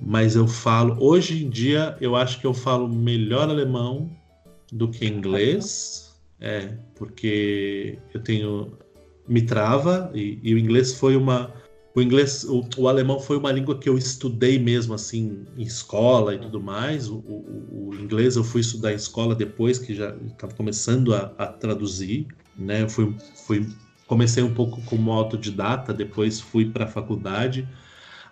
[0.00, 4.10] mas eu falo, hoje em dia, eu acho que eu falo melhor alemão
[4.72, 6.08] do que inglês.
[6.40, 8.78] É, porque eu tenho.
[9.26, 11.52] Me trava, e, e o inglês foi uma.
[11.98, 16.32] O inglês, o, o, alemão foi uma língua que eu estudei mesmo assim em escola
[16.32, 17.08] e tudo mais.
[17.08, 21.32] O, o, o inglês eu fui estudar em escola depois que já estava começando a,
[21.36, 22.82] a, traduzir, né?
[22.82, 23.12] Eu fui,
[23.44, 23.66] fui
[24.06, 27.68] comecei um pouco como autodidata, depois fui para a faculdade.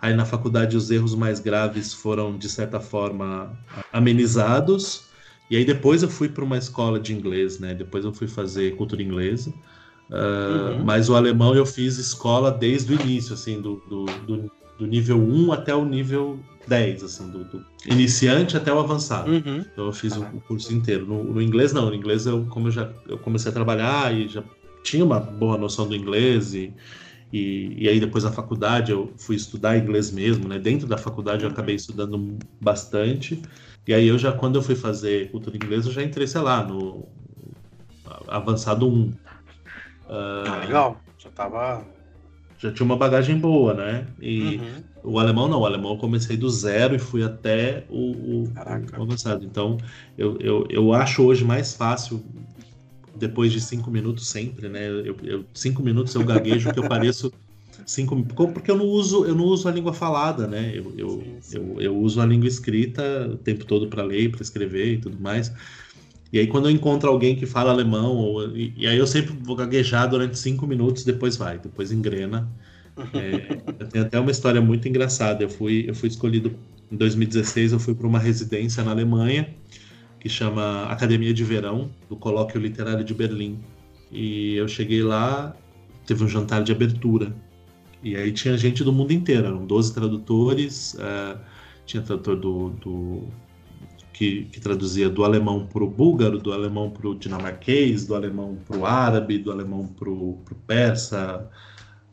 [0.01, 3.59] Aí na faculdade os erros mais graves foram de certa forma
[3.93, 5.07] amenizados
[5.51, 7.75] e aí depois eu fui para uma escola de inglês, né?
[7.75, 9.53] Depois eu fui fazer cultura inglesa.
[10.11, 10.85] Uh, uhum.
[10.85, 15.19] Mas o alemão eu fiz escola desde o início, assim, do, do, do, do nível
[15.19, 19.31] 1 até o nível 10, assim, do, do iniciante até o avançado.
[19.31, 19.65] Uhum.
[19.73, 21.07] Então eu fiz o, o, curso inteiro.
[21.07, 24.29] No, no, inglês não, no inglês eu, como eu já eu comecei a trabalhar e
[24.29, 24.43] já
[24.83, 26.73] tinha uma boa noção do inglês e,
[27.33, 30.59] e, e, aí depois na faculdade eu fui estudar inglês mesmo, né?
[30.59, 33.43] Dentro da faculdade eu acabei estudando bastante.
[33.87, 36.65] E aí eu já, quando eu fui fazer cultura inglesa, eu já entrei, sei lá,
[36.65, 37.07] no
[38.27, 39.13] avançado 1.
[40.09, 41.01] Uh, ah, legal.
[41.19, 41.85] Já tava.
[42.59, 44.07] Já tinha uma bagagem boa, né?
[44.21, 45.13] E uhum.
[45.13, 48.53] o alemão não, o alemão eu comecei do zero e fui até o, o,
[48.99, 49.45] o avançado.
[49.45, 49.77] Então,
[50.17, 52.25] eu, eu, eu acho hoje mais fácil,
[53.15, 54.89] depois de cinco minutos sempre, né?
[54.89, 57.33] Eu, eu cinco minutos eu gaguejo que eu pareço
[57.85, 61.81] cinco porque eu não uso eu não uso a língua falada né eu, eu, eu,
[61.81, 65.53] eu uso a língua escrita o tempo todo para ler para escrever e tudo mais
[66.33, 69.35] E aí, quando eu encontro alguém que fala alemão, ou, e, e, aí eu sempre
[69.43, 72.49] vou gaguejar durante cinco minutos, depois vai, depois engrena.
[73.15, 75.45] É, eu tenho até uma história muito engraçada.
[75.45, 76.55] Eu fui, eu fui escolhido
[76.91, 79.55] em 2016, eu fui para uma residência na Alemanha
[80.27, 83.61] que chama Academia de Verão do Colóquio Literário de Berlim.
[84.11, 85.55] E eu cheguei lá,
[86.05, 87.33] teve um jantar de abertura.
[88.03, 91.39] E aí tinha gente do mundo inteiro, eram 12 tradutores, uh,
[91.85, 93.29] tinha tradutor do, do
[94.17, 98.57] que, que, traduzia do alemão para o búlgaro, do alemão para o dinamarquês, do alemão
[98.67, 101.47] para o árabe, do alemão para o persa,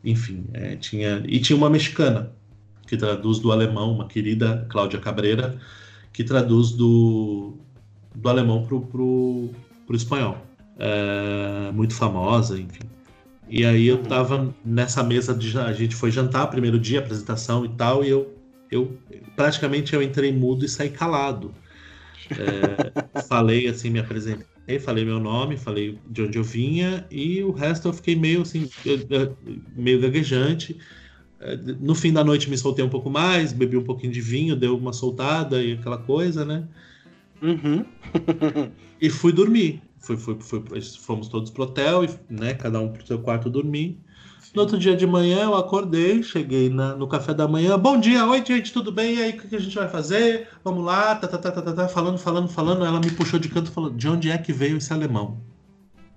[0.04, 2.30] enfim, é, tinha e tinha uma mexicana
[2.86, 5.58] que traduz do alemão, uma querida Cláudia Cabreira,
[6.12, 7.54] que traduz do,
[8.14, 9.50] do alemão para o
[9.92, 10.36] espanhol.
[10.78, 12.86] É, muito famosa, enfim.
[13.48, 17.68] E aí eu tava nessa mesa de a gente foi jantar primeiro dia apresentação e
[17.70, 18.34] tal e eu
[18.70, 18.98] eu
[19.36, 21.54] praticamente eu entrei mudo e saí calado.
[22.30, 27.50] É, falei assim, me apresentei, falei meu nome, falei de onde eu vinha e o
[27.50, 28.68] resto eu fiquei meio assim,
[29.76, 30.78] meio gaguejante.
[31.40, 34.56] É, no fim da noite me soltei um pouco mais, bebi um pouquinho de vinho,
[34.56, 36.66] deu uma soltada e aquela coisa, né?
[37.42, 37.84] Uhum.
[39.00, 39.82] e fui dormir.
[39.98, 40.62] Fui, fui, fui,
[41.00, 42.54] fomos todos pro hotel, né?
[42.54, 43.98] Cada um pro seu quarto dormir.
[44.54, 47.76] No outro dia de manhã eu acordei, cheguei na, no café da manhã.
[47.76, 49.16] Bom dia, oi gente, tudo bem?
[49.16, 50.46] E aí, o que a gente vai fazer?
[50.62, 52.84] Vamos lá, tá, tá, tá, tá, tá, tá, falando, falando, falando.
[52.84, 55.40] Ela me puxou de canto e falou: de onde é que veio esse alemão?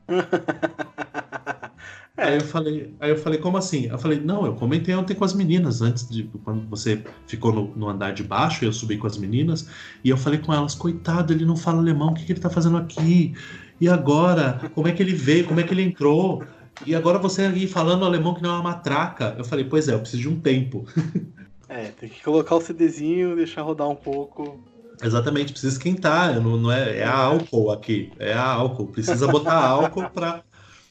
[2.16, 3.86] Aí eu falei, aí eu falei, como assim?
[3.86, 7.76] Eu falei, não, eu comentei ontem com as meninas, antes de quando você ficou no,
[7.76, 9.70] no andar de baixo, eu subi com as meninas,
[10.04, 12.50] e eu falei com elas, coitado, ele não fala alemão, o que, que ele tá
[12.50, 13.36] fazendo aqui?
[13.80, 14.60] E agora?
[14.74, 15.46] Como é que ele veio?
[15.46, 16.44] Como é que ele entrou?
[16.86, 19.36] E agora você aí falando alemão que não é uma matraca.
[19.38, 20.86] Eu falei, pois é, eu preciso de um tempo.
[21.70, 24.58] É, tem que colocar o CDzinho, deixar rodar um pouco.
[25.04, 28.88] Exatamente, precisa esquentar, não, não é, é a álcool aqui, é a álcool.
[28.88, 30.44] Precisa botar álcool para,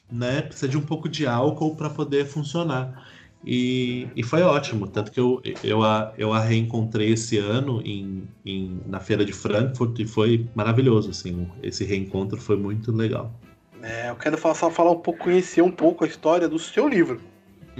[0.09, 0.43] né?
[0.43, 3.07] Precisa de um pouco de álcool para poder funcionar.
[3.45, 8.27] E, e foi ótimo, tanto que eu, eu, a, eu a reencontrei esse ano em,
[8.45, 13.33] em, na feira de Frankfurt e foi maravilhoso, assim, esse reencontro foi muito legal.
[13.81, 16.87] É, eu quero falar, só falar um pouco, conhecer um pouco a história do seu
[16.87, 17.21] livro.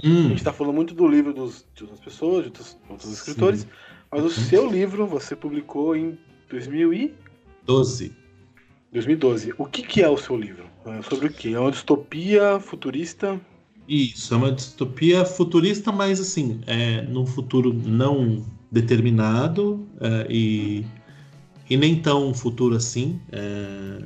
[0.02, 0.26] Hum.
[0.26, 3.60] A gente está falando muito do livro dos, de outras pessoas, de outros, outros escritores,
[3.60, 3.68] Sim.
[4.10, 6.18] mas o seu livro você publicou em
[6.48, 8.12] 2012.
[8.92, 9.54] 2012.
[9.58, 10.64] O que, que é o seu livro?
[10.86, 11.54] É sobre o que?
[11.54, 13.40] É uma distopia futurista?
[13.88, 20.84] Isso, é uma distopia futurista, mas assim, é num futuro não determinado é, e,
[21.68, 23.20] e nem tão futuro assim.
[23.32, 23.98] É,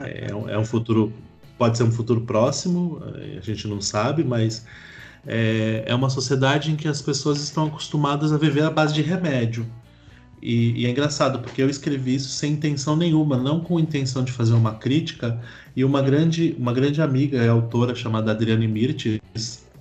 [0.00, 1.12] é, é, um futuro,
[1.60, 4.64] pode ser um futuro próximo, é, a gente não sabe, mas
[5.26, 9.02] é, é uma sociedade em que as pessoas estão acostumadas a viver à base de
[9.02, 9.66] remédio.
[10.40, 14.32] E, e, é engraçado, porque eu escrevi isso sem intenção nenhuma, não com intenção de
[14.32, 15.38] fazer uma crítica.
[15.76, 19.20] E uma grande, uma grande amiga, é autora, chamada Adriane Mirtes,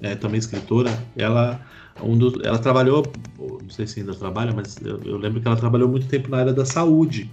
[0.02, 1.62] é, também escritora, ela,
[2.04, 5.56] um do, ela trabalhou, não sei se ainda trabalha, mas eu, eu, lembro que ela
[5.56, 7.32] trabalhou muito tempo na área da saúde,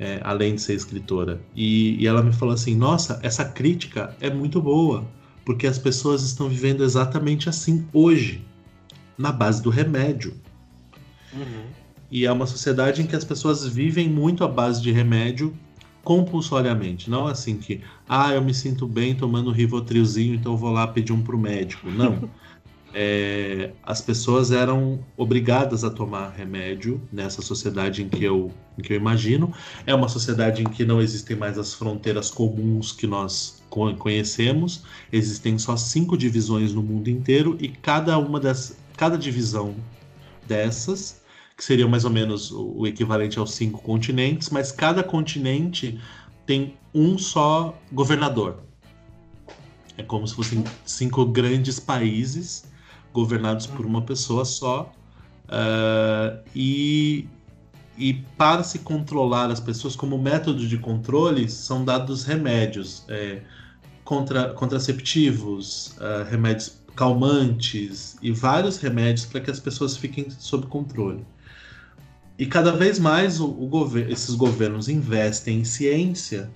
[0.00, 1.38] é, além de ser escritora.
[1.54, 5.06] E, e ela me falou assim: nossa, essa crítica é muito boa,
[5.44, 8.42] porque as pessoas estão vivendo exatamente assim hoje,
[9.18, 10.32] na base do remédio.
[11.34, 11.64] Uhum.
[12.10, 15.54] E é uma sociedade em que as pessoas vivem muito à base de remédio
[16.02, 17.10] compulsoriamente.
[17.10, 20.86] Não assim que, ah, eu me sinto bem tomando um Rivotrilzinho, então eu vou lá
[20.86, 21.90] pedir um pro médico.
[21.90, 22.28] Não.
[22.92, 28.92] É, as pessoas eram obrigadas a tomar remédio nessa sociedade em que, eu, em que
[28.92, 29.52] eu imagino.
[29.86, 34.84] É uma sociedade em que não existem mais as fronteiras comuns que nós conhecemos.
[35.12, 39.74] Existem só cinco divisões no mundo inteiro e cada uma das cada divisão
[40.46, 41.20] dessas
[41.56, 46.00] que seria mais ou menos o equivalente aos cinco continentes, mas cada continente
[46.46, 48.62] tem um só governador.
[49.98, 52.69] É como se fossem cinco grandes países
[53.12, 54.92] governados por uma pessoa só.
[55.46, 57.28] Uh, e,
[57.98, 63.42] e para se controlar as pessoas, como método de controle, são dados remédios, é,
[64.04, 71.24] contra, contraceptivos, uh, remédios calmantes e vários remédios para que as pessoas fiquem sob controle.
[72.38, 76.50] E cada vez mais o, o gover esses governos investem em ciência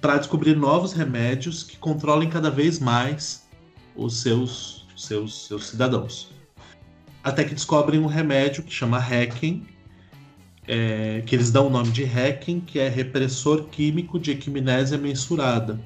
[0.00, 3.46] para descobrir novos remédios que controlem cada vez mais
[3.94, 6.30] os seus, seus, seus cidadãos.
[7.22, 9.66] Até que descobrem um remédio que chama Hacking,
[10.66, 15.80] é, que eles dão o nome de Hacking, que é repressor químico de equimnésia mensurada.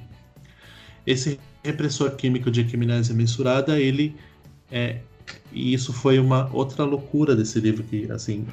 [1.05, 4.15] Esse repressor químico de equimnésia mensurada, ele
[4.71, 4.99] é,
[5.51, 8.45] e isso foi uma outra loucura desse livro que, assim,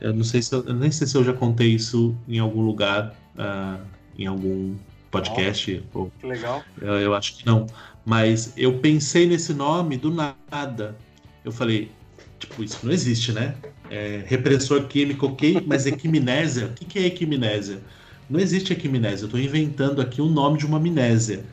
[0.00, 2.38] é, eu não sei se eu, eu, nem sei se eu já contei isso em
[2.38, 3.80] algum lugar uh,
[4.18, 4.74] em algum
[5.10, 5.82] podcast.
[5.94, 6.62] Oh, ou, que legal.
[6.80, 7.66] Eu, eu acho que não.
[8.04, 10.96] Mas eu pensei nesse nome do nada.
[11.44, 11.90] Eu falei,
[12.38, 13.54] tipo, isso não existe, né?
[13.90, 17.80] É, repressor químico, ok, mas equimnésia, o que, que é equimnésia?
[18.28, 21.44] Não existe equimnésia, eu estou inventando aqui o nome de uma amnésia.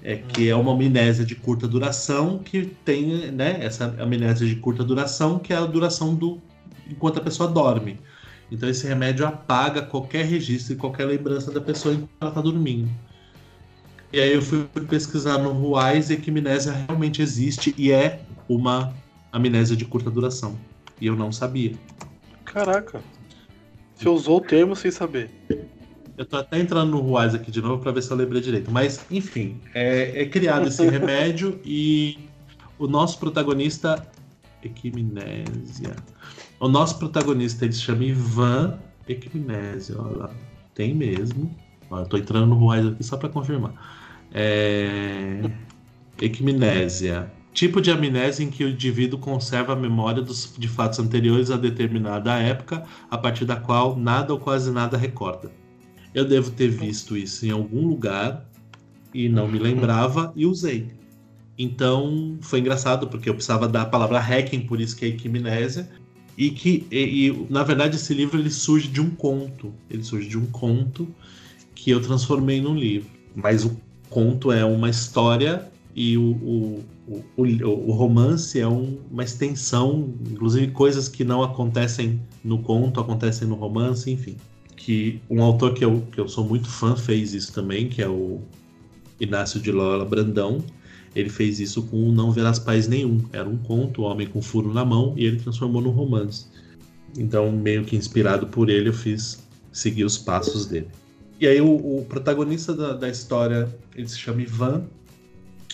[0.00, 4.84] É, que é uma amnésia de curta duração que tem, né, essa amnésia de curta
[4.84, 6.40] duração que é a duração do
[6.88, 7.98] enquanto a pessoa dorme.
[8.50, 12.88] Então esse remédio apaga qualquer registro e qualquer lembrança da pessoa enquanto ela está dormindo.
[14.12, 18.94] E aí eu fui pesquisar no Ruais e que amnésia realmente existe e é uma
[19.30, 20.58] amnésia de curta duração.
[21.00, 21.72] E eu não sabia.
[22.44, 23.02] Caraca.
[23.94, 25.30] Você usou o termo sem saber.
[26.16, 28.70] Eu tô até entrando no Ruais aqui de novo para ver se eu lembrei direito.
[28.70, 32.18] Mas, enfim, é, é criado esse remédio e
[32.78, 34.06] o nosso protagonista.
[34.62, 35.94] Equimnésia.
[36.58, 40.00] O nosso protagonista ele se chama Ivan Equimnésia.
[40.00, 40.30] Olha lá.
[40.74, 41.54] Tem mesmo.
[41.90, 43.97] Ó, eu tô entrando no Ruais aqui só para confirmar.
[44.32, 45.50] É...
[46.20, 47.30] Equimnésia.
[47.52, 51.56] Tipo de amnésia em que o indivíduo conserva a memória dos, de fatos anteriores a
[51.56, 55.50] determinada época, a partir da qual nada ou quase nada recorda.
[56.14, 58.48] Eu devo ter visto isso em algum lugar
[59.12, 60.88] e não me lembrava e usei.
[61.58, 65.88] Então foi engraçado porque eu precisava da palavra hacking, por isso que é equimnésia.
[66.36, 69.74] E que, e, e, na verdade, esse livro ele surge de um conto.
[69.90, 71.12] Ele surge de um conto
[71.74, 73.10] que eu transformei num livro.
[73.34, 73.76] Mas o
[74.10, 76.84] conto é uma história e o, o,
[77.36, 83.48] o, o romance é um, uma extensão, inclusive coisas que não acontecem no conto acontecem
[83.48, 84.36] no romance, enfim.
[84.76, 88.08] Que um autor que eu, que eu sou muito fã fez isso também, que é
[88.08, 88.40] o
[89.20, 90.62] Inácio de Lola Brandão.
[91.16, 93.20] Ele fez isso com Não Verás Pais Nenhum.
[93.32, 96.46] Era um conto, o Homem com Furo na Mão, e ele transformou num romance.
[97.18, 100.88] Então, meio que inspirado por ele, eu fiz seguir os passos dele.
[101.40, 104.84] E aí, o, o protagonista da, da história, ele se chama Ivan.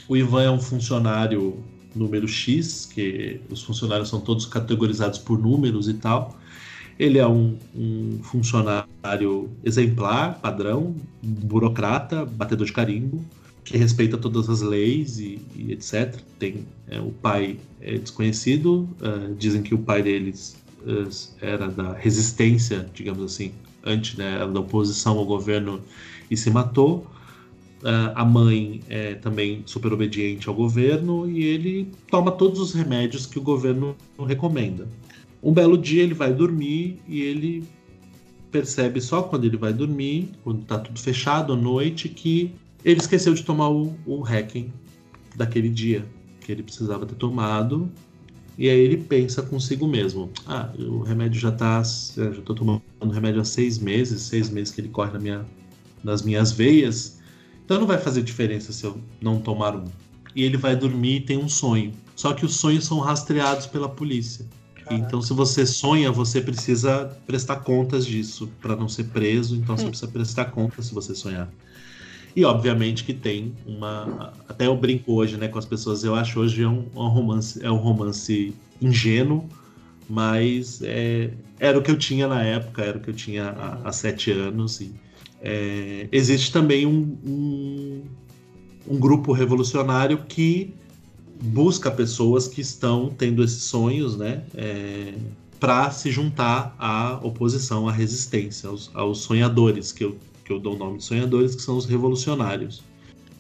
[0.09, 1.63] O Ivan é um funcionário
[1.95, 6.37] número X, que os funcionários são todos categorizados por números e tal.
[6.99, 13.25] Ele é um, um funcionário exemplar, padrão, burocrata, batedor de carimbo,
[13.65, 16.21] que respeita todas as leis e, e etc.
[16.39, 21.09] Tem é, o pai é desconhecido, uh, dizem que o pai deles uh,
[21.41, 23.53] era da resistência, digamos assim,
[23.85, 25.81] antes né, da oposição ao governo
[26.31, 27.07] e se matou.
[27.83, 33.27] Uh, a mãe é também super obediente ao governo e ele toma todos os remédios
[33.27, 33.95] que o governo
[34.27, 34.89] recomenda.
[35.43, 37.63] Um belo dia ele vai dormir e ele
[38.51, 42.53] percebe só quando ele vai dormir, quando está tudo fechado à noite, que
[42.83, 44.73] ele esqueceu de tomar o, o hacking
[45.37, 46.07] daquele dia
[46.41, 47.91] que ele precisava ter tomado.
[48.57, 51.83] E aí ele pensa consigo mesmo: ah, o remédio já tá.
[51.83, 52.83] Já estou tomando
[53.13, 55.45] remédio há seis meses, seis meses que ele corre na minha,
[56.03, 57.19] nas minhas veias.
[57.65, 59.85] Então não vai fazer diferença se eu não tomar um.
[60.37, 61.93] E ele vai dormir e tem um sonho.
[62.17, 64.47] Só que os sonhos são rastreados pela polícia.
[64.75, 64.95] Caraca.
[64.95, 69.57] Então, se você sonha, você precisa prestar contas disso para não ser preso.
[69.57, 69.91] Então, você hum.
[69.91, 71.49] precisa prestar contas se você sonhar.
[72.37, 74.33] E obviamente que tem uma.
[74.49, 77.65] Até eu brinco hoje né, com as pessoas, eu acho hoje é um, um romance,
[77.65, 78.53] é um romance
[78.83, 79.49] ingênuo,
[80.09, 81.31] mas é,
[81.61, 84.33] era o que eu tinha na época, era o que eu tinha há, há sete
[84.33, 84.81] anos.
[84.81, 84.93] E,
[85.41, 88.03] é, existe também um, um,
[88.89, 90.75] um grupo revolucionário que
[91.41, 94.43] busca pessoas que estão tendo esses sonhos, né?
[94.55, 95.15] É,
[95.61, 100.75] para se juntar à oposição, à resistência, aos, aos sonhadores, que eu que eu dou
[100.75, 102.83] o nome de sonhadores, que são os revolucionários.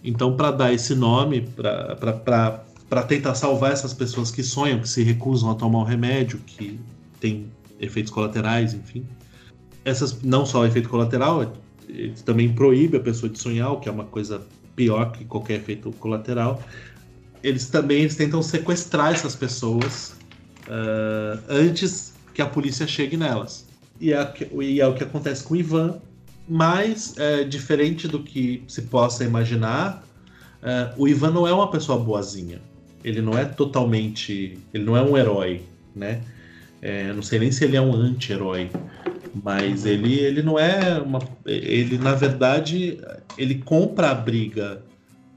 [0.03, 5.51] Então, para dar esse nome, para tentar salvar essas pessoas que sonham, que se recusam
[5.51, 6.79] a tomar o remédio, que
[7.21, 7.47] tem
[7.81, 9.07] efeitos colaterais, enfim.
[9.85, 11.55] Essas, não só efeito colateral,
[11.89, 14.43] ele também proíbe a pessoa de sonhar, o que é uma coisa
[14.75, 16.63] pior que qualquer efeito colateral.
[17.43, 20.15] Eles também eles tentam sequestrar essas pessoas
[20.67, 23.67] uh, antes que a polícia chegue nelas.
[24.01, 26.01] E é, e é o que acontece com o Ivan,
[26.49, 30.05] mas, é, diferente do que se possa imaginar,
[30.62, 32.61] é, o Ivan não é uma pessoa boazinha.
[33.03, 34.59] Ele não é totalmente.
[34.73, 35.62] Ele não é um herói,
[35.95, 36.23] né?
[36.81, 38.71] É, não sei nem se ele é um anti-herói,
[39.43, 41.19] mas ele, ele não é uma.
[41.47, 42.99] Ele, na verdade,
[43.39, 44.83] ele compra a briga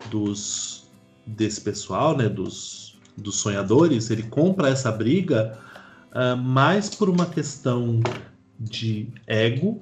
[0.10, 0.88] dos
[1.26, 2.28] desse pessoal, né?
[2.28, 4.10] Dos, dos sonhadores.
[4.10, 5.58] Ele compra essa briga
[6.14, 8.02] uh, mais por uma questão
[8.60, 9.80] de ego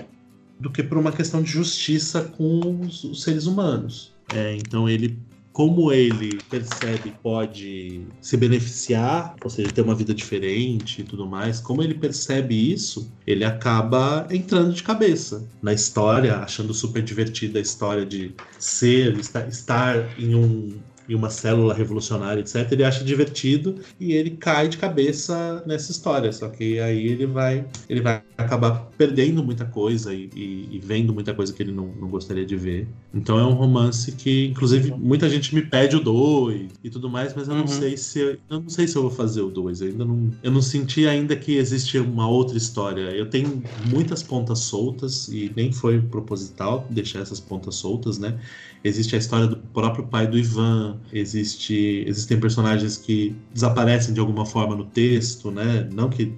[0.59, 4.13] do que por uma questão de justiça com os, os seres humanos.
[4.33, 5.19] É, então ele
[5.55, 11.61] como ele percebe pode se beneficiar, ou seja, ter uma vida diferente e tudo mais,
[11.61, 17.61] como ele percebe isso, ele acaba entrando de cabeça na história, achando super divertida a
[17.61, 20.77] história de ser, estar em um
[21.07, 26.31] em uma célula revolucionária, etc., ele acha divertido e ele cai de cabeça nessa história.
[26.31, 31.13] Só que aí ele vai, ele vai acabar perdendo muita coisa e, e, e vendo
[31.13, 32.87] muita coisa que ele não, não, gostaria de ver.
[33.13, 37.33] Então é um romance que, inclusive, muita gente me pede o 2 e tudo mais,
[37.33, 37.67] mas eu não uhum.
[37.67, 39.81] sei se eu, eu, não sei se eu vou fazer o 2.
[39.81, 43.11] Eu ainda não, eu não senti ainda que existe uma outra história.
[43.11, 48.37] Eu tenho muitas pontas soltas e nem foi proposital deixar essas pontas soltas, né?
[48.85, 54.45] Existe a história do próprio pai do Ivan, existe, existem personagens que desaparecem de alguma
[54.45, 55.89] forma no texto, né?
[55.91, 56.31] Não que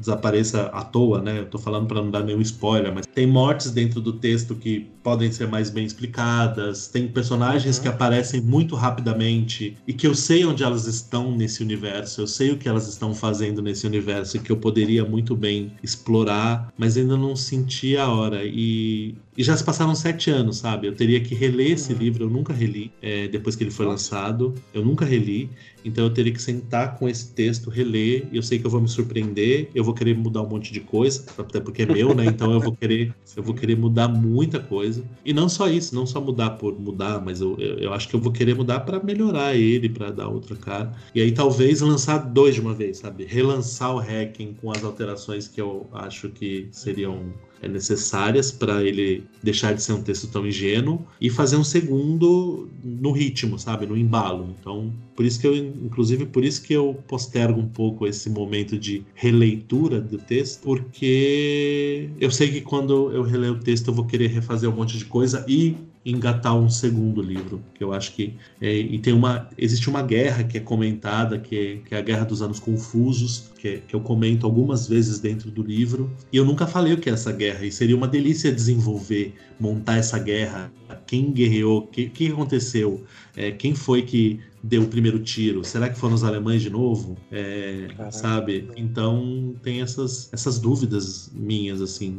[0.00, 1.40] desapareça à toa, né?
[1.40, 4.88] Eu tô falando para não dar nenhum spoiler, mas tem mortes dentro do texto que
[5.02, 7.82] podem ser mais bem explicadas, tem personagens uhum.
[7.82, 12.50] que aparecem muito rapidamente e que eu sei onde elas estão nesse universo, eu sei
[12.50, 16.96] o que elas estão fazendo nesse universo e que eu poderia muito bem explorar, mas
[16.96, 18.44] ainda não senti a hora.
[18.44, 20.86] E, e já se passaram sete anos, sabe?
[20.86, 21.98] Eu teria que reler esse uhum.
[21.98, 25.50] livro, eu nunca reli, é, depois que ele foi lançado, eu nunca reli.
[25.84, 28.80] Então eu teria que sentar com esse texto, reler, e eu sei que eu vou
[28.80, 32.26] me surpreender, eu vou querer mudar um monte de coisa, até porque é meu, né?
[32.26, 35.02] Então eu vou querer, eu vou querer mudar muita coisa.
[35.24, 38.14] E não só isso, não só mudar por mudar, mas eu, eu, eu acho que
[38.14, 40.92] eu vou querer mudar para melhorar ele, para dar outra cara.
[41.14, 43.24] E aí talvez lançar dois de uma vez, sabe?
[43.24, 47.32] Relançar o Hacking com as alterações que eu acho que seriam
[47.68, 53.12] necessárias para ele deixar de ser um texto tão ingênuo e fazer um segundo no
[53.12, 54.54] ritmo, sabe, no embalo.
[54.58, 58.78] Então, por isso que eu, inclusive, por isso que eu postergo um pouco esse momento
[58.78, 64.06] de releitura do texto, porque eu sei que quando eu releio o texto eu vou
[64.06, 68.34] querer refazer um monte de coisa e engatar um segundo livro, que eu acho que
[68.60, 72.00] é, e tem uma existe uma guerra que é comentada que é, que é a
[72.00, 76.38] guerra dos anos confusos que, é, que, eu comento algumas vezes dentro do livro e
[76.38, 80.18] eu nunca falei o que é essa guerra e seria uma delícia desenvolver montar essa
[80.18, 80.72] guerra
[81.06, 83.04] quem guerreou o que, que aconteceu
[83.46, 87.16] é, quem foi que deu o primeiro tiro será que foram os alemães de novo
[87.32, 92.18] é, sabe então tem essas essas dúvidas minhas assim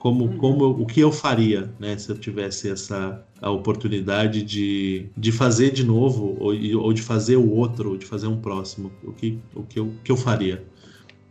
[0.00, 0.38] como, uhum.
[0.38, 5.70] como o que eu faria, né, se eu tivesse essa a oportunidade de, de fazer
[5.72, 9.38] de novo ou, ou de fazer o outro, ou de fazer um próximo, o que,
[9.54, 10.64] o que, eu, o que eu faria?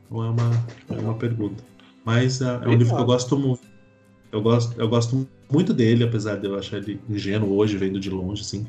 [0.10, 1.64] Não é uma, é uma pergunta.
[2.06, 3.62] Mas é, é um livro que eu gosto muito.
[4.32, 8.12] Eu gosto, eu gosto muito dele, apesar de eu achar ele ingênuo hoje, vendo de
[8.12, 8.68] longe, assim.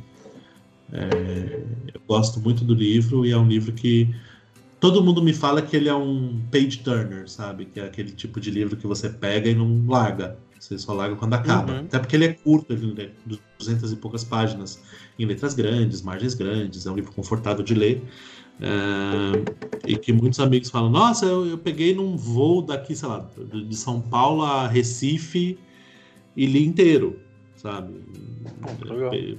[0.93, 1.63] É,
[1.95, 4.15] eu gosto muito do livro e é um livro que
[4.81, 7.67] todo mundo me fala que ele é um page turner, sabe?
[7.67, 10.39] Que é aquele tipo de livro que você pega e não larga.
[10.59, 11.73] Você só larga quando acaba.
[11.73, 11.79] Uhum.
[11.81, 13.11] Até porque ele é curto, ele é
[13.59, 14.83] 200 e poucas páginas,
[15.19, 18.03] em letras grandes, margens grandes, é um livro confortável de ler.
[18.61, 23.27] É, e que muitos amigos falam: Nossa, eu, eu, peguei num voo daqui, sei lá,
[23.67, 25.59] de São Paulo a Recife
[26.37, 27.19] e li inteiro,
[27.57, 27.95] sabe?
[28.63, 29.39] Oh, eu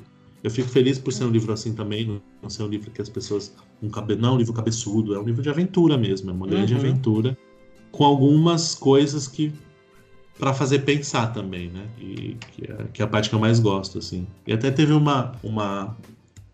[0.50, 3.56] fico feliz por ser um livro assim também, não ser um livro que as pessoas.
[3.82, 6.48] Um cabe, não é um livro cabeçudo, é um livro de aventura mesmo, é uma
[6.48, 6.80] grande uhum.
[6.80, 7.38] aventura,
[7.92, 9.54] com algumas coisas que.
[10.40, 11.88] para fazer pensar também, né?
[12.00, 14.28] E, que, é, que é a parte que eu mais gosto, assim.
[14.48, 15.96] E até teve uma, uma,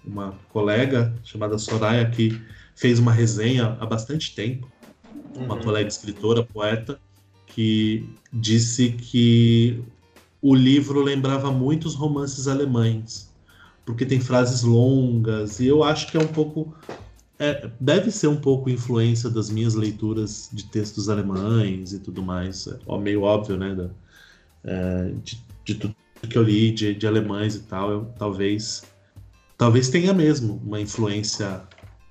[0.05, 2.39] uma colega chamada Soraya que
[2.75, 4.69] fez uma resenha há bastante tempo,
[5.33, 5.61] uma uhum.
[5.61, 6.99] colega escritora, poeta,
[7.45, 9.81] que disse que
[10.41, 13.26] o livro lembrava muitos romances alemães
[13.87, 16.75] porque tem frases longas, e eu acho que é um pouco.
[17.39, 22.67] É, deve ser um pouco influência das minhas leituras de textos alemães e tudo mais.
[22.67, 23.73] É meio óbvio, né?
[23.73, 23.89] Da,
[24.65, 25.95] é, de, de, tudo
[26.29, 28.83] que eu li de, de alemães e tal, eu, talvez.
[29.57, 31.63] Talvez tenha mesmo uma influência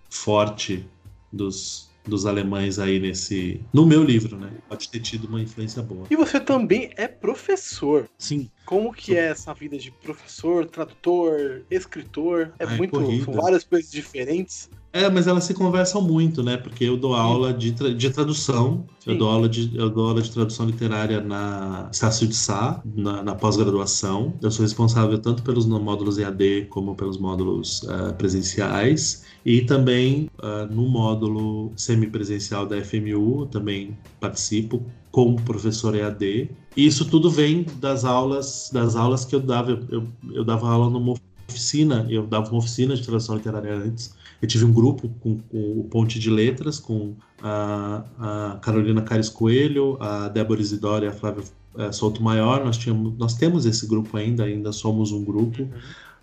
[0.08, 0.88] forte
[1.30, 3.60] dos, dos alemães aí nesse.
[3.72, 4.50] No meu livro, né?
[4.68, 6.06] Pode ter tido uma influência boa.
[6.10, 8.08] E você também é professor.
[8.18, 8.50] Sim.
[8.64, 12.52] Como que é essa vida de professor, tradutor, escritor?
[12.58, 12.96] É Ai, muito.
[13.24, 14.70] São várias coisas diferentes.
[14.96, 16.56] É, mas elas se conversam muito, né?
[16.56, 20.22] Porque eu dou aula de, tra de tradução, eu dou, aula de, eu dou aula
[20.22, 24.32] de tradução literária na Estácio de Sá, na, na pós-graduação.
[24.40, 29.22] Eu sou responsável tanto pelos módulos EAD como pelos módulos uh, presenciais.
[29.44, 36.50] E também uh, no módulo semipresencial da FMU, também participo como professor EAD.
[36.74, 39.72] E isso tudo vem das aulas, das aulas que eu dava.
[39.72, 41.14] Eu, eu, eu dava aula numa
[41.50, 45.80] oficina, eu dava uma oficina de tradução literária antes eu tive um grupo com, com
[45.80, 51.12] o Ponte de Letras, com a, a, Carolina Cares Coelho, a Débora Isidoro e a
[51.12, 51.44] Flávia
[51.78, 52.64] é, Souto Maior.
[52.64, 55.62] Nós, tínhamos, nós temos esse grupo ainda, ainda somos um grupo.
[55.62, 55.68] Uhum.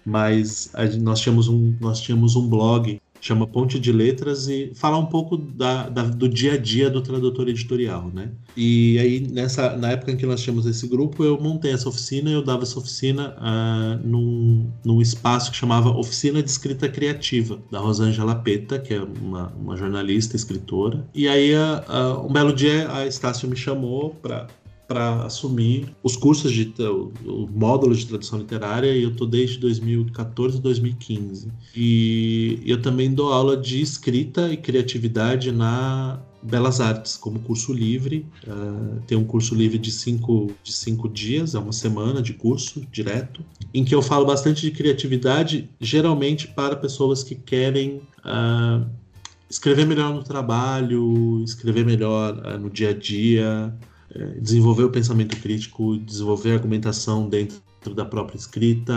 [0.05, 4.97] mas a, nós, tínhamos um, nós tínhamos um blog chama Ponte de Letras e falar
[4.97, 8.31] um pouco da, da, do dia a dia do tradutor editorial, né?
[8.55, 12.29] E aí nessa na época em que nós tínhamos esse grupo, eu montei essa oficina
[12.29, 17.59] e eu dava essa oficina uh, num, num espaço que chamava Oficina de Escrita Criativa
[17.71, 21.07] da Rosângela Peta, que é uma, uma jornalista, escritora.
[21.15, 24.47] E aí uh, uh, um belo dia a Estácio me chamou para
[24.93, 29.57] para assumir os cursos de o, o, módulo de tradução literária e eu tô desde
[29.57, 37.39] 2014 2015 e eu também dou aula de escrita e criatividade na Belas Artes como
[37.39, 38.27] curso livre.
[38.45, 42.85] Uh, tem um curso livre de cinco, de cinco dias é uma semana de curso
[42.91, 43.43] direto
[43.73, 48.85] em que eu falo bastante de criatividade geralmente para pessoas que querem uh,
[49.49, 53.73] escrever melhor no trabalho escrever melhor uh, no dia a dia
[54.39, 57.61] desenvolver o pensamento crítico, desenvolver a argumentação dentro
[57.95, 58.93] da própria escrita,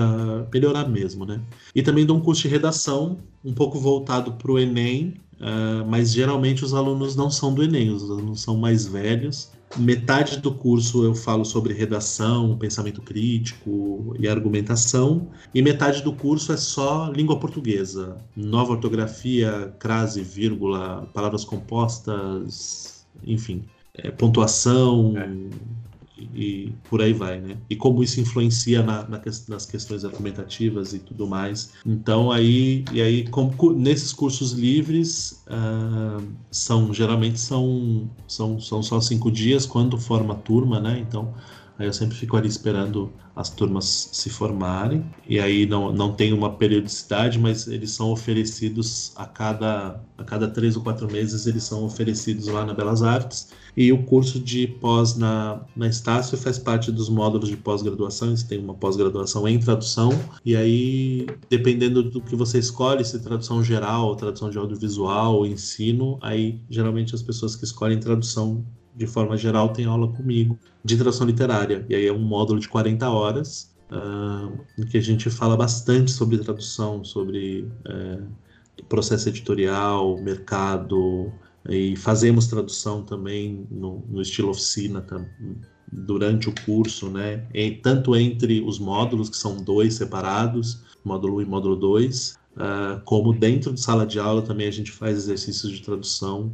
[0.52, 1.40] melhorar mesmo, né?
[1.74, 6.12] E também dou um curso de redação, um pouco voltado para o Enem, uh, mas
[6.12, 9.50] geralmente os alunos não são do Enem, os alunos são mais velhos.
[9.76, 16.52] Metade do curso eu falo sobre redação, pensamento crítico e argumentação, e metade do curso
[16.52, 23.64] é só língua portuguesa, nova ortografia, crase, vírgula, palavras compostas, enfim
[23.96, 25.66] é, pontuação é.
[26.18, 27.56] E, e, por aí vai, né?
[27.68, 31.72] E como isso influencia na, na, nas questões argumentativas e tudo mais.
[31.84, 39.00] Então aí e aí como, nesses cursos livres uh, são geralmente são, são são só
[39.00, 40.98] cinco dias quando forma a turma, né?
[40.98, 41.34] Então
[41.78, 45.04] Aí eu sempre fico ali esperando as turmas se formarem.
[45.28, 50.48] E aí não, não tem uma periodicidade, mas eles são oferecidos a cada, a cada
[50.48, 53.48] três ou quatro meses, eles são oferecidos lá na Belas Artes.
[53.76, 58.28] E o curso de pós na, na Estácio faz parte dos módulos de pós-graduação.
[58.28, 60.10] Eles têm uma pós-graduação em tradução.
[60.44, 66.58] E aí, dependendo do que você escolhe, se tradução geral, tradução de audiovisual, ensino, aí
[66.70, 68.64] geralmente as pessoas que escolhem tradução
[68.96, 71.84] de forma geral, tem aula comigo de tradução literária.
[71.88, 76.10] E aí é um módulo de 40 horas, uh, em que a gente fala bastante
[76.10, 78.26] sobre tradução, sobre uh,
[78.88, 81.30] processo editorial, mercado,
[81.68, 85.04] e fazemos tradução também no, no estilo oficina
[85.90, 87.46] durante o curso, né?
[87.54, 92.36] E, tanto entre os módulos, que são dois separados, módulo 1 e módulo 2, uh,
[92.56, 96.52] ah, como dentro de sala de aula também a gente faz exercícios de tradução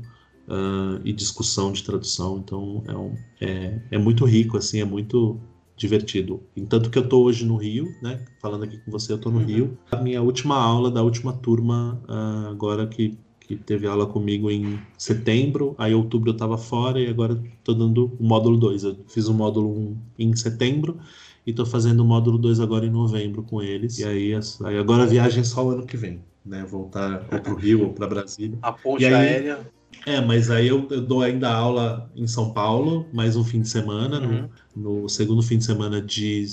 [0.48, 2.38] uh, e discussão de tradução.
[2.38, 5.40] Então é, um, é, é, muito rico, assim, é muito
[5.76, 6.42] divertido.
[6.68, 8.24] Tanto que eu estou hoje no Rio, né?
[8.40, 9.46] Falando aqui com você, eu estou no uhum.
[9.46, 9.78] Rio.
[9.90, 13.18] A minha última aula da última turma, uh, agora que,
[13.56, 18.12] que teve aula comigo em setembro, aí outubro eu estava fora e agora estou dando
[18.18, 18.84] o módulo 2.
[18.84, 20.98] Eu fiz o módulo 1 um em setembro
[21.46, 23.98] e estou fazendo o módulo 2 agora em novembro com eles.
[23.98, 26.64] E aí, aí agora a viagem é só o ano que vem, né?
[26.64, 28.58] Voltar ou para o Rio ou para Brasília.
[28.62, 29.60] A ponte aí, aérea
[30.06, 33.68] é, mas aí eu, eu, dou ainda aula em São Paulo, mais um fim de
[33.68, 34.20] semana.
[34.20, 34.48] Uhum.
[34.74, 36.44] No, no, segundo fim de semana de,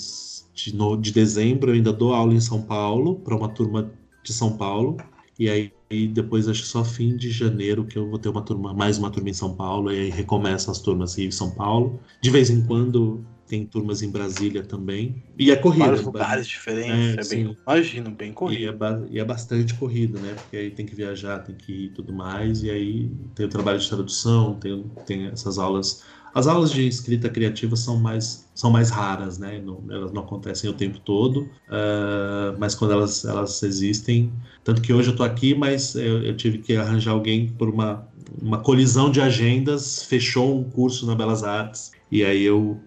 [0.53, 3.91] de, no, de dezembro, eu ainda dou aula em São Paulo, para uma turma
[4.23, 4.97] de São Paulo.
[5.39, 8.43] E aí e depois, acho que só fim de janeiro, que eu vou ter uma
[8.43, 9.91] turma, mais uma turma em São Paulo.
[9.91, 11.99] E aí recomeça as turmas Rio e São Paulo.
[12.21, 15.23] De vez em quando tem turmas em Brasília também.
[15.37, 15.85] E é corrida.
[15.85, 18.61] Vários lugares diferentes, é, é bem, imagino, bem corrido.
[18.61, 20.35] E é, e é, bastante corrido, né?
[20.35, 22.61] Porque aí tem que viajar, tem que ir e tudo mais.
[22.61, 26.03] E aí tem o trabalho de tradução, tem, tem essas aulas.
[26.33, 29.61] As aulas de escrita criativa são mais, são mais raras, né?
[29.63, 34.31] Não, elas não acontecem o tempo todo, uh, mas quando elas, elas existem.
[34.63, 38.07] Tanto que hoje eu estou aqui, mas eu, eu tive que arranjar alguém por uma,
[38.41, 41.91] uma colisão de agendas, fechou um curso na Belas Artes.
[42.11, 42.79] E aí eu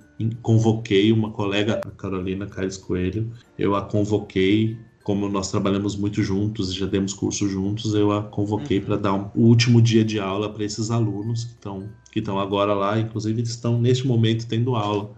[0.43, 6.71] convoquei uma colega, a Carolina Caires Coelho, eu a convoquei, como nós trabalhamos muito juntos
[6.71, 8.85] e já demos curso juntos, eu a convoquei uhum.
[8.85, 12.39] para dar um, o último dia de aula para esses alunos que estão que estão
[12.39, 15.11] agora lá, inclusive eles estão neste momento tendo aula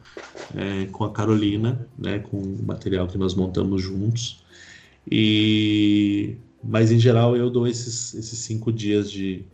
[0.54, 4.44] é, com a Carolina, né, com o material que nós montamos juntos.
[5.10, 9.44] E mas em geral eu dou esses, esses cinco dias de,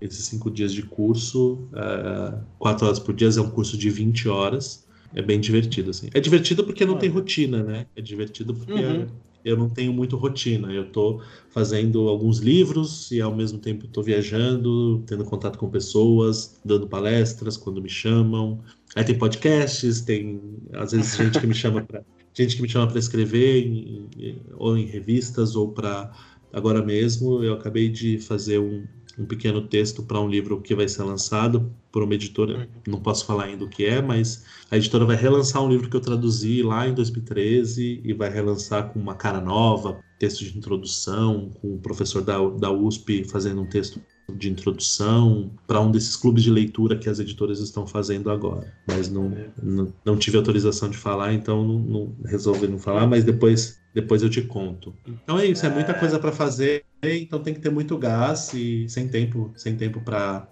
[0.00, 4.28] esses cinco dias de curso, uh, quatro horas por dia, é um curso de 20
[4.28, 4.86] horas.
[5.14, 6.10] É bem divertido, assim.
[6.12, 7.86] É divertido porque não tem rotina, né?
[7.96, 9.06] É divertido porque uhum.
[9.44, 10.72] Eu não tenho muito rotina.
[10.72, 16.60] Eu tô fazendo alguns livros e ao mesmo tempo estou viajando, tendo contato com pessoas,
[16.64, 18.62] dando palestras quando me chamam.
[18.96, 20.40] Aí tem podcasts, tem
[20.72, 22.02] às vezes gente que me chama para
[22.34, 24.08] gente que me chama para escrever em,
[24.54, 26.12] ou em revistas ou para
[26.52, 28.86] agora mesmo eu acabei de fazer um
[29.18, 32.92] um pequeno texto para um livro que vai ser lançado por uma editora, uhum.
[32.92, 35.96] não posso falar ainda o que é, mas a editora vai relançar um livro que
[35.96, 41.50] eu traduzi lá em 2013 e vai relançar com uma cara nova, texto de introdução,
[41.60, 44.00] com o professor da, da USP fazendo um texto
[44.36, 48.74] de introdução para um desses clubes de leitura que as editoras estão fazendo agora.
[48.86, 49.32] Mas não,
[49.62, 54.22] não, não, tive autorização de falar, então não, não, resolvi não falar, mas depois, depois
[54.22, 54.94] eu te conto.
[55.06, 58.88] Então é isso, é muita coisa para fazer, então tem que ter muito gás e
[58.88, 60.48] sem tempo, sem tempo para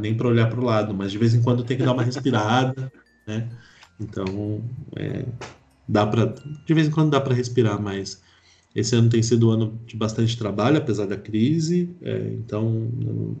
[0.00, 2.04] nem para olhar para o lado, mas de vez em quando tem que dar uma
[2.04, 2.92] respirada,
[3.26, 3.48] né?
[3.98, 4.62] Então,
[4.96, 5.24] é,
[5.88, 6.34] dá para
[6.66, 8.22] de vez em quando dá para respirar, mas
[8.74, 13.36] esse ano tem sido um ano de bastante trabalho, apesar da crise, é, então não,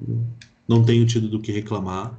[0.66, 2.18] não, tenho tido do que reclamar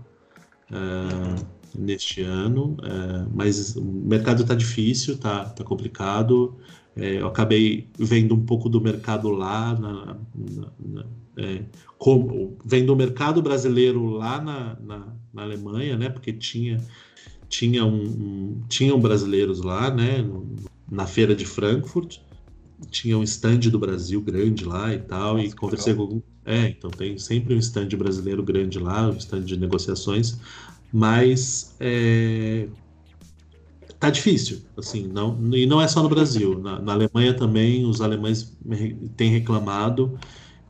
[0.72, 6.57] é, neste ano, é, mas o mercado está difícil, está tá complicado.
[6.95, 11.05] É, eu acabei vendo um pouco do mercado lá, na, na, na,
[11.38, 11.63] é,
[11.97, 14.77] como, vendo o mercado brasileiro lá na,
[15.35, 16.09] Alemanha, né?
[16.09, 16.81] Porque tinha,
[17.49, 20.26] tinha um, um, tinham brasileiros lá, né?
[20.89, 22.19] Na feira de Frankfurt
[22.89, 26.07] tinha um stand do Brasil grande lá e tal, Nossa, e conversei legal.
[26.07, 26.22] com.
[26.45, 30.38] É, então tem sempre um stand brasileiro grande lá, um stand de negociações,
[30.93, 32.67] mas é,
[34.06, 38.02] tá difícil, assim, não, e não é só no Brasil, na, na Alemanha também os
[38.02, 38.56] alemães
[39.18, 40.18] têm reclamado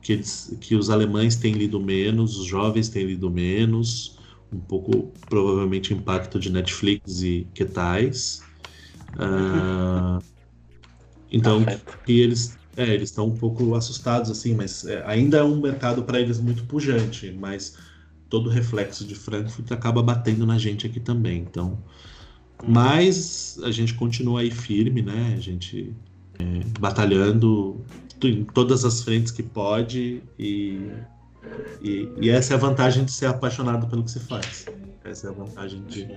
[0.00, 4.18] que, eles, que os alemães têm lido menos, os jovens têm lido menos,
[4.52, 8.42] um pouco provavelmente impacto de Netflix e que tais.
[9.14, 10.22] Uh,
[11.30, 11.64] então,
[12.06, 16.02] e eles é, eles estão um pouco assustados assim, mas é, ainda é um mercado
[16.04, 17.76] para eles muito pujante, mas
[18.28, 21.38] todo o reflexo de Frankfurt acaba batendo na gente aqui também.
[21.38, 21.82] Então.
[22.66, 25.34] Mas a gente continua aí firme, né?
[25.36, 25.92] A gente
[26.38, 26.44] é,
[26.78, 27.80] batalhando
[28.22, 30.90] em todas as frentes que pode e,
[31.82, 34.66] e, e, essa é a vantagem de ser apaixonado pelo que se faz.
[35.04, 36.08] Essa é a vantagem de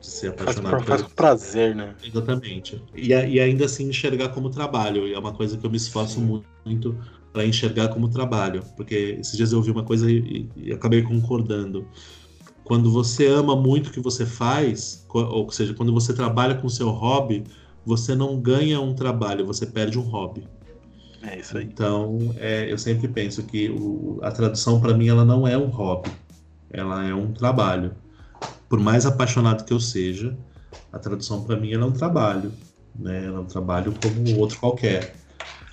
[0.00, 1.94] de ser apaixonado faz, faz com prazer, né?
[2.02, 2.82] Exatamente.
[2.94, 5.06] E, e, ainda assim enxergar como trabalho.
[5.06, 6.42] E é uma coisa que eu me esforço Sim.
[6.64, 6.96] muito
[7.32, 8.62] para enxergar como trabalho.
[8.76, 11.86] Porque esses dias eu ouvi uma coisa e, e, acabei concordando.
[12.70, 16.88] Quando você ama muito o que você faz, ou seja, quando você trabalha com seu
[16.90, 17.42] hobby,
[17.84, 20.46] você não ganha um trabalho, você perde um hobby.
[21.20, 21.64] É isso aí.
[21.64, 25.66] Então, é, eu sempre penso que o, a tradução para mim ela não é um
[25.66, 26.12] hobby,
[26.72, 27.90] ela é um trabalho
[28.68, 30.38] por mais apaixonado que eu seja,
[30.92, 32.52] a tradução para mim é um trabalho,
[32.96, 33.26] né?
[33.26, 35.16] Ela é um trabalho como outro qualquer.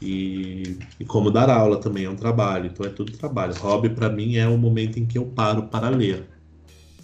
[0.02, 3.54] E, e, como dar aula também é um trabalho, então é tudo trabalho.
[3.54, 6.28] Hobby para mim é o momento em que eu paro para ler,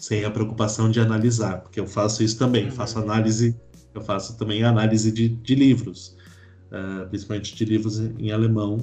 [0.03, 3.55] sem a preocupação de analisar, porque eu faço isso também, faço análise,
[3.95, 6.17] eu faço também análise de, de livros,
[6.67, 8.81] uh, principalmente de livros em alemão.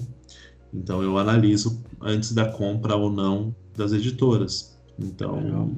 [0.72, 4.80] Então eu analiso antes da compra ou não das editoras.
[4.98, 5.76] Então,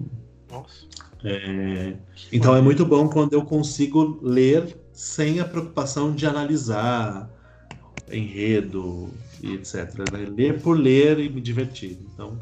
[0.49, 0.87] Nossa.
[1.25, 1.97] É,
[2.33, 7.29] então é muito bom quando eu consigo ler sem a preocupação de analisar
[8.13, 9.11] enredo
[9.43, 9.93] e etc.
[10.13, 10.33] Né?
[10.37, 11.99] Ler por ler e me divertir.
[12.15, 12.39] Então,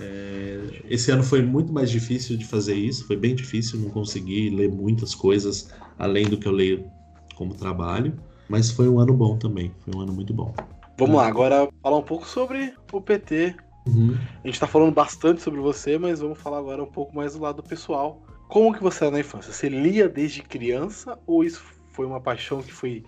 [0.00, 4.50] é, esse ano foi muito mais difícil de fazer isso, foi bem difícil, não consegui
[4.50, 6.90] ler muitas coisas além do que eu leio
[7.34, 8.14] como trabalho,
[8.48, 10.54] mas foi um ano bom também, foi um ano muito bom.
[10.98, 13.54] Vamos lá, agora falar um pouco sobre o PT,
[13.86, 14.18] Uhum.
[14.42, 17.40] A gente tá falando bastante sobre você, mas vamos falar agora um pouco mais do
[17.40, 18.20] lado pessoal.
[18.48, 19.52] Como que você era na infância?
[19.52, 21.62] Você lia desde criança ou isso
[21.92, 23.04] foi uma paixão que foi.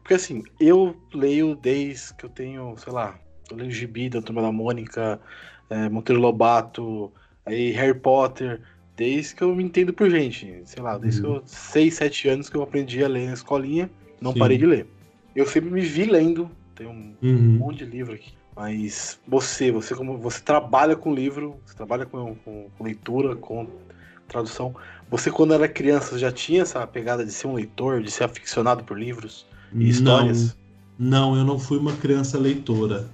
[0.00, 3.18] Porque assim, eu leio desde que eu tenho, sei lá,
[3.50, 5.20] eu leio Gibi da Turma da Mônica,
[5.70, 7.12] é, Monteiro Lobato,
[7.44, 8.60] aí Harry Potter,
[8.96, 10.62] desde que eu me entendo por gente.
[10.64, 11.34] Sei lá, desde uhum.
[11.34, 11.42] que eu.
[11.46, 13.90] 6, 7 anos que eu aprendi a ler na escolinha,
[14.20, 14.38] não Sim.
[14.38, 14.86] parei de ler.
[15.34, 17.58] Eu sempre me vi lendo, tem um uhum.
[17.58, 18.32] monte de livro aqui.
[18.56, 23.68] Mas você, você como você trabalha com livro, você trabalha com, com, com leitura, com
[24.26, 24.74] tradução.
[25.10, 28.82] Você quando era criança já tinha essa pegada de ser um leitor, de ser aficionado
[28.82, 30.56] por livros e histórias?
[30.98, 33.06] Não, não eu não fui uma criança leitora.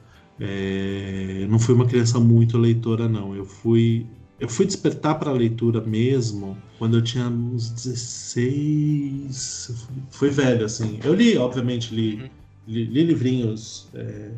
[0.45, 3.35] É, não fui uma criança muito leitora, não.
[3.35, 4.07] Eu fui
[4.41, 9.87] eu fui despertar para a leitura mesmo quando eu tinha uns 16.
[10.11, 10.99] Fui velho, assim.
[11.05, 12.17] Eu li, obviamente, li.
[12.17, 12.29] Uhum
[12.67, 14.31] li, li livrinhos, é,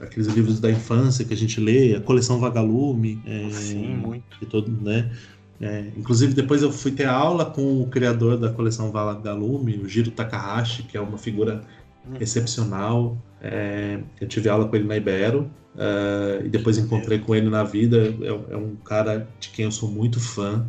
[0.00, 3.20] aqueles livros da infância que a gente lê, a coleção Vagalume.
[3.26, 4.24] É, Sim, muito.
[4.48, 5.10] Todo, né?
[5.60, 10.10] É, inclusive, depois eu fui ter aula com o criador da coleção Vagalume, o Giro
[10.10, 11.62] Takahashi, que é uma figura
[12.08, 12.14] hum.
[12.20, 13.18] excepcional.
[13.40, 17.62] É, eu tive aula com ele na Ibero uh, e depois encontrei com ele na
[17.62, 18.14] vida.
[18.20, 20.66] É, é, um cara de quem eu sou muito fã.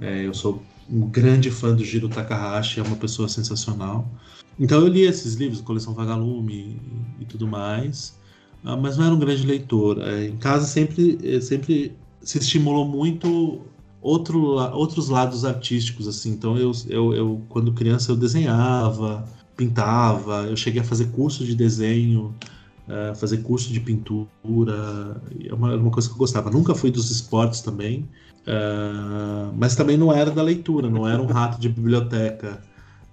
[0.00, 4.06] É, eu sou um grande fã do Giro Takahashi, é uma pessoa sensacional.
[4.58, 6.78] Então eu li esses livros, Coleção Vagalume
[7.18, 8.18] e, e tudo mais.
[8.64, 9.98] uh, mas não era um grande leitor.
[9.98, 13.62] Uh, em casa sempre, eh, sempre se estimulou muito
[14.02, 16.32] outro, outros lados artísticos, assim.
[16.32, 19.24] Então eu, eu, eu, quando criança, eu desenhava,
[19.62, 22.34] pintava, eu cheguei a fazer curso de desenho,
[22.88, 26.50] uh, fazer curso de pintura, é uma, uma, coisa que eu gostava.
[26.50, 28.08] Nunca fui dos esportes também,
[28.46, 32.60] uh, mas também não era da leitura, não era um rato de biblioteca.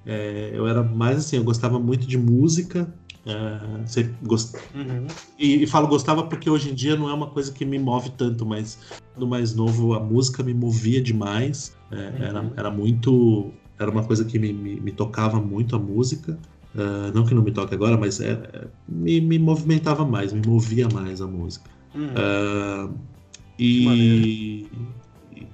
[0.05, 2.91] É, eu era mais assim, eu gostava muito de música,
[3.25, 3.83] Uh,
[4.23, 4.55] gost...
[4.73, 5.05] Uhum.
[5.37, 8.09] E, e, falo gostava porque hoje em dia não é uma coisa que me move
[8.11, 8.79] tanto, mas
[9.17, 11.75] no mais novo a música me movia demais.
[11.91, 12.23] É, uhum.
[12.23, 13.51] era, era muito.
[13.79, 16.37] Era uma coisa que me, me, me tocava muito a música.
[16.75, 20.41] Uh, não que não me toque agora, mas é, é, me, me movimentava mais, me
[20.45, 21.69] movia mais a música.
[21.95, 22.09] Uhum.
[22.09, 22.93] Uh,
[23.57, 24.67] e,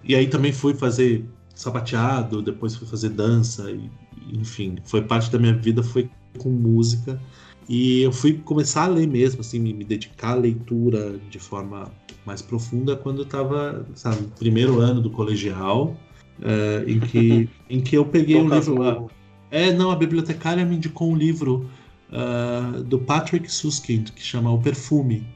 [0.03, 1.23] e aí também fui fazer
[1.53, 3.89] sapateado, depois fui fazer dança, e,
[4.34, 7.19] enfim, foi parte da minha vida, foi com música.
[7.68, 11.91] E eu fui começar a ler mesmo, assim, me, me dedicar à leitura de forma
[12.26, 15.95] mais profunda quando eu estava, sabe, no primeiro ano do colegial,
[16.40, 19.03] uh, em, que, em que eu peguei um livro lá.
[19.52, 21.70] É, não, a bibliotecária me indicou um livro
[22.10, 25.28] uh, do Patrick Suskind que chama O Perfume.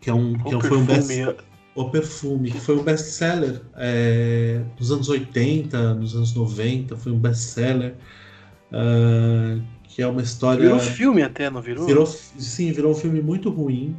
[0.00, 0.68] Que, é um, o que perfume.
[0.68, 1.44] foi um best
[1.74, 7.18] O Perfume, que foi um best-seller é, nos anos 80, nos anos 90, foi um
[7.18, 7.94] best-seller.
[8.70, 9.60] Uh,
[9.96, 10.60] que é uma história.
[10.60, 11.86] Virou filme até, não virou?
[11.86, 13.96] virou sim, virou um filme muito ruim.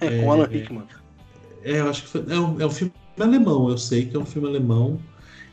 [0.00, 0.84] é, com Alan Rickman.
[1.62, 2.92] É, eu acho que foi, é, um, é um filme
[3.22, 4.98] alemão, eu sei que é um filme alemão.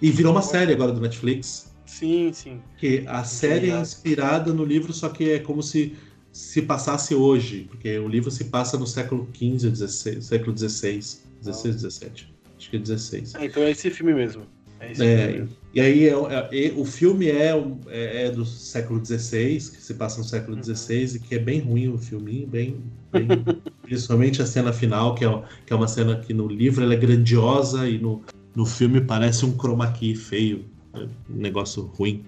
[0.01, 1.71] E virou uma série agora do Netflix.
[1.85, 2.59] Sim, sim.
[2.77, 5.95] Que a série é inspirada no livro, só que é como se
[6.31, 9.87] se passasse hoje, porque o livro se passa no século XV
[10.21, 12.31] século XVI, XVI, XVII.
[12.57, 13.23] Acho que é XVI.
[13.33, 14.43] Ah, então é esse filme mesmo.
[14.81, 17.53] É, é e aí é, é, o filme é,
[17.87, 21.15] é, é, do século XVI, que se passa no século XVI, uhum.
[21.15, 22.77] e que é bem ruim o filminho, bem,
[23.11, 23.27] bem
[23.83, 26.97] principalmente a cena final, que é, que é uma cena que no livro ela é
[26.97, 28.21] grandiosa e no,
[28.53, 32.25] no filme parece um chroma key feio, um negócio ruim.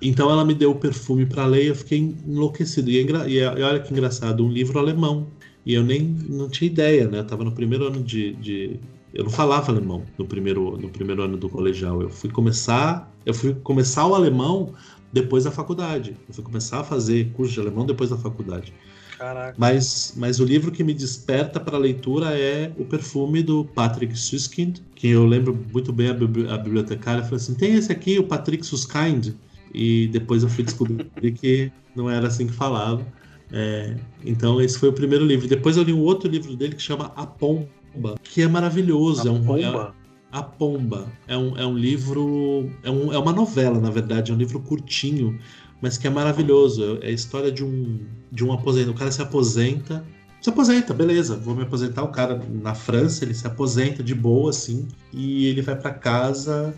[0.00, 2.90] Então ela me deu o perfume para ler e eu fiquei enlouquecido.
[2.90, 5.28] E, é e, olha que engraçado, um livro alemão.
[5.64, 7.20] E eu nem não tinha ideia, né?
[7.20, 8.80] Eu tava no primeiro ano de, de
[9.14, 12.00] eu não falava alemão no primeiro, no primeiro ano do colegial.
[12.00, 14.72] Eu fui começar, eu fui começar o alemão
[15.12, 16.16] depois da faculdade.
[16.28, 18.72] Eu fui começar a fazer curso de alemão depois da faculdade.
[19.18, 19.54] Caraca.
[19.58, 24.18] Mas, mas o livro que me desperta para a leitura é O Perfume do Patrick
[24.18, 28.24] Suskind, que eu lembro muito bem a, a bibliotecária falou assim: tem esse aqui, o
[28.24, 29.34] Patrick Suskind.
[29.74, 31.04] E depois eu fui descobrir
[31.38, 33.06] que não era assim que falava.
[33.54, 33.94] É,
[34.24, 35.46] então esse foi o primeiro livro.
[35.46, 39.28] Depois eu li um outro livro dele que chama A Pomba Pomba, que é maravilhoso.
[39.28, 39.94] A é um, Pomba?
[40.32, 41.06] É, a Pomba.
[41.28, 42.70] É um, é um livro.
[42.82, 45.38] É, um, é uma novela, na verdade, é um livro curtinho,
[45.80, 46.98] mas que é maravilhoso.
[47.02, 48.00] É a história de um,
[48.30, 48.92] de um aposentado.
[48.92, 50.04] O cara se aposenta.
[50.40, 52.02] Se aposenta, beleza, vou me aposentar.
[52.02, 56.74] O cara na França, ele se aposenta de boa, assim, e ele vai para casa.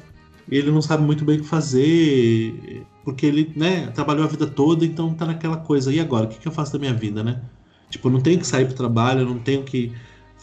[0.50, 4.84] Ele não sabe muito bem o que fazer, porque ele, né, trabalhou a vida toda,
[4.84, 5.90] então tá naquela coisa.
[5.90, 6.26] E agora?
[6.26, 7.40] O que, que eu faço da minha vida, né?
[7.88, 9.92] Tipo, eu não tenho que sair pro trabalho, eu não tenho que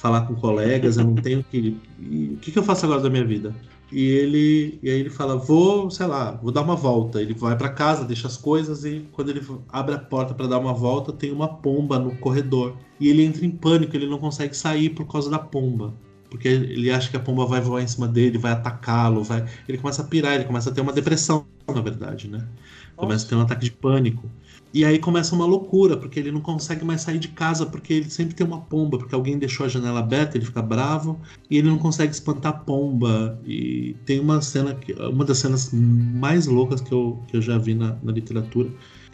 [0.02, 1.78] falar com colegas, eu não tenho que.
[1.99, 3.56] o que, que eu faço agora da minha vida?
[3.91, 7.22] E ele, e aí ele fala, vou, sei lá, vou dar uma volta.
[7.22, 10.60] Ele vai para casa, deixa as coisas e quando ele abre a porta para dar
[10.60, 12.73] uma volta, tem uma pomba no corredor.
[12.99, 15.94] E ele entra em pânico, ele não consegue sair por causa da pomba.
[16.30, 19.45] Porque ele acha que a pomba vai voar em cima dele, vai atacá-lo, vai.
[19.68, 22.48] Ele começa a pirar, ele começa a ter uma depressão, na verdade, né?
[22.95, 24.30] Começa a ter um ataque de pânico.
[24.73, 28.10] E aí começa uma loucura, porque ele não consegue mais sair de casa, porque ele
[28.10, 31.19] sempre tem uma pomba, porque alguém deixou a janela aberta, ele fica bravo,
[31.49, 33.39] e ele não consegue espantar a pomba.
[33.45, 37.57] E tem uma cena, que, uma das cenas mais loucas que eu, que eu já
[37.57, 38.69] vi na, na literatura,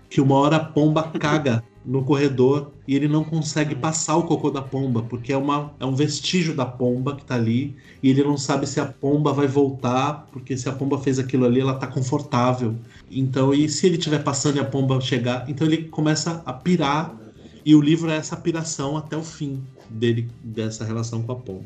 [0.09, 4.51] que uma hora a pomba caga no corredor e ele não consegue passar o cocô
[4.51, 8.23] da pomba, porque é, uma, é um vestígio da pomba que tá ali, e ele
[8.23, 11.75] não sabe se a pomba vai voltar, porque se a pomba fez aquilo ali, ela
[11.75, 12.75] tá confortável.
[13.09, 17.17] Então, e se ele estiver passando e a pomba chegar, então ele começa a pirar,
[17.65, 21.65] e o livro é essa piração até o fim dele, dessa relação com a pomba.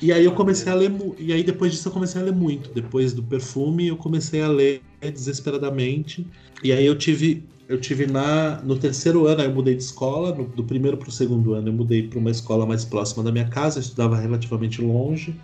[0.00, 2.70] E aí eu comecei a ler, e aí depois disso eu comecei a ler muito.
[2.72, 6.26] Depois do perfume, eu comecei a ler desesperadamente.
[6.62, 10.44] E aí eu tive eu tive na no terceiro ano, eu mudei de escola, no,
[10.44, 13.46] do primeiro para o segundo ano eu mudei para uma escola mais próxima da minha
[13.46, 15.38] casa, eu estudava relativamente longe,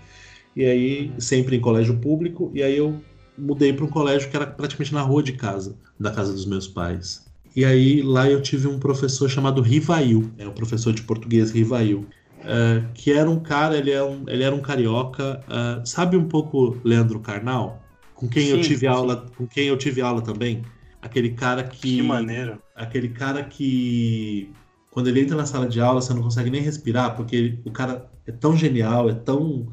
[0.57, 2.99] e aí sempre em colégio público, e aí eu
[3.37, 6.67] mudei para um colégio que era praticamente na rua de casa, da casa dos meus
[6.67, 7.25] pais.
[7.55, 12.01] E aí lá eu tive um professor chamado Rivail, é um professor de português Rivail,
[12.41, 16.29] uh, que era um cara, ele, é um, ele era um carioca, uh, sabe um
[16.29, 17.83] pouco Leandro Carnal?
[18.15, 18.87] Com quem sim, eu tive sim.
[18.87, 20.63] aula, com quem eu tive aula também?
[21.01, 21.97] Aquele cara que.
[21.97, 22.59] Que maneiro.
[22.75, 24.51] Aquele cara que
[24.95, 28.09] quando ele entra na sala de aula, você não consegue nem respirar, porque o cara
[28.25, 29.67] é tão genial, é tão.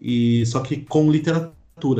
[0.00, 1.54] e Só que com literatura.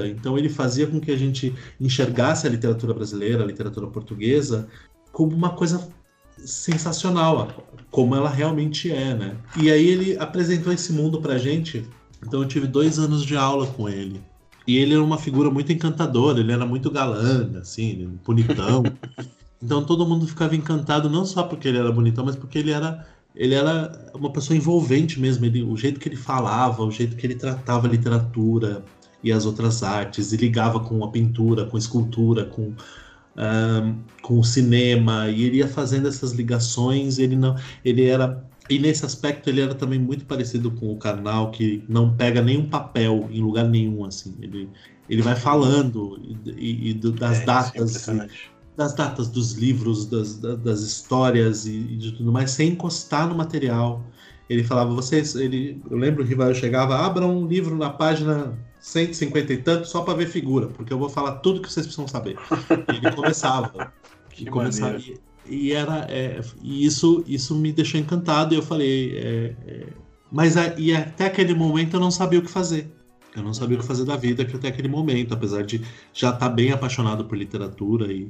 [0.08, 4.68] Então ele fazia com que a gente enxergasse a literatura brasileira, a literatura portuguesa,
[5.12, 5.86] como uma coisa
[6.38, 7.48] sensacional,
[7.90, 9.36] como ela realmente é, né?
[9.56, 11.86] E aí ele apresentou esse mundo pra gente.
[12.26, 14.20] Então eu tive dois anos de aula com ele.
[14.66, 18.82] E ele era uma figura muito encantadora, ele era muito galã, assim, bonitão.
[19.62, 23.06] Então todo mundo ficava encantado não só porque ele era bonitão, mas porque ele era
[23.34, 25.44] ele era uma pessoa envolvente mesmo.
[25.44, 28.84] Ele, o jeito que ele falava, o jeito que ele tratava a literatura
[29.24, 32.74] e as outras artes, e ligava com a pintura, com a escultura, com,
[33.36, 37.18] um, com o cinema, e ele ia fazendo essas ligações.
[37.18, 41.50] Ele não, ele era e nesse aspecto ele era também muito parecido com o Karnal,
[41.50, 44.34] que não pega nenhum papel em lugar nenhum, assim.
[44.40, 44.70] Ele,
[45.08, 46.18] ele vai falando
[46.56, 48.08] e, e das é, datas.
[48.08, 48.28] É
[48.76, 54.02] das datas dos livros, das, das histórias e, de tudo mais, sem encostar no material.
[54.50, 58.52] Ele falava, vocês, ele, eu lembro que o Rival chegava, abram um livro na página
[58.84, 62.06] 150 e tanto só para ver figura, porque eu vou falar tudo que vocês precisam
[62.06, 62.36] saber.
[62.92, 63.90] E ele começava.
[64.28, 68.62] que e começava e, e, era é, e isso isso me deixou encantado e eu
[68.62, 69.86] falei é, é,
[70.30, 72.92] mas a, e até aquele momento eu não sabia o que fazer
[73.36, 75.80] eu não sabia o que fazer da vida até aquele momento apesar de
[76.12, 78.28] já estar tá bem apaixonado por literatura e,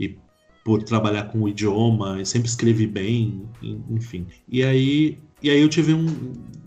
[0.00, 0.18] e
[0.64, 3.46] por trabalhar com o idioma, e sempre escrevi bem,
[3.90, 4.26] enfim.
[4.48, 6.06] E aí, e aí eu tive um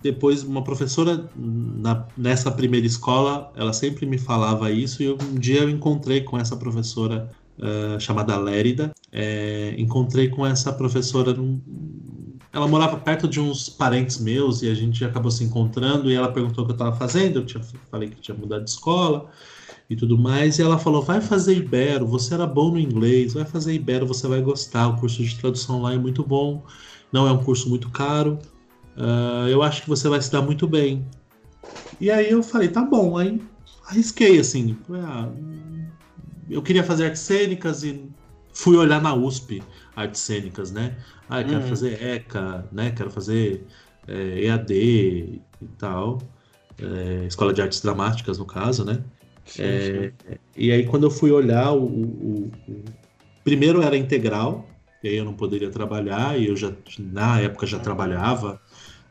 [0.01, 5.61] depois uma professora na, nessa primeira escola, ela sempre me falava isso e um dia
[5.61, 8.91] eu encontrei com essa professora uh, chamada Lérida.
[9.11, 11.59] É, encontrei com essa professora num,
[12.53, 16.31] ela morava perto de uns parentes meus e a gente acabou se encontrando e ela
[16.31, 17.39] perguntou o que eu estava fazendo.
[17.39, 19.29] Eu tinha, falei que tinha mudado de escola
[19.89, 20.57] e tudo mais.
[20.57, 24.27] E ela falou: vai fazer Ibero, você era bom no inglês, vai fazer Ibero, você
[24.27, 24.87] vai gostar.
[24.87, 26.63] O curso de tradução lá é muito bom,
[27.11, 28.39] não é um curso muito caro.
[28.97, 31.05] Uh, eu acho que você vai se dar muito bem.
[31.99, 33.17] E aí eu falei: tá bom.
[33.17, 33.41] Aí
[33.87, 34.77] arrisquei assim.
[34.91, 35.29] Ah,
[36.49, 38.09] eu queria fazer artes cênicas e
[38.53, 39.63] fui olhar na USP
[39.95, 40.95] artes cênicas, né?
[41.29, 41.67] Ah, eu quero uhum.
[41.67, 42.91] fazer ECA, né?
[42.91, 43.65] Quero fazer
[44.07, 45.41] é, EAD e
[45.77, 46.19] tal.
[46.79, 49.03] É, Escola de Artes Dramáticas, no caso, né?
[49.45, 50.37] Sim, é, sim.
[50.55, 52.83] E aí, quando eu fui olhar, o, o, o,
[53.43, 54.69] primeiro era integral,
[55.03, 58.61] e aí eu não poderia trabalhar, e eu já, na época, já trabalhava,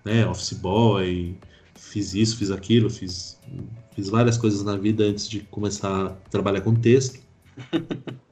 [0.07, 0.27] né?
[0.27, 1.37] Office boy,
[1.75, 3.39] fiz isso, fiz aquilo, fiz,
[3.95, 7.21] fiz várias coisas na vida antes de começar a trabalhar com texto.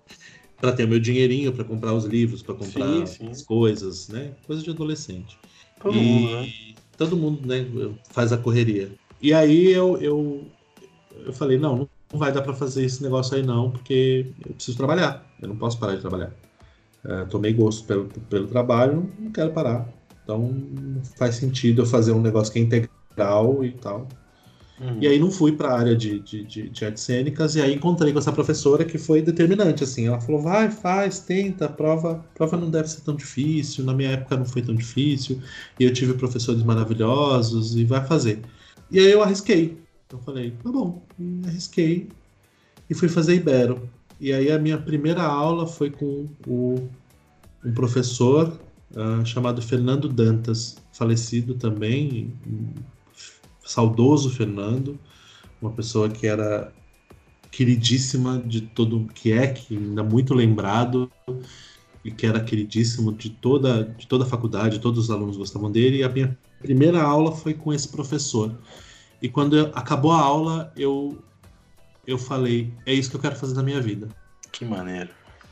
[0.60, 3.28] para ter o meu dinheirinho para comprar os livros, para comprar sim, sim.
[3.28, 4.32] as coisas, né?
[4.46, 5.36] Coisa de adolescente.
[5.78, 6.52] Todo e mundo, né?
[6.96, 7.66] todo mundo, né,
[8.10, 8.90] faz a correria.
[9.20, 10.46] E aí eu, eu,
[11.26, 14.76] eu falei, não, não vai dar para fazer esse negócio aí não, porque eu preciso
[14.76, 16.32] trabalhar, eu não posso parar de trabalhar.
[17.05, 19.86] É, tomei gosto pelo, pelo trabalho, não quero parar.
[20.24, 20.52] Então
[21.16, 24.09] faz sentido eu fazer um negócio que é integral e tal.
[24.80, 24.98] Uhum.
[25.01, 27.74] E aí não fui para a área de, de, de, de, artes cênicas, e aí
[27.74, 32.56] encontrei com essa professora que foi determinante, assim, ela falou, vai, faz, tenta, prova, prova
[32.56, 35.40] não deve ser tão difícil, na minha época não foi tão difícil,
[35.78, 38.40] e eu tive professores maravilhosos, e vai fazer.
[38.90, 39.78] E aí eu arrisquei,
[40.12, 41.05] eu falei, tá bom,
[41.46, 42.09] arrisquei,
[42.90, 43.88] e fui fazer Ibero.
[44.20, 46.88] E aí a minha primeira aula foi com o,
[47.64, 48.59] um professor
[48.97, 52.33] uh, chamado Fernando Dantas, falecido também,
[53.65, 54.99] saudoso Fernando,
[55.61, 56.73] uma pessoa que era
[57.51, 61.11] queridíssima de todo que é que ainda muito lembrado
[62.05, 65.99] e que era queridíssimo de toda de toda a faculdade, todos os alunos gostavam dele
[65.99, 68.55] e a minha primeira aula foi com esse professor.
[69.23, 71.16] E quando eu, acabou a aula, eu
[72.07, 74.09] eu falei, é isso que eu quero fazer na minha vida.
[74.53, 75.09] Que maneiro.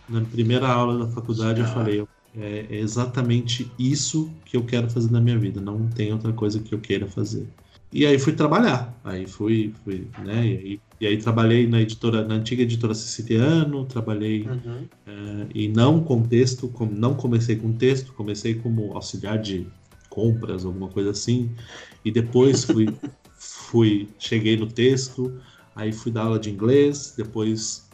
[0.08, 2.06] Na primeira aula da faculdade eu falei, é,
[2.36, 6.74] é exatamente isso que eu quero fazer na minha vida, não tem outra coisa que
[6.74, 7.46] eu queira fazer.
[7.92, 8.98] E aí fui trabalhar.
[9.04, 10.46] Aí fui, fui né?
[10.46, 14.84] E aí, e aí, trabalhei na editora, na antiga editora Siciliano, trabalhei uhum.
[15.06, 19.66] uh, e não com texto, com, não comecei com texto, comecei como auxiliar de
[20.08, 21.50] compras, alguma coisa assim.
[22.04, 22.88] E depois fui,
[23.34, 25.38] fui cheguei no texto,
[25.74, 27.90] aí fui dar aula de inglês, depois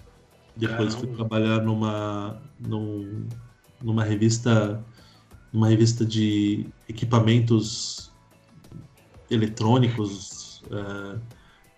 [0.54, 3.26] depois fui trabalhar numa num,
[3.82, 4.84] numa revista
[5.52, 8.12] numa revista de equipamentos
[9.30, 11.18] eletrônicos uh,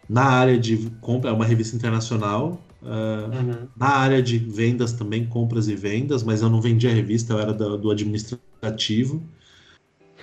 [0.09, 2.61] na área de compra, é uma revista internacional.
[2.83, 3.69] Uh, uhum.
[3.77, 7.53] Na área de vendas também, compras e vendas, mas eu não vendia revista, eu era
[7.53, 9.23] do, do administrativo.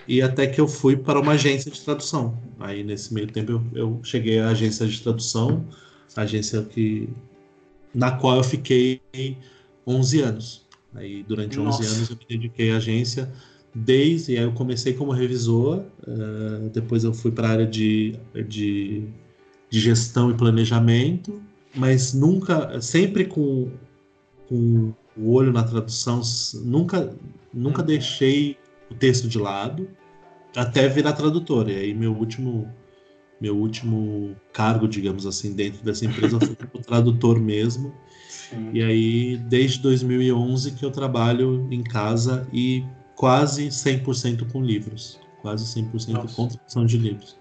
[0.08, 2.38] E até que eu fui para uma agência de tradução.
[2.60, 5.66] Aí nesse meio tempo eu, eu cheguei à agência de tradução,
[6.16, 7.10] agência que
[7.94, 9.02] na qual eu fiquei
[9.86, 10.67] 11 anos.
[10.98, 11.84] Aí durante Nossa.
[11.84, 13.32] 11 anos eu me dediquei à agência
[13.74, 14.38] desde.
[14.38, 18.16] Aí eu comecei como revisor, uh, depois eu fui para a área de,
[18.48, 19.04] de,
[19.70, 21.42] de, gestão e planejamento,
[21.76, 23.72] mas nunca, sempre com,
[24.50, 26.22] com o olho na tradução,
[26.64, 27.16] nunca,
[27.54, 27.88] nunca uhum.
[27.88, 28.58] deixei
[28.90, 29.88] o texto de lado
[30.56, 31.70] até virar tradutor.
[31.70, 32.68] E aí meu último
[33.40, 37.94] meu último cargo, digamos assim, dentro dessa empresa foi como tradutor mesmo.
[38.50, 38.70] Sim.
[38.74, 45.66] E aí desde 2011 que eu trabalho em casa e quase 100% com livros, quase
[45.82, 46.36] 100% Nossa.
[46.36, 47.38] com tradução de livros.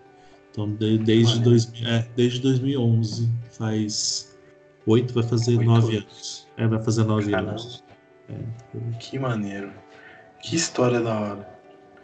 [0.51, 4.37] Então de, desde, dois, é, desde 2011 faz
[4.87, 6.47] oito, vai fazer nove anos.
[6.57, 7.51] É, vai fazer nove Caramba.
[7.53, 7.85] anos.
[8.28, 9.70] É, que maneiro.
[10.43, 11.57] Que história da hora.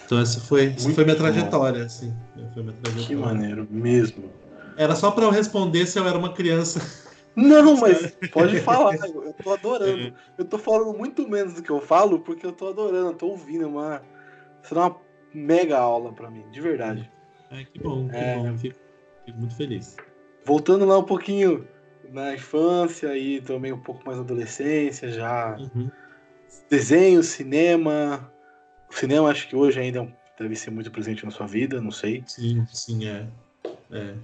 [0.04, 2.14] Então essa foi, essa foi minha trajetória, assim.
[2.52, 3.06] Foi minha trajetória.
[3.06, 4.30] Que maneiro, mesmo.
[4.76, 6.80] Era só para eu responder se eu era uma criança.
[7.34, 10.14] Não, mas pode falar, eu tô adorando.
[10.36, 13.68] Eu tô falando muito menos do que eu falo, porque eu tô adorando, tô ouvindo,
[13.68, 14.02] uma.
[14.62, 14.96] Isso é uma
[15.34, 17.10] mega aula para mim, de verdade.
[17.50, 18.36] É, que bom, que é...
[18.36, 18.56] bom.
[18.58, 18.78] Fico,
[19.24, 19.96] fico, muito feliz.
[20.44, 21.66] Voltando lá um pouquinho
[22.10, 25.56] na infância e também um pouco mais na adolescência, já.
[25.56, 25.90] Uhum.
[26.68, 28.30] Desenho, cinema,
[28.90, 30.06] o cinema acho que hoje ainda
[30.38, 32.22] deve ser muito presente na sua vida, não sei.
[32.26, 33.26] Sim, sim, é.
[33.90, 34.14] é.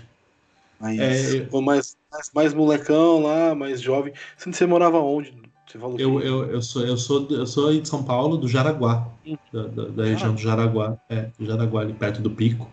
[0.81, 4.13] Mas é, mais, mais, mais, molecão lá, mais jovem.
[4.37, 5.35] Você morava onde?
[5.67, 8.49] Você falou eu, eu, eu, sou, eu, sou, eu sou aí de São Paulo, do
[8.49, 9.37] Jaraguá, hum.
[9.53, 10.07] da, da, da ah.
[10.07, 10.97] região do Jaraguá.
[11.09, 12.71] É, do Jaraguá, ali perto do Pico.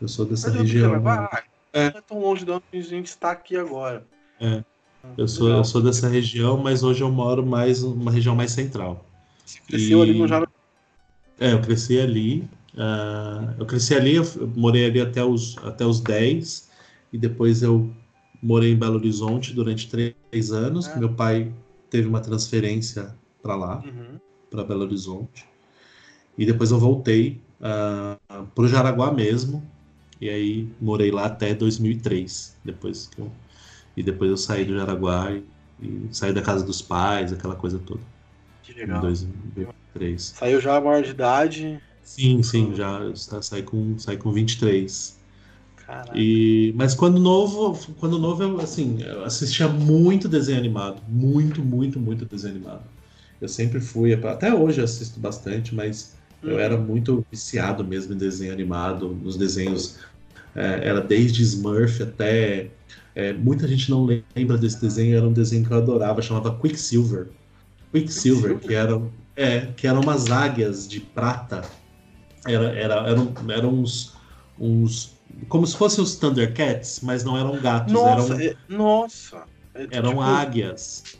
[0.00, 0.90] Eu sou dessa região.
[0.90, 1.42] Jaraguá,
[1.72, 1.90] é.
[1.90, 4.06] Não é tão longe de onde a gente está aqui agora.
[4.40, 4.62] É.
[5.18, 9.04] Eu sou, eu sou dessa região, mas hoje eu moro mais uma região mais central.
[9.44, 10.02] Você cresceu e...
[10.02, 10.52] ali no Jaraguá?
[11.38, 12.48] É, eu cresci ali.
[12.74, 14.24] Uh, eu cresci ali, eu
[14.56, 16.63] morei ali até os, até os 10,
[17.14, 17.88] e depois eu
[18.42, 20.88] morei em Belo Horizonte durante três anos.
[20.88, 20.98] É.
[20.98, 21.52] Meu pai
[21.88, 24.18] teve uma transferência para lá, uhum.
[24.50, 25.46] para Belo Horizonte.
[26.36, 29.64] E depois eu voltei uh, ah, para o Jaraguá mesmo,
[30.20, 32.56] e aí morei lá até 2003.
[32.64, 33.30] Depois que eu,
[33.96, 35.44] e depois eu saí do Jaraguá e,
[35.80, 38.00] e saí da casa dos pais, aquela coisa toda.
[38.64, 38.98] Que legal.
[38.98, 40.20] Em 2003.
[40.36, 41.80] Saiu já a maior de idade?
[42.02, 42.98] Sim, sim, já
[43.40, 45.22] saí com, saí com 23.
[45.86, 46.18] Caraca.
[46.18, 52.00] E, mas quando novo, quando novo eu, assim, eu assistia muito desenho animado, muito, muito,
[52.00, 52.82] muito desenho animado.
[53.40, 56.50] Eu sempre fui, até hoje eu assisto bastante, mas hum.
[56.50, 59.98] eu era muito viciado mesmo em desenho animado, nos desenhos,
[60.54, 62.70] é, era desde Smurf até,
[63.14, 64.06] é, muita gente não
[64.36, 67.28] lembra desse desenho, era um desenho que eu adorava, chamava Quicksilver.
[67.92, 71.62] Quicksilver, que eram, é, que eram umas águias de prata.
[72.46, 74.14] Era, era, eram, eram uns,
[74.58, 75.13] uns.
[75.48, 77.92] Como se fossem os Thundercats, mas não eram gatos.
[77.92, 78.34] Nossa!
[78.34, 79.44] Eram, é, nossa!
[79.74, 81.18] É, eram tipo, águias.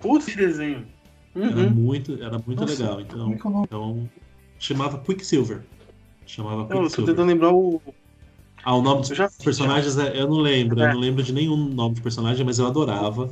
[0.00, 0.86] Putz, desenho!
[1.34, 1.44] Uhum.
[1.44, 3.00] Era muito, era muito nossa, legal.
[3.00, 4.10] Então, é então,
[4.58, 5.62] chamava Quicksilver.
[6.26, 6.86] Chamava Quicksilver.
[6.86, 7.80] Eu tô tentando lembrar o.
[8.64, 10.80] Ah, o nome dos personagens é, eu não lembro.
[10.80, 10.92] Eu é.
[10.92, 13.28] não lembro de nenhum nome de personagem, mas eu adorava.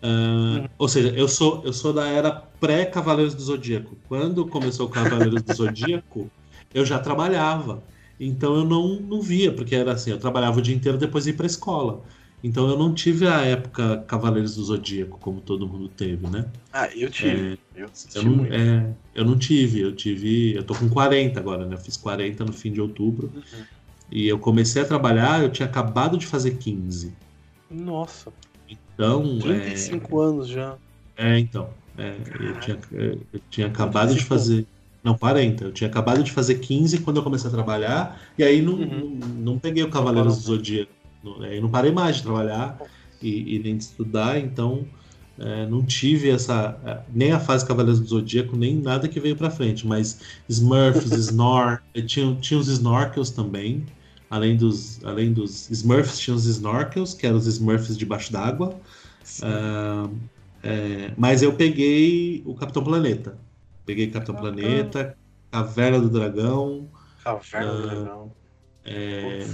[0.00, 3.96] Uh, ou seja, eu sou, eu sou da era pré-Cavaleiros do Zodíaco.
[4.08, 6.30] Quando começou o Cavaleiros do Zodíaco,
[6.72, 7.82] eu já trabalhava.
[8.18, 11.34] Então eu não, não via, porque era assim, eu trabalhava o dia inteiro depois ia
[11.34, 12.02] para escola.
[12.42, 16.46] Então eu não tive a época Cavaleiros do Zodíaco, como todo mundo teve, né?
[16.72, 17.58] Ah, eu tive.
[17.74, 20.54] É, eu, eu, não, é, eu não tive, eu tive.
[20.54, 21.74] Eu tô com 40 agora, né?
[21.74, 23.32] Eu fiz 40 no fim de outubro.
[23.34, 23.64] Uhum.
[24.10, 27.12] E eu comecei a trabalhar, eu tinha acabado de fazer 15.
[27.70, 28.32] Nossa.
[28.68, 29.38] Então.
[29.40, 30.24] 35 é...
[30.24, 30.76] anos já.
[31.16, 31.70] É, então.
[31.98, 34.64] É, eu, tinha, eu tinha acabado de fazer.
[35.08, 35.64] Não, 40.
[35.64, 38.20] Eu tinha acabado de fazer 15 quando eu comecei a trabalhar.
[38.36, 39.18] E aí não, uhum.
[39.18, 40.92] não, não, peguei o Cavaleiros do Zodíaco.
[41.40, 42.78] Aí não parei mais de trabalhar
[43.22, 44.84] e, e nem de estudar, então
[45.38, 46.78] é, não tive essa.
[46.84, 49.86] É, nem a fase Cavaleiros do Zodíaco, nem nada que veio pra frente.
[49.86, 51.80] Mas Smurfs, Snor.
[52.06, 53.86] Tinha, tinha os Snorkels também.
[54.28, 58.78] Além dos, além dos Smurfs, tinha os Snorkels, que eram os Smurfs debaixo d'água.
[59.40, 60.14] Uh,
[60.62, 63.47] é, mas eu peguei o Capitão Planeta.
[63.88, 65.16] Peguei Capitão ah, Planeta,
[65.50, 66.90] Caverna do Dragão.
[67.24, 68.32] Caverna do Dragão.
[68.84, 69.46] É,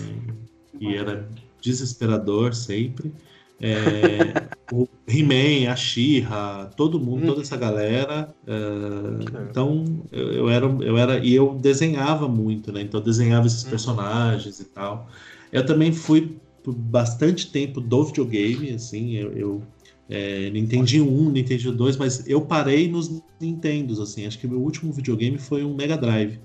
[0.81, 1.29] e era
[1.63, 3.13] desesperador sempre.
[3.61, 8.35] É, o He-Man, a She-Ra, todo mundo, toda essa galera.
[8.43, 11.25] Uh, então eu, eu, era, eu era.
[11.25, 12.83] E eu desenhava muito, né?
[12.83, 13.71] Então eu desenhava esses uhum.
[13.71, 15.09] personagens e tal.
[15.53, 19.63] Eu também fui por bastante tempo do videogame, assim, eu, eu
[20.09, 24.27] é, Nintendo 1, Nintendo 2, mas eu parei nos Nintendos, assim.
[24.27, 26.39] Acho que meu último videogame foi um Mega Drive.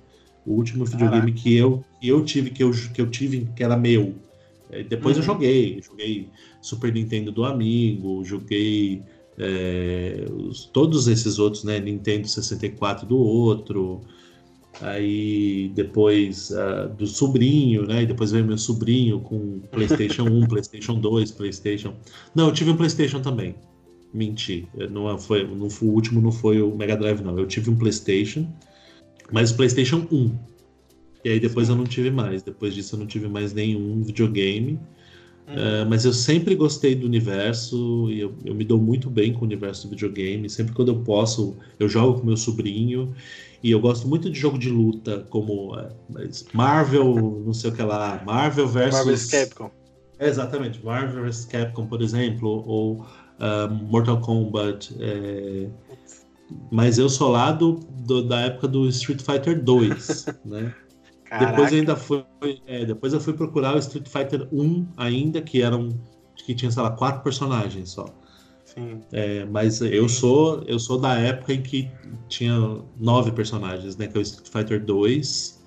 [0.46, 3.78] O último videogame que eu, que eu tive, que eu, que eu tive, que era
[3.78, 4.16] meu.
[4.72, 5.22] É, depois uhum.
[5.22, 6.30] eu joguei, joguei
[6.62, 9.02] Super Nintendo do amigo, joguei
[9.38, 11.80] é, os, todos esses outros, né?
[11.80, 14.02] Nintendo 64 do outro.
[14.82, 18.04] Aí depois uh, do sobrinho, né?
[18.04, 21.94] E depois veio meu sobrinho com PlayStation 1, PlayStation 2, PlayStation.
[22.34, 23.56] Não, eu tive um PlayStation também.
[24.14, 24.68] Menti.
[24.90, 27.38] Não foi, não foi, o último não foi o Mega Drive, não.
[27.38, 28.48] Eu tive um PlayStation,
[29.32, 30.32] mas o PlayStation 1.
[31.26, 32.42] E aí depois eu não tive mais.
[32.42, 34.80] Depois disso eu não tive mais nenhum videogame.
[35.50, 39.42] Uh, mas eu sempre gostei do universo e eu, eu, me dou muito bem com
[39.42, 40.50] o universo do videogame.
[40.50, 43.14] Sempre quando eu posso, eu jogo com meu sobrinho.
[43.62, 45.90] E eu gosto muito de jogo de luta, como uh,
[46.54, 49.06] Marvel, não sei o que lá, Marvel versus.
[49.06, 49.72] Marvel Capcom.
[50.18, 54.96] É, exatamente, Marvel vs Capcom, por exemplo, ou uh, Mortal Kombat.
[55.00, 55.70] É...
[56.72, 60.74] Mas eu sou lá do, do, da época do Street Fighter 2, né?
[61.26, 61.52] Caraca.
[61.52, 62.26] Depois ainda fui,
[62.66, 65.90] é, depois eu fui procurar o Street Fighter 1 ainda, que eram
[66.36, 68.06] que tinha, sei lá, quatro personagens só.
[68.80, 69.02] Sim.
[69.12, 71.90] É, mas eu sou eu sou da época em que
[72.28, 74.08] tinha nove personagens, né?
[74.08, 75.60] Que é o Street Fighter 2.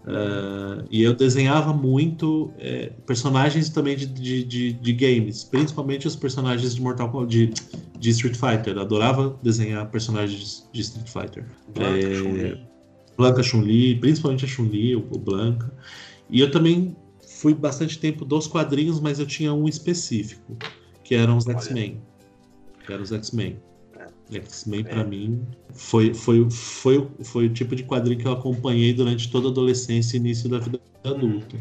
[0.00, 6.16] Uh, e eu desenhava muito é, personagens também de, de, de, de, games, principalmente os
[6.16, 7.52] personagens de Mortal Kombat, de,
[7.98, 8.76] de Street Fighter.
[8.76, 11.44] Eu adorava desenhar personagens de Street Fighter.
[11.76, 12.58] É,
[13.14, 15.70] Blanca Chun-Li, principalmente a Chun-Li, o, o Blanca.
[16.30, 16.96] E eu também
[17.40, 20.56] fui bastante tempo dos quadrinhos, mas eu tinha um específico,
[21.04, 22.00] que eram os X-Men.
[22.90, 23.56] Que eram os X-Men.
[24.32, 24.36] É.
[24.38, 25.06] X-Men, para é.
[25.06, 29.50] mim, foi, foi, foi, foi o tipo de quadrinho que eu acompanhei durante toda a
[29.52, 31.56] adolescência e início da vida adulta.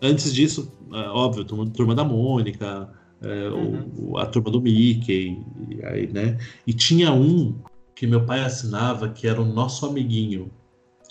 [0.00, 3.90] Antes disso, é, óbvio, turma, turma da Mônica, é, uhum.
[3.98, 5.36] o, a turma do Mickey,
[5.68, 6.38] e, aí, né?
[6.66, 7.54] E tinha um
[7.94, 10.50] que meu pai assinava que era o nosso amiguinho,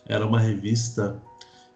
[0.07, 1.21] era uma revista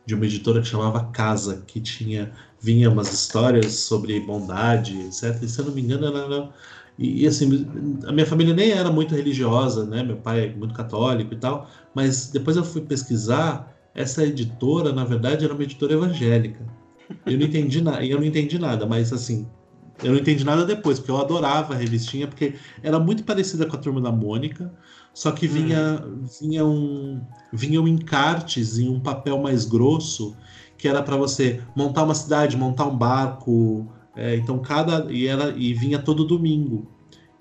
[0.04, 5.44] de uma editora que chamava Casa, que tinha vinha umas histórias sobre bondade, etc.
[5.44, 6.50] E se eu não me engano, era,
[6.98, 7.68] e, e, assim,
[8.06, 10.04] a minha família nem era muito religiosa, né?
[10.04, 15.04] Meu pai é muito católico e tal, mas depois eu fui pesquisar, essa editora, na
[15.04, 16.66] verdade, era uma editora evangélica.
[17.26, 19.48] Eu não entendi nada, eu não entendi nada, mas assim,
[20.04, 23.76] eu não entendi nada depois, porque eu adorava a revistinha, porque era muito parecida com
[23.76, 24.72] a Turma da Mônica,
[25.14, 26.24] só que vinha, hum.
[26.40, 30.36] vinha um, vinham encartes em um papel mais grosso,
[30.78, 33.92] que era para você montar uma cidade, montar um barco.
[34.16, 36.88] É, então cada e era e vinha todo domingo.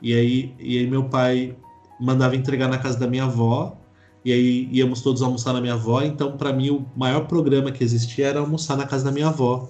[0.01, 1.57] E aí, e aí meu pai
[2.01, 3.77] mandava entregar na casa da minha avó.
[4.25, 6.03] E aí íamos todos almoçar na minha avó.
[6.03, 9.69] Então para mim o maior programa que existia era almoçar na casa da minha avó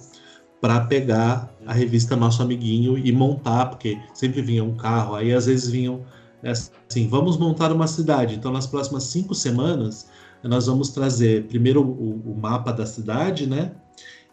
[0.61, 5.15] para pegar a revista Nosso Amiguinho e montar, porque sempre vinha um carro.
[5.15, 6.05] Aí às vezes vinham
[6.43, 8.35] é assim, vamos montar uma cidade.
[8.35, 10.09] Então, nas próximas cinco semanas,
[10.43, 13.73] nós vamos trazer primeiro o, o mapa da cidade, né?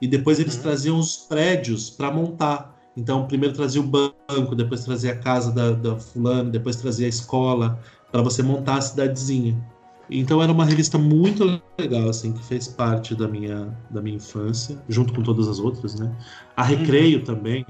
[0.01, 0.61] E depois eles uhum.
[0.61, 2.75] traziam os prédios para montar.
[2.95, 7.09] Então, primeiro trazia o banco, depois trazia a casa da, da fulano, depois trazia a
[7.09, 7.79] escola,
[8.11, 9.55] para você montar a cidadezinha.
[10.09, 14.81] Então era uma revista muito legal, assim, que fez parte da minha, da minha infância,
[14.87, 16.15] junto com todas as outras, né?
[16.55, 17.25] A Recreio uhum.
[17.25, 17.65] também,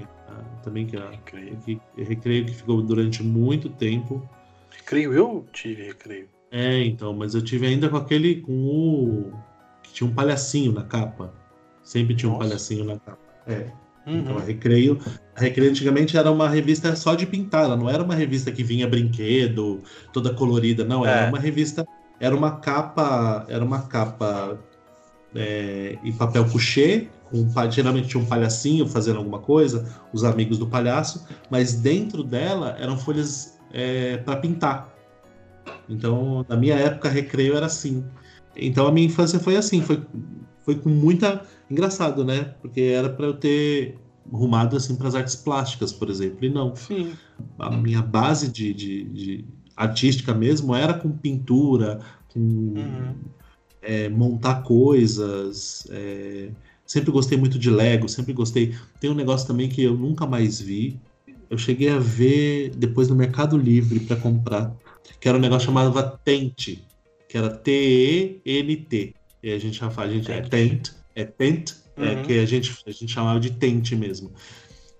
[0.62, 1.56] também, que, é, recreio.
[1.64, 4.22] Que, recreio que ficou durante muito tempo.
[4.70, 6.28] Recreio, eu tive recreio.
[6.50, 9.32] É, então, mas eu tive ainda com aquele, com o.
[9.82, 11.32] que tinha um palhacinho na capa.
[11.88, 12.44] Sempre tinha Nossa.
[12.44, 13.18] um palhacinho na capa.
[13.46, 13.66] É.
[14.06, 14.18] Uhum.
[14.18, 15.00] Então, a Recreio,
[15.34, 18.62] a Recreio antigamente era uma revista só de pintar, ela não era uma revista que
[18.62, 19.82] vinha brinquedo,
[20.12, 21.28] toda colorida, não, era é.
[21.30, 21.86] uma revista,
[22.20, 24.58] era uma capa, era uma capa
[25.34, 30.66] é, em papel couché, um, geralmente tinha um palhacinho fazendo alguma coisa, os amigos do
[30.66, 34.94] palhaço, mas dentro dela eram folhas é, para pintar.
[35.88, 38.04] Então, na minha época, recreio era assim.
[38.54, 40.02] Então, a minha infância foi assim, foi,
[40.64, 41.42] foi com muita.
[41.70, 42.54] Engraçado, né?
[42.60, 43.98] Porque era para eu ter
[44.30, 46.74] rumado assim para as artes plásticas, por exemplo, e não.
[46.74, 47.12] Sim.
[47.58, 49.44] A minha base de, de, de
[49.76, 53.14] artística mesmo era com pintura, com uhum.
[53.82, 55.86] é, montar coisas.
[55.90, 56.50] É,
[56.88, 58.74] Sempre gostei muito de Lego, sempre gostei.
[58.98, 60.98] Tem um negócio também que eu nunca mais vi.
[61.50, 64.74] Eu cheguei a ver depois no Mercado Livre para comprar,
[65.20, 66.78] que era um negócio chamado Tent,
[67.28, 69.14] que era T-E-N-T.
[69.42, 72.08] E a gente já fala, a gente é Tent, é Tent, é, uhum.
[72.08, 74.30] é, que a gente, a gente chamava de Tent mesmo.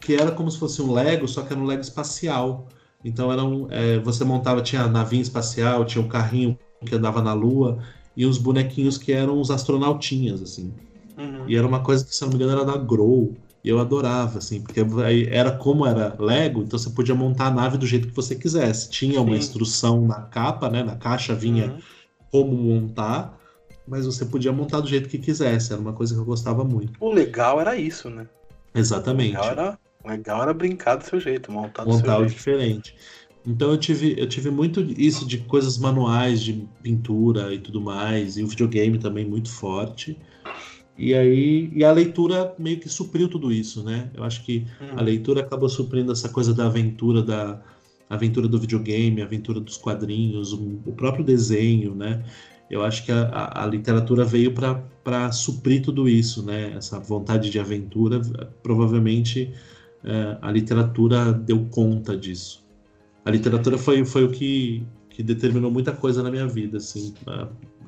[0.01, 2.69] Que era como se fosse um Lego, só que era um Lego espacial.
[3.05, 7.23] Então era um, é, você montava, tinha a navinha espacial, tinha um carrinho que andava
[7.23, 7.79] na Lua,
[8.17, 10.73] e os bonequinhos que eram os astronautinhas, assim.
[11.17, 11.45] Uhum.
[11.49, 13.35] E era uma coisa que, se não me engano, era da Grow.
[13.63, 14.81] E eu adorava, assim, porque
[15.31, 18.89] era como era Lego, então você podia montar a nave do jeito que você quisesse.
[18.89, 19.39] Tinha uma Sim.
[19.39, 20.83] instrução na capa, né?
[20.83, 21.79] Na caixa vinha uhum.
[22.31, 23.38] como montar,
[23.89, 25.73] mas você podia montar do jeito que quisesse.
[25.73, 26.93] Era uma coisa que eu gostava muito.
[27.01, 28.27] O legal era isso, né?
[28.75, 29.37] Exatamente.
[29.37, 32.33] O legal era, o legal era brincar do seu jeito, montar do montar seu jeito.
[32.33, 32.95] diferente.
[33.47, 38.37] Então eu tive, eu tive muito isso de coisas manuais, de pintura e tudo mais,
[38.37, 40.19] e o videogame também muito forte.
[40.99, 44.11] E aí, e a leitura meio que supriu tudo isso, né?
[44.15, 45.03] Eu acho que a uhum.
[45.03, 47.63] leitura acabou suprindo essa coisa da aventura, da
[48.11, 52.25] aventura do videogame, a aventura dos quadrinhos, o, o próprio desenho, né?
[52.71, 56.75] Eu acho que a, a, literatura veio para suprir tudo isso, né?
[56.77, 58.21] Essa vontade de aventura,
[58.63, 59.53] provavelmente
[60.05, 62.65] é, a literatura deu conta disso.
[63.25, 67.15] A literatura foi, foi o que, que determinou muita coisa na minha vida, assim.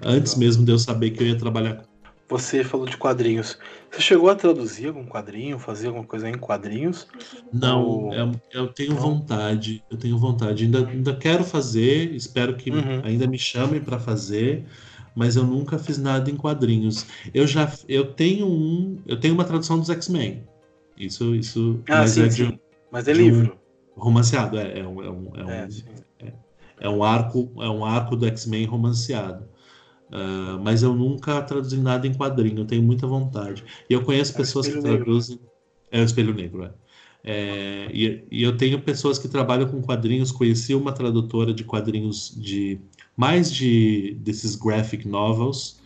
[0.02, 1.82] Antes mesmo de eu saber que eu ia trabalhar
[2.31, 3.59] você falou de quadrinhos.
[3.90, 7.09] Você chegou a traduzir algum quadrinho, fazer alguma coisa em quadrinhos?
[7.52, 8.15] Não, Ou...
[8.15, 9.01] eu, eu, tenho Não.
[9.01, 9.82] vontade.
[9.90, 10.65] Eu tenho vontade.
[10.65, 12.15] Ainda, ainda quero fazer.
[12.15, 13.02] Espero que uhum.
[13.05, 14.65] ainda me chamem para fazer.
[15.12, 17.05] Mas eu nunca fiz nada em quadrinhos.
[17.35, 20.44] Eu já, eu tenho um, eu tenho uma tradução dos X-Men.
[20.97, 21.81] Isso, isso.
[21.89, 22.51] Ah, mas sim, é sim.
[22.51, 22.61] De,
[22.93, 23.59] mas é livro.
[23.97, 25.69] Um romanceado, é, é um, é um, é um, é,
[26.20, 26.32] é,
[26.78, 29.49] é um arco, é um arco do X-Men romanceado.
[30.11, 33.62] Uh, mas eu nunca traduzi nada em quadrinho, eu tenho muita vontade.
[33.89, 35.37] E eu conheço é pessoas que traduzem.
[35.37, 35.51] Negro.
[35.93, 36.73] É o Espelho Negro, é.
[37.24, 40.32] é e, e, eu tenho pessoas que trabalham com quadrinhos.
[40.32, 42.81] Conheci uma tradutora de quadrinhos de
[43.16, 45.81] mais de desses graphic novels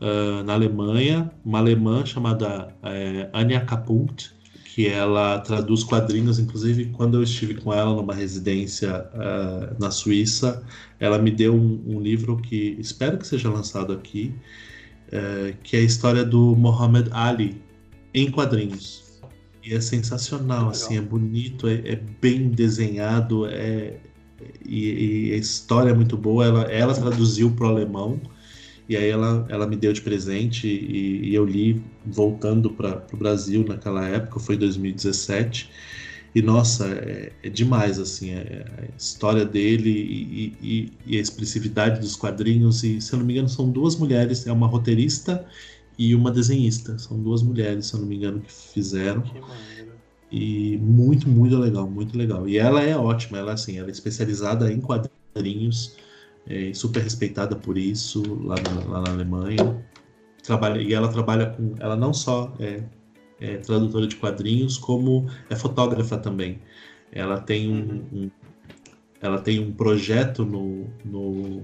[0.00, 4.34] uh, na Alemanha, uma alemã chamada é, Anja Kapunkt,
[4.78, 10.62] que ela traduz quadrinhos, inclusive quando eu estive com ela numa residência uh, na Suíça,
[11.00, 14.32] ela me deu um, um, livro que espero que seja lançado aqui,
[15.08, 17.60] uh, que é a história do Muhammad Ali
[18.14, 19.20] em quadrinhos.
[19.64, 23.96] E é sensacional, assim, é bonito, é, é bem desenhado, é,
[24.64, 26.46] e, e, a história é muito boa.
[26.46, 28.20] Ela, ela traduziu para o alemão
[28.88, 33.16] e aí ela, ela me deu de presente e, e eu li voltando para o
[33.16, 35.70] Brasil naquela época, foi 2017.
[36.34, 42.00] E nossa, é, é demais assim, é, a história dele e, e, e, a expressividade
[42.00, 42.82] dos quadrinhos.
[42.82, 45.44] E se eu não me engano, são duas mulheres, é uma roteirista
[45.98, 46.98] e uma desenhista.
[46.98, 49.22] São duas mulheres, se eu não me engano, que fizeram.
[49.22, 49.40] Que
[50.30, 52.48] e muito, muito legal, muito legal.
[52.48, 55.96] E ela é ótima, ela assim, ela é especializada em quadrinhos
[56.48, 59.84] é, super respeitada por isso lá na, lá na, Alemanha.
[60.42, 61.74] Trabalha, e ela trabalha com.
[61.78, 62.82] Ela não só é,
[63.40, 66.60] é, tradutora de quadrinhos, como é fotógrafa também.
[67.12, 68.08] Ela tem um, uhum.
[68.12, 68.30] um
[69.20, 71.62] ela tem um projeto no, no,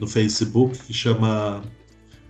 [0.00, 1.62] no Facebook que chama,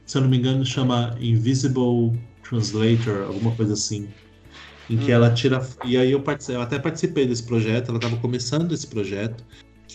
[0.05, 4.09] se eu não me engano, chama Invisible Translator, alguma coisa assim
[4.89, 5.15] em que hum.
[5.15, 5.67] ela tira.
[5.85, 9.45] E aí eu, eu até participei desse projeto, ela estava começando esse projeto,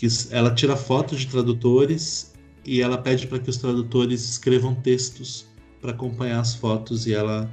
[0.02, 2.34] que ela tira fotos de tradutores
[2.65, 5.45] e ela pede para que os tradutores escrevam textos
[5.80, 7.06] para acompanhar as fotos.
[7.06, 7.48] E ela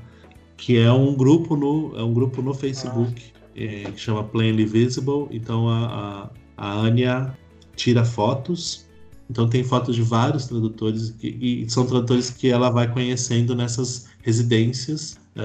[0.56, 3.22] que é um grupo no é um grupo no Facebook
[3.54, 5.28] é, que chama Plainly Visible.
[5.30, 7.36] Então a, a, a Anya
[7.76, 8.86] tira fotos.
[9.28, 14.06] Então tem fotos de vários tradutores que, e são tradutores que ela vai conhecendo nessas
[14.22, 15.42] residências é,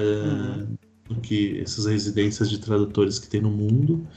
[1.10, 1.20] uhum.
[1.22, 4.08] que essas residências de tradutores que tem no mundo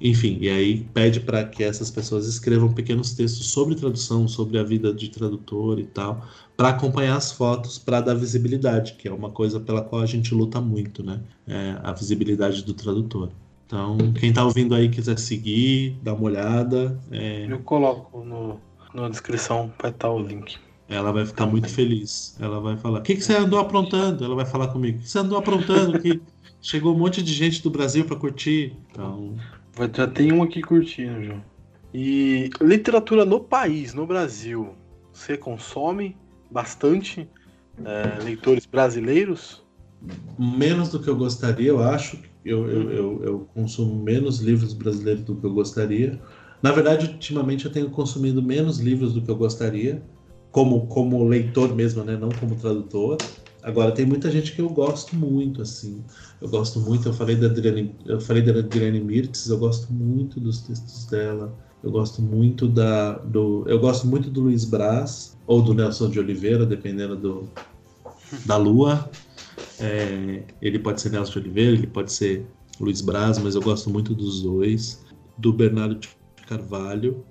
[0.00, 4.62] enfim, e aí pede para que essas pessoas escrevam pequenos textos sobre tradução, sobre a
[4.62, 9.30] vida de tradutor e tal, para acompanhar as fotos, para dar visibilidade, que é uma
[9.30, 11.20] coisa pela qual a gente luta muito, né?
[11.46, 13.30] É a visibilidade do tradutor.
[13.66, 16.98] Então, quem está ouvindo aí quiser seguir, dá uma olhada.
[17.10, 17.46] É...
[17.50, 18.60] Eu coloco no,
[18.94, 20.56] na descrição para estar o link.
[20.88, 22.36] Ela vai ficar muito feliz.
[22.40, 24.24] Ela vai falar: O que, que você andou aprontando?
[24.24, 25.98] Ela vai falar comigo: O que você andou aprontando?
[25.98, 26.20] Que
[26.62, 28.76] chegou um monte de gente do Brasil para curtir.
[28.92, 29.34] Então,
[29.94, 31.42] já tem um aqui curtindo, João.
[31.92, 34.74] E literatura no país, no Brasil,
[35.12, 36.16] você consome
[36.50, 37.28] bastante
[37.84, 39.62] é, leitores brasileiros?
[40.38, 42.18] Menos do que eu gostaria, eu acho.
[42.44, 46.20] Eu, eu, eu, eu, consumo menos livros brasileiros do que eu gostaria.
[46.62, 50.02] Na verdade, ultimamente eu tenho consumido menos livros do que eu gostaria,
[50.50, 52.16] como, como leitor mesmo, né?
[52.16, 53.16] não como tradutor.
[53.66, 56.00] Agora, tem muita gente que eu gosto muito, assim.
[56.40, 60.38] Eu gosto muito, eu falei da Adriane, eu falei da Adriane Mirtz, eu gosto muito
[60.38, 61.52] dos textos dela.
[61.82, 66.20] Eu gosto muito da do eu gosto muito do Luiz Braz ou do Nelson de
[66.20, 67.48] Oliveira, dependendo do
[68.44, 69.10] da Lua.
[69.80, 72.46] É, ele pode ser Nelson de Oliveira, ele pode ser
[72.78, 75.04] Luiz Braz, mas eu gosto muito dos dois.
[75.38, 76.08] Do Bernardo de
[76.46, 77.24] Carvalho,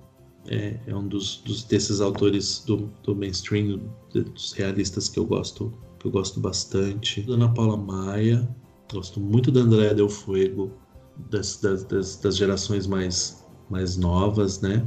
[0.46, 3.80] é, é um dos, dos, desses autores do, do mainstream,
[4.12, 5.72] dos realistas que eu gosto
[6.06, 7.22] que eu gosto bastante.
[7.22, 8.48] Da Ana Paula Maia,
[8.92, 10.70] gosto muito da Andréa Del Fuego,
[11.30, 14.86] das, das, das, gerações mais, mais novas, né?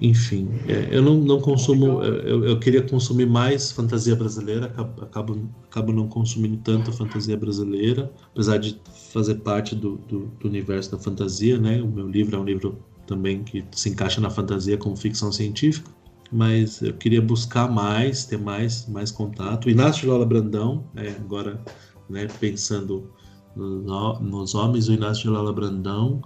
[0.00, 2.02] Enfim, é, eu não, não consumo.
[2.02, 8.12] Eu, eu, queria consumir mais fantasia brasileira, acabo, acabo, acabo não consumindo tanto fantasia brasileira,
[8.32, 8.78] apesar de
[9.10, 11.80] fazer parte do, do, do, universo da fantasia, né?
[11.80, 15.90] O meu livro é um livro também que se encaixa na fantasia como ficção científica,
[16.30, 19.70] mas eu queria buscar mais, ter mais, mais contato.
[19.70, 21.60] Inácio de Lola Brandão, é, agora
[22.08, 23.10] né, pensando
[23.54, 26.20] no, nos homens, o Inácio de Lola Brandão,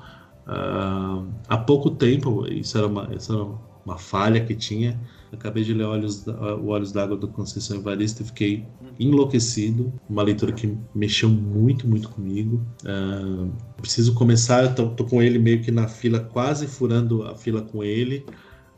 [0.47, 3.47] uh, há pouco tempo, isso era uma, isso era
[3.85, 5.01] uma falha que tinha,
[5.33, 8.67] acabei de ler Olhos, o Olhos d'Água do Conceição Evaristo e fiquei
[8.99, 9.93] enlouquecido.
[10.09, 12.65] Uma leitura que mexeu muito, muito comigo.
[12.85, 13.51] Uh,
[13.81, 17.63] preciso começar, eu tô, tô, com ele meio que na fila, quase furando a fila
[17.63, 18.27] com ele.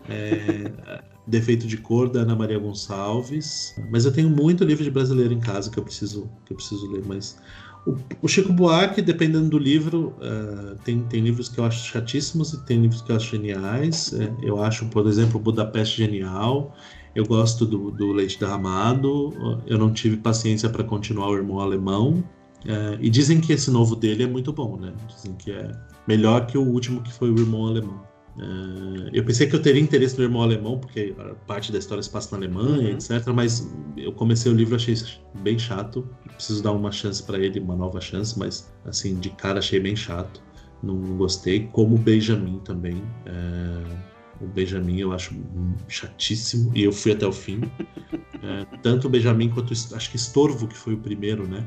[0.08, 3.74] É, Defeito de Cor, da Ana Maria Gonçalves.
[3.90, 6.90] Mas eu tenho muito livro de brasileiro em casa que eu preciso, que eu preciso
[6.90, 7.36] ler, mas
[7.86, 12.52] o, o Chico Buarque, dependendo do livro, uh, tem, tem livros que eu acho chatíssimos
[12.52, 14.12] e tem livros que eu acho geniais.
[14.12, 16.74] Uh, eu acho, por exemplo, Budapeste genial.
[17.14, 19.60] Eu gosto do, do Leite Derramado.
[19.66, 22.24] Eu não tive paciência para continuar o Irmão Alemão.
[22.64, 24.92] Uh, e dizem que esse novo dele é muito bom, né?
[25.08, 25.72] Dizem que é
[26.06, 28.11] melhor que o último que foi o Irmão Alemão.
[28.36, 31.14] Uh, eu pensei que eu teria interesse no irmão alemão, porque
[31.46, 32.96] parte da história se passa na Alemanha, uhum.
[32.96, 33.26] etc.
[33.34, 34.96] Mas eu comecei o livro achei
[35.40, 36.08] bem chato.
[36.34, 39.94] Preciso dar uma chance para ele, uma nova chance, mas assim de cara achei bem
[39.94, 40.42] chato.
[40.82, 41.68] Não gostei.
[41.72, 42.96] Como o Benjamin também.
[43.26, 45.34] Uh, o Benjamin eu acho
[45.86, 47.58] chatíssimo e eu fui até o fim.
[47.58, 51.64] Uh, tanto o Benjamin quanto acho que Estorvo que foi o primeiro, né?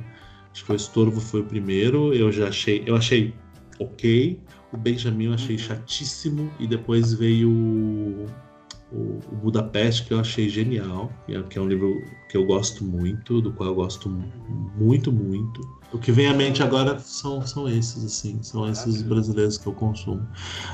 [0.51, 2.13] Acho que o Estorvo foi o primeiro.
[2.13, 3.33] Eu já achei, eu achei
[3.79, 4.39] ok.
[4.75, 6.51] O Benjamin eu achei chatíssimo.
[6.59, 8.25] E depois veio o,
[8.91, 11.11] o, o Budapeste, que eu achei genial.
[11.29, 14.09] É, que é um livro que eu gosto muito, do qual eu gosto
[14.77, 15.61] muito, muito.
[15.93, 19.73] O que vem à mente agora são, são esses, assim, são esses brasileiros que eu
[19.73, 20.27] consumo.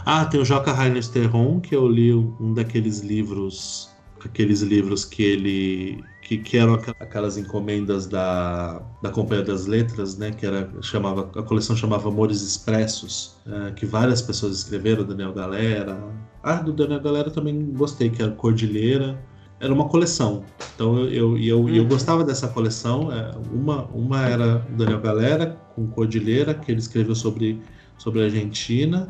[0.03, 3.91] Ah, tem o Joca Rainer Terron, que eu li um daqueles livros
[4.25, 10.31] aqueles livros que ele que, que eram aquelas encomendas da, da Companhia das Letras, né,
[10.31, 16.01] que era chamava a coleção chamava Amores Expressos, uh, que várias pessoas escreveram, Daniel Galera.
[16.41, 19.21] Ah, do Daniel Galera também gostei, que era Cordilheira.
[19.59, 20.43] Era uma coleção.
[20.73, 21.69] Então eu eu, eu, uhum.
[21.69, 23.11] eu gostava dessa coleção.
[23.11, 27.61] É, uma uma era Daniel Galera com Cordilheira, que ele escreveu sobre
[27.97, 29.09] sobre a Argentina.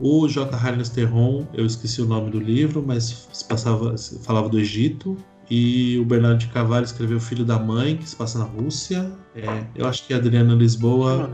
[0.00, 0.56] O J.
[0.56, 5.16] Harnes Terron, eu esqueci o nome do livro, mas se passava, se falava do Egito.
[5.54, 9.12] E o Bernardo de Carvalho escreveu Filho da Mãe, que se passa na Rússia.
[9.36, 11.30] É, eu acho que a Adriana Lisboa.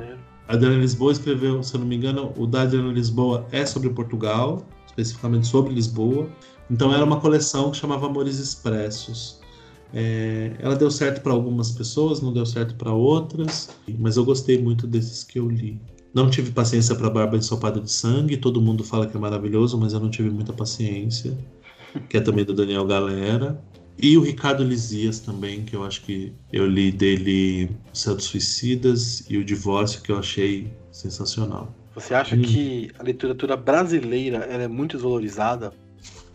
[0.48, 3.90] A Adriana Lisboa escreveu, se eu não me engano, o da Adriana Lisboa é sobre
[3.90, 6.28] Portugal, especificamente sobre Lisboa.
[6.68, 9.38] Então era uma coleção que chamava Amores Expressos.
[9.94, 13.70] É, ela deu certo para algumas pessoas, não deu certo para outras,
[14.00, 15.80] mas eu gostei muito desses que eu li.
[16.12, 18.36] Não tive paciência para Barba Ensopada de Sangue.
[18.36, 21.38] Todo mundo fala que é maravilhoso, mas eu não tive muita paciência.
[22.08, 23.62] Que é também do Daniel Galera.
[24.00, 29.24] E o Ricardo Lisias também, que eu acho que eu li dele Céu dos Suicidas
[29.28, 31.74] e o Divórcio, que eu achei sensacional.
[31.94, 32.42] Você acha hum.
[32.42, 35.72] que a literatura brasileira é muito desvalorizada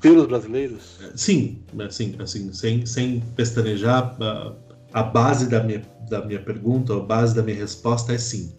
[0.02, 1.00] pelos brasileiros?
[1.16, 4.54] Sim, assim, assim sem, sem pestanejar, a,
[4.92, 8.52] a base da minha, da minha pergunta, a base da minha resposta é sim.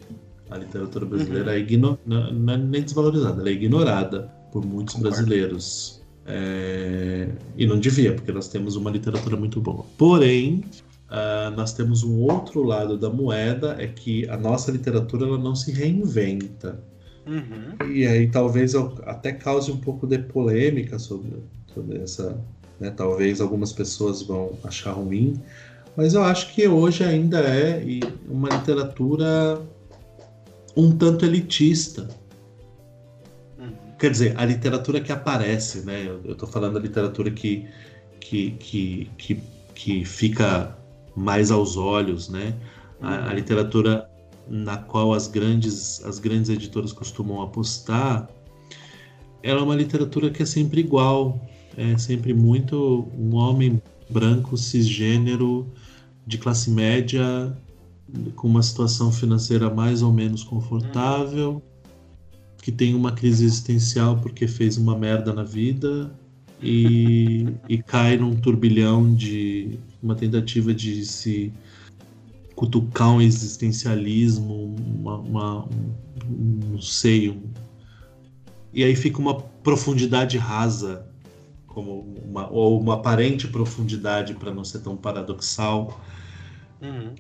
[0.51, 1.57] A literatura brasileira uhum.
[1.57, 1.99] é igno...
[2.07, 5.17] não, não é nem desvalorizada, ela é ignorada por muitos Concordo.
[5.17, 6.04] brasileiros.
[6.27, 7.29] É...
[7.57, 9.85] E não devia, porque nós temos uma literatura muito boa.
[9.99, 10.65] Porém,
[11.11, 15.55] uh, nós temos um outro lado da moeda, é que a nossa literatura ela não
[15.55, 16.81] se reinventa.
[17.27, 17.91] Uhum.
[17.91, 21.33] E aí talvez até cause um pouco de polêmica sobre,
[21.73, 22.39] sobre essa.
[22.79, 22.91] Né?
[22.91, 25.41] Talvez algumas pessoas vão achar ruim,
[25.97, 27.83] mas eu acho que hoje ainda é
[28.29, 29.63] uma literatura
[30.77, 32.09] um tanto elitista.
[34.05, 34.11] Uhum.
[34.11, 36.07] Quer dizer, a literatura que aparece, né?
[36.25, 37.67] Eu estou falando da literatura que,
[38.21, 39.43] que, que, que,
[39.75, 40.77] que fica
[41.17, 42.55] mais aos olhos, né?
[43.01, 43.35] A, a, uhum.
[43.35, 44.09] literatura
[44.49, 48.29] na qual as grandes, as grandes editoras costumam apostar,
[49.43, 51.41] ela é uma literatura que é sempre igual,
[51.77, 55.67] é sempre muito um homem branco, cisgênero,
[56.27, 57.57] de classe média,
[58.37, 61.63] com uma situação financeira mais ou menos confortável,
[62.65, 66.11] que tem uma crise existencial porque fez uma merda na vida
[66.63, 71.53] e, e cai num turbilhão de uma tentativa de se
[72.57, 75.69] cutucar um existencialismo, uma, uma
[76.27, 77.43] um, não
[78.73, 81.07] e aí fica uma profundidade rasa,
[81.67, 86.01] como uma, ou uma aparente profundidade para não ser tão paradoxal.
[86.81, 87.13] Uhum.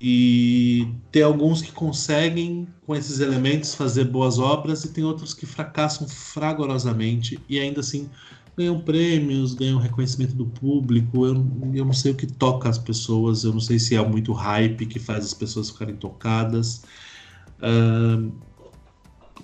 [0.00, 5.46] E tem alguns que conseguem, com esses elementos, fazer boas obras, e tem outros que
[5.46, 8.10] fracassam fragorosamente e ainda assim
[8.56, 11.26] ganham prêmios, ganham reconhecimento do público.
[11.26, 11.34] Eu,
[11.74, 14.86] eu não sei o que toca as pessoas, eu não sei se é muito hype
[14.86, 16.84] que faz as pessoas ficarem tocadas.
[17.58, 18.32] Uh,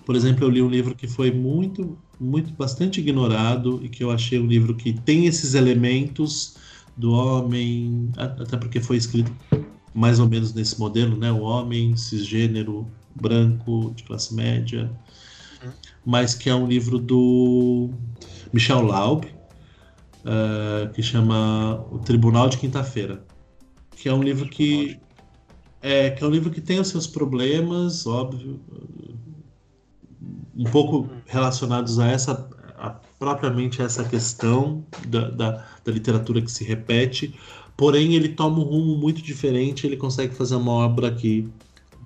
[0.04, 4.10] Por exemplo, eu li um livro que foi muito, muito, bastante ignorado e que eu
[4.10, 6.56] achei um livro que tem esses elementos
[6.96, 9.32] do homem, até porque foi escrito
[9.94, 11.30] mais ou menos nesse modelo, né?
[11.30, 14.90] O homem cisgênero, branco, de classe média,
[15.62, 15.70] uhum.
[16.04, 17.90] mas que é um livro do
[18.52, 23.24] Michel Laub, uh, que chama O Tribunal de Quinta-feira,
[23.96, 24.98] que é um livro que
[25.82, 28.60] é, que é um livro que tem os seus problemas, óbvio,
[30.56, 32.48] um pouco relacionados a essa
[32.78, 37.34] a, propriamente essa questão da, da, da, literatura que se repete,
[37.76, 41.48] porém ele toma um rumo muito diferente, ele consegue fazer uma obra que,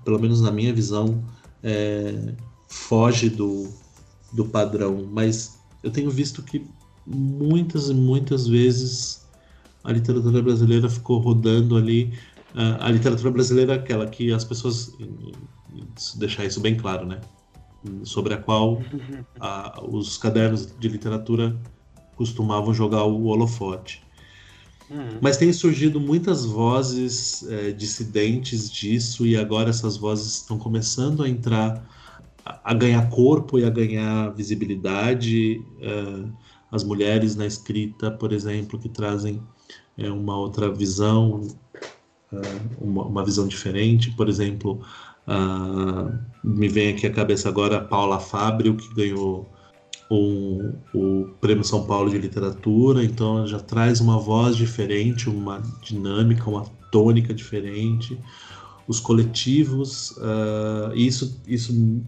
[0.05, 1.23] pelo menos na minha visão,
[1.63, 2.35] é,
[2.69, 3.69] foge do,
[4.33, 6.67] do padrão, mas eu tenho visto que
[7.07, 9.27] muitas e muitas vezes
[9.85, 12.13] a literatura brasileira ficou rodando ali
[12.57, 14.97] a, literatura brasileira é aquela que as pessoas
[16.17, 17.21] deixar isso bem claro, né?
[18.03, 18.81] Sobre a qual
[19.39, 21.55] a, os cadernos de literatura
[22.17, 24.03] costumavam jogar o holofote.
[24.91, 25.19] Uhum.
[25.21, 31.29] Mas tem surgido muitas vozes é, dissidentes disso, e agora essas vozes estão começando a
[31.29, 31.85] entrar,
[32.45, 35.61] a, ganhar corpo e a ganhar visibilidade.
[35.81, 39.43] É, as mulheres na escrita, por exemplo, que trazem
[39.97, 41.43] é, uma outra visão,
[42.81, 44.11] uma, uma visão diferente.
[44.11, 44.81] Por exemplo,
[46.43, 49.49] me vem aqui à cabeça agora a Paula Fábio, que ganhou
[50.11, 55.63] o, o Prêmio São Paulo de Literatura, então ela já traz uma voz diferente, uma
[55.83, 58.19] dinâmica, uma tônica diferente.
[58.87, 62.03] Os coletivos, uh, isso, isso,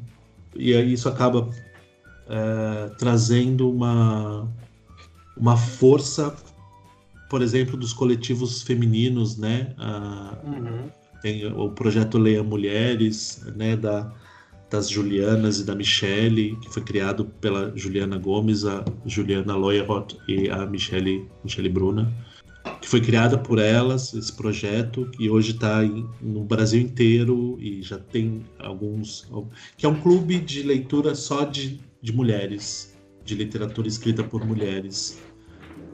[0.55, 4.49] e isso acaba uh, trazendo uma,
[5.37, 6.37] uma força
[7.29, 9.75] por exemplo, dos coletivos femininos, né?
[10.45, 10.89] uhum.
[11.21, 13.77] Tem o projeto Leia Mulheres, né?
[13.77, 14.11] Da,
[14.71, 20.51] das Julianas e da Michelle, que foi criado pela Juliana Gomes, a Juliana Loyerot e
[20.51, 22.13] a Michelle, Michelle Bruna,
[22.81, 25.83] que foi criada por elas, esse projeto, e hoje está
[26.21, 29.29] no Brasil inteiro e já tem alguns.
[29.77, 35.19] que é um clube de leitura só de, de mulheres, de literatura escrita por mulheres.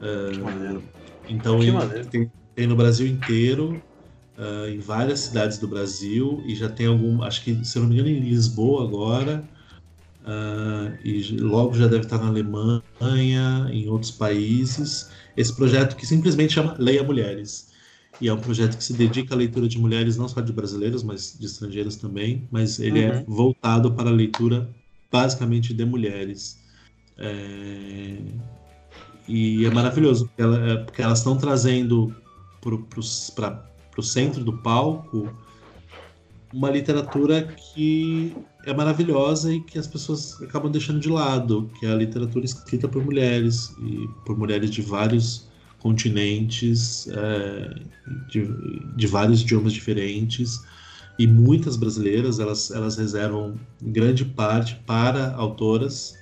[0.01, 0.81] Uh,
[1.29, 1.59] então
[2.11, 3.81] tem, tem, no Brasil inteiro,
[4.37, 7.95] uh, em várias cidades do Brasil, e já tem algum, acho que, se não me
[7.95, 9.43] engano, em Lisboa agora,
[10.21, 15.09] uh, e logo já deve estar na Alemanha, em outros países.
[15.35, 17.73] Esse projeto que simplesmente chama Leia Mulheres.
[18.21, 21.03] E é um projeto que se dedica à leitura de mulheres, não só de brasileiras,
[21.03, 22.47] mas de estrangeiras também.
[22.49, 23.15] Mas ele é uhum.
[23.17, 24.69] é voltado para a leitura
[25.11, 26.57] basicamente de mulheres.
[27.17, 28.17] É...
[29.27, 32.15] E é maravilhoso, porque, ela, é, porque elas estão trazendo
[33.35, 33.65] para
[33.99, 35.29] o centro do palco
[36.53, 38.33] uma literatura que
[38.65, 42.87] é maravilhosa e que as pessoas acabam deixando de lado, que é a literatura escrita
[42.87, 45.49] por mulheres, e por mulheres de vários
[45.79, 47.75] continentes, é,
[48.29, 48.47] de,
[48.95, 50.63] de vários idiomas diferentes,
[51.19, 56.15] e muitas brasileiras, elas, elas reservam grande parte para autoras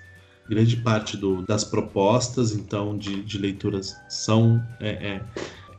[0.47, 5.21] grande parte do, das propostas, então, de, de leituras são, é, é,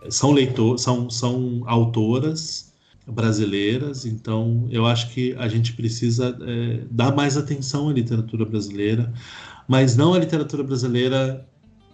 [0.09, 2.73] são, leitor, são, são autoras
[3.07, 9.13] brasileiras, então eu acho que a gente precisa é, dar mais atenção à literatura brasileira,
[9.69, 11.47] mas não a literatura brasileira,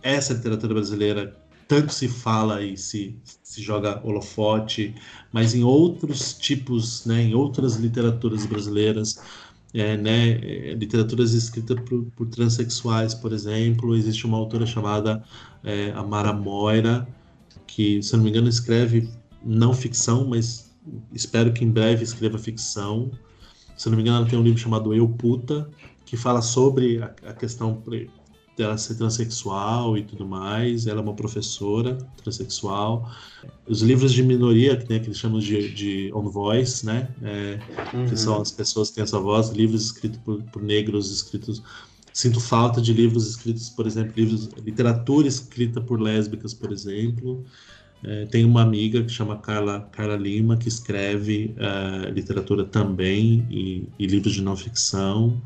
[0.03, 1.37] essa literatura brasileira
[1.71, 4.93] tanto se fala e se, se joga holofote,
[5.33, 9.21] mas em outros tipos, né, em outras literaturas brasileiras,
[9.73, 13.95] é, né, é, literaturas escritas por, por, transexuais, por exemplo.
[13.95, 15.23] Existe uma autora chamada
[15.63, 17.07] é, Amara Moira,
[17.81, 19.09] que, se não me engano, escreve
[19.43, 20.71] não ficção, mas
[21.15, 23.11] espero que em breve escreva ficção.
[23.75, 25.67] Se não me engano, ela tem um livro chamado Eu Puta,
[26.05, 27.83] que fala sobre a, a questão
[28.55, 30.87] dela ser transexual e tudo mais.
[30.87, 33.11] Ela é uma professora transexual.
[33.67, 37.61] Os livros de minoria, né, que eles chamam de, de on voice, né, é,
[37.95, 38.05] uhum.
[38.05, 41.63] que são as pessoas que têm essa voz, livros escritos por, por, negros, escritos.
[42.13, 47.45] Sinto falta de livros escritos, por exemplo, livros literatura escrita por lésbicas, por exemplo.
[48.03, 53.85] É, tem uma amiga que chama Carla, Carla Lima, que escreve uh, literatura também e,
[53.99, 55.41] e, livros de não ficção.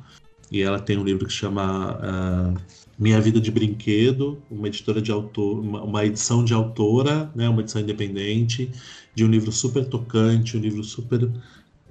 [0.51, 2.61] E ela tem um livro que chama uh,
[2.97, 7.61] minha Vida de Brinquedo, uma editora de autor, uma, uma, edição de autora, né, uma
[7.61, 8.71] edição independente,
[9.15, 11.29] de um livro super tocante, um livro super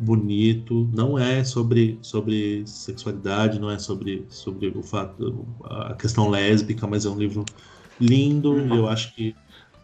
[0.03, 0.89] bonito.
[0.93, 7.05] Não é sobre, sobre sexualidade, não é sobre, sobre o fato, a questão lésbica, mas
[7.05, 7.45] é um livro
[7.99, 8.53] lindo.
[8.53, 8.75] Uhum.
[8.75, 9.35] Eu acho que,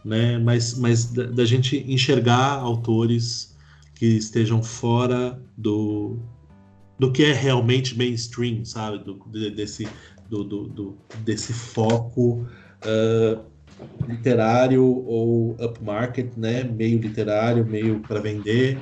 [0.03, 3.55] né, mas, mas da, da gente enxergar autores
[3.95, 6.17] que estejam fora do
[6.99, 8.99] do que é realmente mainstream, sabe?
[8.99, 9.13] Do,
[9.55, 9.87] desse,
[10.29, 12.45] do, do, do desse foco
[12.83, 13.41] uh,
[14.05, 16.63] literário ou upmarket, né?
[16.63, 18.77] Meio literário, meio para vender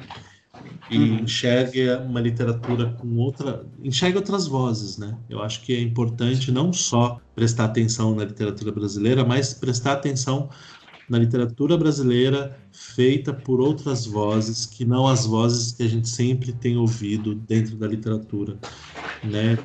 [0.89, 1.19] e uhum.
[1.19, 5.17] enxerga uma literatura com outra, enxerga outras vozes, né?
[5.29, 10.49] Eu acho que é importante não só prestar atenção na literatura brasileira, mas prestar atenção
[11.09, 16.51] na literatura brasileira feita por outras vozes que não as vozes que a gente sempre
[16.51, 18.57] tem ouvido dentro da literatura,
[19.23, 19.57] né?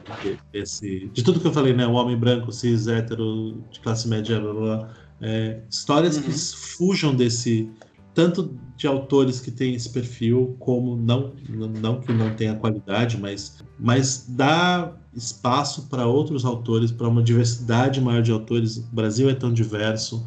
[0.52, 1.86] Esse, de tudo que eu falei, né?
[1.86, 6.22] O homem branco, cis, hétero, de classe média, blá, blá, é, histórias uhum.
[6.22, 7.68] que fujam desse
[8.14, 11.32] tanto de autores que têm esse perfil, como não,
[11.80, 18.00] não que não tenha qualidade, mas, mas dá espaço para outros autores, para uma diversidade
[18.00, 18.78] maior de autores.
[18.78, 20.26] O Brasil é tão diverso,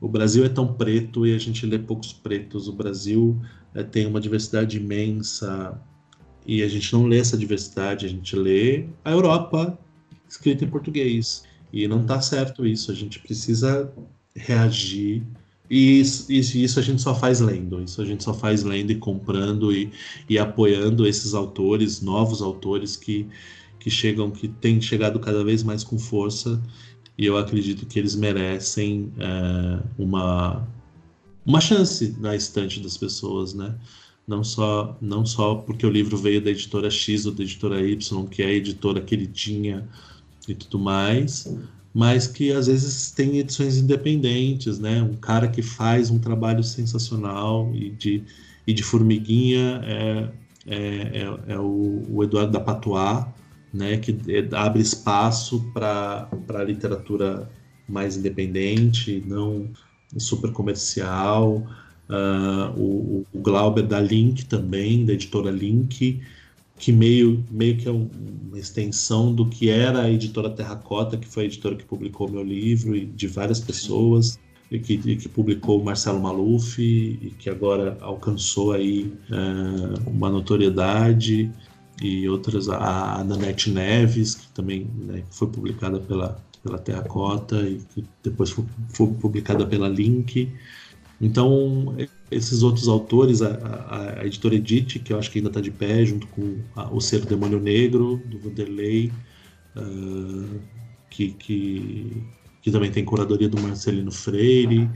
[0.00, 2.68] o Brasil é tão preto e a gente lê poucos pretos.
[2.68, 3.40] O Brasil
[3.74, 5.80] é, tem uma diversidade imensa
[6.46, 9.78] e a gente não lê essa diversidade, a gente lê a Europa
[10.28, 11.44] escrita em português.
[11.72, 13.92] E não está certo isso, a gente precisa
[14.34, 15.22] reagir
[15.68, 18.96] e isso, isso, a gente só faz lendo, isso a gente só faz lendo e
[18.96, 19.90] comprando e,
[20.28, 23.26] e apoiando esses autores, novos autores que,
[23.80, 26.60] que chegam, que têm chegado cada vez mais com força
[27.16, 30.66] e eu acredito que eles merecem é, uma,
[31.46, 33.74] uma chance na estante das pessoas, né?
[34.26, 38.26] Não só, não só porque o livro veio da editora X ou da editora Y,
[38.26, 39.88] que é a editora que ele tinha
[40.48, 41.46] e tudo mais,
[41.94, 45.00] mas que às vezes tem edições independentes, né?
[45.00, 48.24] Um cara que faz um trabalho sensacional e de,
[48.66, 50.28] e de formiguinha é,
[50.66, 53.24] é, é, é o, o, Eduardo da Patois,
[53.72, 53.96] né?
[53.98, 57.48] Que é, abre espaço para a literatura
[57.88, 59.70] mais independente, não
[60.18, 61.64] super comercial.
[62.08, 66.20] Uh, o, o Glauber da Link também, da editora Link,
[66.84, 71.44] que meio, meio que é uma extensão do que era a editora Terracota, que foi
[71.44, 74.38] a editora que publicou meu livro, e de várias pessoas,
[74.70, 81.50] e que, e que publicou Marcelo Maluf, e que agora alcançou aí uh, uma notoriedade,
[82.02, 87.80] e outras, a, a Nanete Neves, que também né, foi publicada pela, pela Terracota, e
[87.94, 90.52] que depois foi, foi publicada pela Link.
[91.18, 91.94] Então,
[92.34, 95.70] esses outros autores, a, a, a editora Edith, que eu acho que ainda está de
[95.70, 99.12] pé, junto com a, o Ser Demônio Negro, do Vanderlei,
[99.76, 100.60] uh,
[101.10, 102.22] que, que,
[102.60, 104.90] que, também tem curadoria do Marcelino Freire.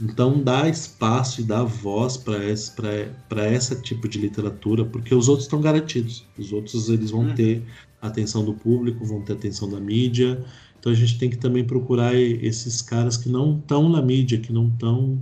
[0.00, 5.60] Então, dá espaço e dá voz para esse, tipo de literatura, porque os outros estão
[5.60, 6.24] garantidos.
[6.38, 7.34] Os outros eles vão hum.
[7.34, 7.62] ter
[8.00, 10.44] atenção do público, vão ter atenção da mídia.
[10.78, 14.52] Então, a gente tem que também procurar esses caras que não estão na mídia, que
[14.52, 15.18] não estão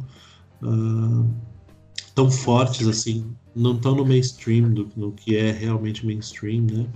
[0.63, 1.31] uh,
[2.15, 6.87] tão fortes assim, não estão no mainstream, do, no que é realmente mainstream, né?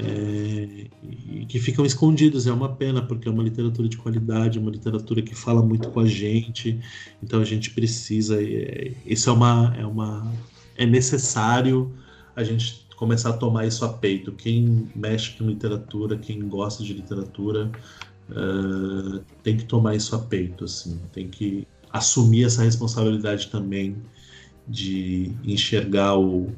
[0.00, 0.86] É,
[1.32, 2.46] e que ficam escondidos.
[2.46, 5.90] É uma pena, porque é uma literatura de qualidade, é uma literatura que fala muito
[5.90, 6.78] com a gente,
[7.22, 8.40] então a gente precisa.
[8.42, 10.32] É, isso é uma, é uma.
[10.76, 11.92] É necessário
[12.36, 14.32] a gente começar a tomar isso a peito.
[14.32, 17.70] Quem mexe com literatura, quem gosta de literatura,
[18.30, 23.96] uh, tem que tomar isso a peito, assim, tem que assumir essa responsabilidade também
[24.68, 26.52] de enxergar o,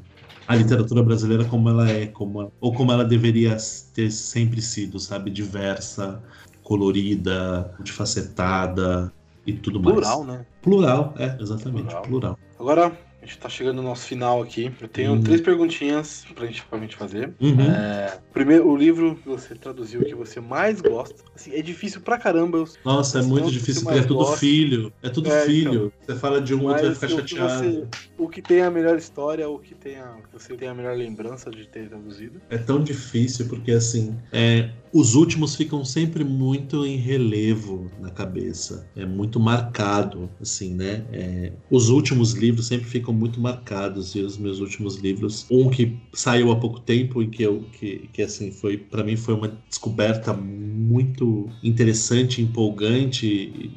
[0.46, 3.56] a literatura brasileira como ela é, como, ou como ela deveria
[3.94, 5.30] ter sempre sido, sabe?
[5.30, 6.22] Diversa,
[6.62, 9.12] colorida, multifacetada
[9.46, 10.08] e tudo Plural, mais.
[10.08, 10.46] Plural, né?
[10.60, 12.02] Plural, é, exatamente, plural.
[12.02, 12.38] plural.
[12.58, 14.72] Agora, a gente tá chegando no nosso final aqui.
[14.80, 15.22] Eu tenho uhum.
[15.22, 17.32] três perguntinhas pra gente, pra gente fazer.
[17.40, 17.60] Uhum.
[17.60, 21.22] É, primeiro, o livro que você traduziu que você mais gosta.
[21.34, 22.58] Assim, é difícil pra caramba.
[22.58, 24.38] Eu, Nossa, é muito difícil, porque é tudo gosta.
[24.38, 24.92] filho.
[25.02, 25.92] É tudo é, filho.
[26.02, 27.64] Então, você fala de um, outro vai ficar chateado.
[27.64, 30.96] Você, o que tem a melhor história, o que tem a, você tem a melhor
[30.96, 32.40] lembrança de ter traduzido.
[32.48, 38.88] É tão difícil, porque assim, é, os últimos ficam sempre muito em relevo na cabeça.
[38.96, 41.04] É muito marcado, assim, né?
[41.12, 45.96] É, os últimos livros sempre ficam muito marcados e os meus últimos livros, um que
[46.12, 49.48] saiu há pouco tempo e que eu que, que assim foi para mim foi uma
[49.68, 53.70] descoberta muito interessante, empolgante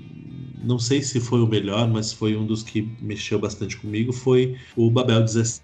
[0.63, 4.55] não sei se foi o melhor, mas foi um dos que mexeu bastante comigo, foi
[4.75, 5.61] o Babel 17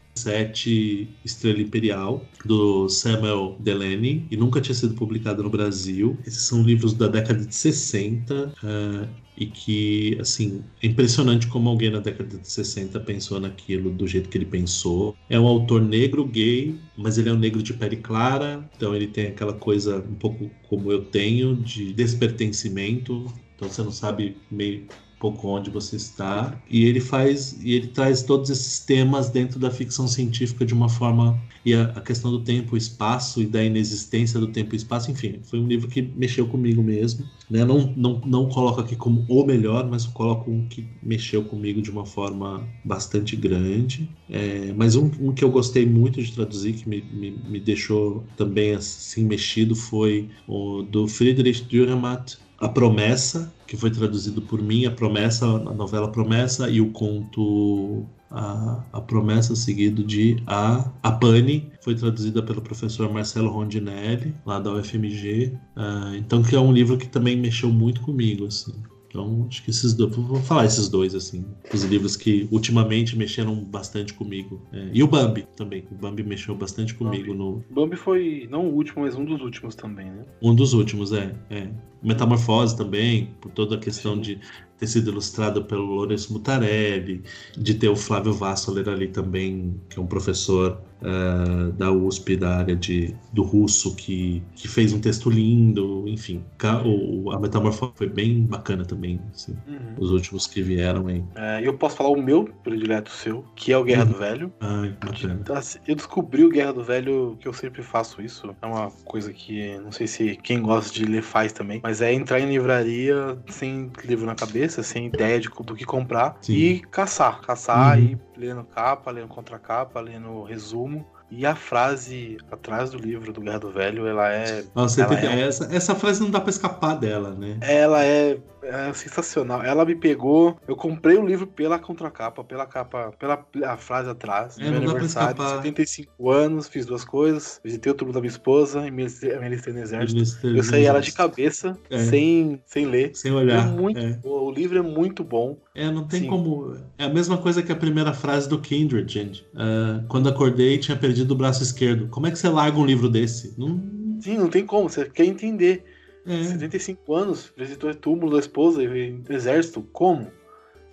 [1.23, 6.17] Estrela Imperial, do Samuel Delaney, e nunca tinha sido publicado no Brasil.
[6.25, 11.69] Esses são livros da década de 60, uh, eh, e que, assim, é impressionante como
[11.69, 15.15] alguém na década de 60 pensou naquilo do jeito que ele pensou.
[15.29, 19.07] É um autor negro, gay, mas ele é um negro de pele clara, então ele
[19.07, 23.25] tem aquela coisa um pouco como eu tenho, de despertencimento,
[23.55, 24.85] então você não sabe meio
[25.19, 29.69] pouco onde você está e ele faz e ele traz todos esses temas dentro da
[29.69, 34.39] ficção científica de uma forma e a, a, questão do tempo, espaço e da inexistência
[34.39, 37.25] do tempo e espaço, enfim, foi um livro que mexeu comigo mesmo.
[37.49, 37.65] Né?
[37.65, 41.91] Não, não, não coloco aqui como o melhor, mas coloco um que mexeu comigo de
[41.91, 44.09] uma forma bastante grande.
[44.29, 48.23] É, mas um, um, que eu gostei muito de traduzir, que me, me, me deixou
[48.37, 54.85] também assim mexido, foi o do Friedrich Dürrenmatt, A Promessa, que foi traduzido por mim,
[54.87, 61.11] a promessa, a novela Promessa e o conto a, a promessa seguido de a, a
[61.11, 65.53] Pane, foi traduzida pelo professor Marcelo Rondinelli, lá da UFMG.
[65.53, 68.73] Uh, ah, então, que é um livro que também mexeu muito comigo, assim.
[69.09, 70.15] Então, acho que esses dois.
[70.15, 71.43] Vou falar esses dois, assim.
[71.73, 74.61] Os livros que ultimamente mexeram bastante comigo.
[74.71, 75.83] É, e o Bambi também.
[75.91, 77.37] O Bambi mexeu bastante comigo Bambi.
[77.37, 77.63] no.
[77.71, 80.25] Bambi foi não o último, mas um dos últimos também, né?
[80.41, 81.35] Um dos últimos, é.
[81.49, 81.69] é.
[82.03, 84.21] Metamorfose também, por toda a questão Sim.
[84.21, 84.39] de
[84.77, 87.23] ter sido ilustrado pelo Lourenço Mutarelli,
[87.57, 92.57] de ter o Flávio Vassoler ali também, que é um professor uh, da USP, da
[92.57, 96.43] área de, do russo, que, que fez um texto lindo, enfim.
[96.85, 99.95] O, a Metamorfose foi bem bacana também, assim, uhum.
[99.97, 101.23] os últimos que vieram aí.
[101.35, 104.11] É, eu posso falar o meu predileto seu, que é o Guerra uhum.
[104.11, 104.53] do Velho.
[104.59, 105.39] Ai, bacana.
[105.41, 108.91] Então, assim, eu descobri o Guerra do Velho, que eu sempre faço isso, é uma
[109.05, 112.49] coisa que não sei se quem gosta de ler faz também, mas é entrar em
[112.49, 116.53] livraria sem livro na cabeça, sem ideia de, do que comprar Sim.
[116.53, 118.03] e caçar, caçar uhum.
[118.03, 121.05] e lendo capa, lendo contracapa, lendo resumo.
[121.31, 124.63] E a frase atrás do livro do Guerra do Velho, ela é.
[124.73, 125.41] Nossa, ela é...
[125.41, 127.57] Essa, essa frase não dá pra escapar dela, né?
[127.61, 129.63] Ela é, é, sensacional.
[129.63, 130.57] Ela me pegou.
[130.67, 134.57] Eu comprei o livro pela contracapa, pela capa, pela a frase atrás.
[134.59, 137.59] É, meu aniversário, 75 anos, fiz duas coisas.
[137.63, 140.47] Visitei o túmulo da minha esposa e me alistei no exército.
[140.47, 141.99] Eu saí ela de cabeça, é.
[141.99, 143.11] sem, sem ler.
[143.15, 143.67] Sem olhar.
[143.67, 144.19] É muito, é.
[144.23, 145.57] O livro é muito bom.
[145.75, 146.27] É, não tem Sim.
[146.27, 146.75] como.
[146.97, 149.45] É a mesma coisa que a primeira frase do Kindred, gente.
[149.53, 152.07] Uh, quando acordei, tinha perdido o braço esquerdo.
[152.09, 153.53] Como é que você larga um livro desse?
[153.57, 153.81] Não...
[154.19, 154.89] Sim, não tem como.
[154.89, 155.83] Você quer entender.
[156.29, 156.43] É.
[156.43, 159.81] 75 anos, visitou o túmulo da esposa e exército.
[159.91, 160.31] Como?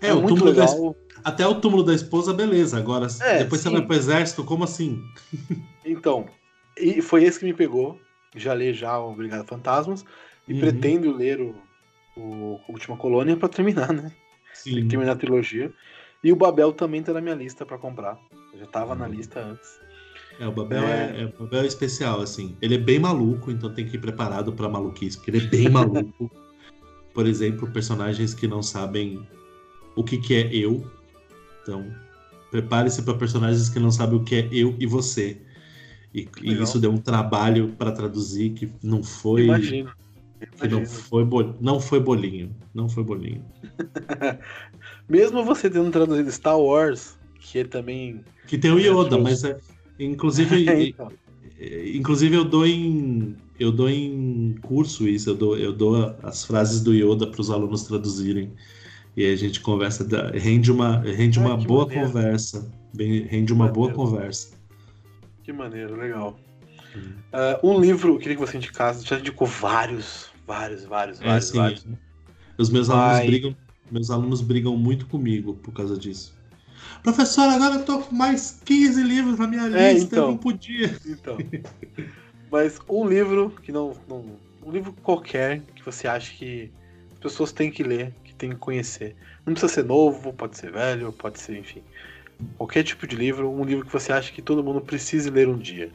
[0.00, 0.66] É, é o muito legal.
[0.66, 1.30] Da...
[1.30, 2.78] Até o túmulo da esposa, beleza.
[2.78, 3.68] Agora, é, depois sim.
[3.68, 5.02] você vai pro exército, como assim?
[5.84, 6.26] então,
[6.76, 8.00] e foi esse que me pegou.
[8.34, 10.04] Já li já o Obrigado Fantasmas.
[10.48, 10.60] E uhum.
[10.60, 11.54] pretendo ler o,
[12.16, 14.12] o Última Colônia para terminar, né?
[14.54, 14.88] Sim.
[14.88, 15.72] terminar a trilogia.
[16.24, 18.18] E o Babel também tá na minha lista para comprar.
[18.52, 19.00] Eu já tava uhum.
[19.00, 19.85] na lista antes.
[20.38, 21.22] É, o Babel é...
[21.22, 22.56] É, o Babel é especial, assim.
[22.60, 25.68] Ele é bem maluco, então tem que ir preparado para maluquice, porque ele é bem
[25.68, 26.30] maluco.
[27.14, 29.26] Por exemplo, personagens que não sabem
[29.94, 30.84] o que, que é eu.
[31.62, 31.90] Então,
[32.50, 35.40] prepare-se para personagens que não sabem o que é eu e você.
[36.14, 39.44] E, e isso deu um trabalho para traduzir que não foi.
[39.44, 39.92] Imagino.
[40.60, 41.26] Que não foi,
[41.60, 42.54] não foi bolinho.
[42.74, 43.44] Não foi bolinho.
[45.08, 48.22] Mesmo você tendo traduzido Star Wars, que também.
[48.46, 49.58] Que tem o Yoda, mas é.
[49.98, 51.12] Inclusive, é, então.
[51.94, 56.82] inclusive eu dou em eu dou em curso isso, eu dou, eu dou as frases
[56.82, 58.52] do Yoda para os alunos traduzirem.
[59.16, 62.06] E a gente conversa, rende uma, rende ah, uma boa maneiro.
[62.06, 62.70] conversa.
[62.98, 64.54] Rende uma boa conversa.
[65.42, 66.38] Que maneiro, legal.
[66.94, 71.50] Uh, um livro, eu queria que você indicasse, já indicou vários, vários, vários, é, vários,
[71.50, 71.86] vários.
[72.58, 73.56] Os meus alunos brigam,
[73.90, 76.35] meus alunos brigam muito comigo por causa disso.
[77.06, 80.36] Professor, agora eu tô com mais 15 livros na minha é, lista, então, eu não
[80.36, 80.98] podia.
[81.06, 81.38] Então.
[82.50, 84.24] Mas um livro que não, não,
[84.60, 86.68] Um livro qualquer que você acha que
[87.12, 89.14] as pessoas têm que ler, que têm que conhecer.
[89.46, 91.80] Não precisa ser novo, pode ser velho, pode ser, enfim.
[92.58, 95.56] Qualquer tipo de livro, um livro que você acha que todo mundo precise ler um
[95.56, 95.92] dia.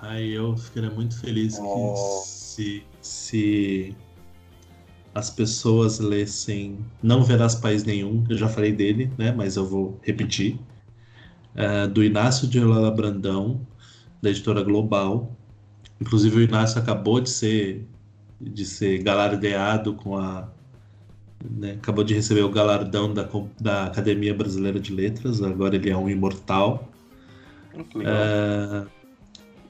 [0.00, 2.24] Ai, eu ficaria muito feliz oh.
[2.24, 3.96] que se, se
[5.14, 10.00] as pessoas lessem Não Verás País Nenhum, eu já falei dele, né, mas eu vou
[10.02, 10.58] repetir,
[11.54, 13.60] é, do Inácio de Lola Brandão,
[14.22, 15.36] da editora Global.
[16.00, 17.86] Inclusive o Inácio acabou de ser
[18.40, 20.48] de ser galardeado com a
[21.48, 23.28] né, acabou de receber o galardão da,
[23.60, 26.88] da Academia Brasileira de Letras, agora ele é um imortal.
[28.04, 28.86] É,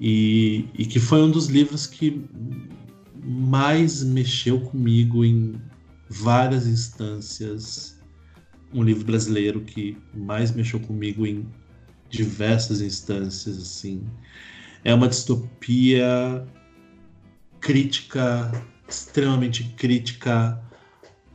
[0.01, 2.25] e, e que foi um dos livros que
[3.23, 5.55] mais mexeu comigo em
[6.09, 7.99] várias instâncias.
[8.75, 11.47] Um livro brasileiro que mais mexeu comigo em
[12.09, 14.03] diversas instâncias, assim.
[14.85, 16.45] É uma distopia
[17.61, 18.51] crítica,
[18.89, 20.61] extremamente crítica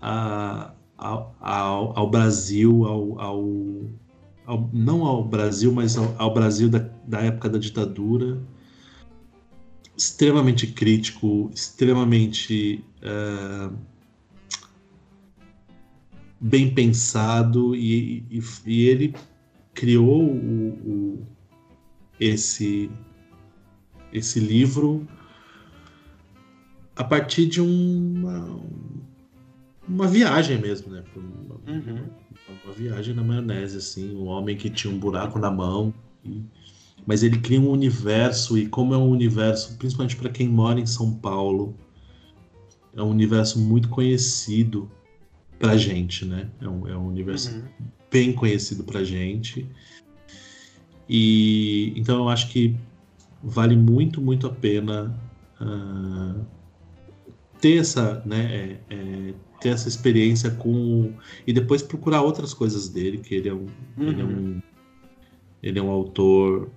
[0.01, 1.35] a, ao,
[1.95, 3.45] ao, Brasil, ao, ao,
[4.45, 8.37] ao, não ao Brasil, mas ao, ao Brasil da, da época da ditadura
[9.97, 12.83] extremamente crítico, extremamente.
[13.01, 13.75] Uh,
[16.39, 19.15] bem pensado e, e, e ele
[19.73, 21.27] criou o, o,
[22.19, 22.89] esse
[24.13, 25.07] esse livro
[26.95, 28.59] a partir de uma,
[29.87, 31.03] uma viagem mesmo, né?
[31.15, 32.09] Uma, uhum.
[32.65, 35.93] uma, viagem na maionese, assim, um homem que tinha um buraco na mão,
[36.25, 36.43] e,
[37.07, 40.85] mas ele cria um universo, e como é um universo, principalmente para quem mora em
[40.85, 41.73] São Paulo,
[42.93, 44.91] é um universo muito conhecido
[45.57, 46.49] pra gente, né?
[46.59, 47.63] É um, é um universo uhum.
[48.11, 49.65] bem conhecido pra gente.
[51.07, 52.75] E então eu acho que
[53.41, 55.17] vale muito, muito a pena
[55.61, 56.45] uh,
[57.61, 61.13] ter essa, né, é, é, ter essa experiência com
[61.45, 64.09] e depois procurar outras coisas dele, que ele é um, uhum.
[64.09, 64.61] ele é um, uhum.
[65.63, 66.69] ele é um autor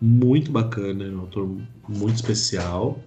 [0.00, 1.48] muito bacana, é um autor
[1.88, 3.02] muito especial.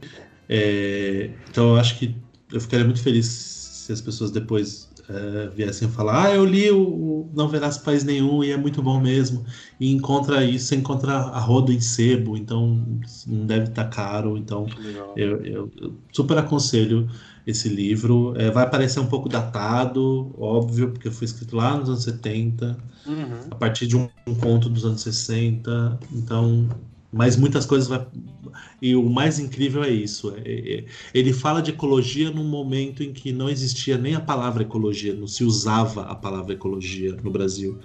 [0.50, 2.16] É, então eu acho que
[2.52, 7.30] eu ficaria muito feliz se as pessoas depois uh, viessem falar, ah, eu li o,
[7.34, 9.46] Não Verás País Nenhum e é muito bom mesmo,
[9.80, 12.86] e encontra isso, encontra a rodo em sebo, então
[13.28, 14.66] não deve estar tá caro, então
[15.16, 17.10] eu, eu, eu, super aconselho
[17.46, 18.34] esse livro.
[18.38, 23.48] É, vai parecer um pouco datado, óbvio, porque foi escrito lá nos anos 70, uhum.
[23.50, 26.70] a partir de um, um conto dos anos 60, então
[27.12, 28.06] mas muitas coisas vai...
[28.82, 30.34] e o mais incrível é isso.
[30.46, 34.64] É, é, ele fala de ecologia num momento em que não existia nem a palavra
[34.64, 37.80] ecologia não se usava a palavra ecologia no Brasil.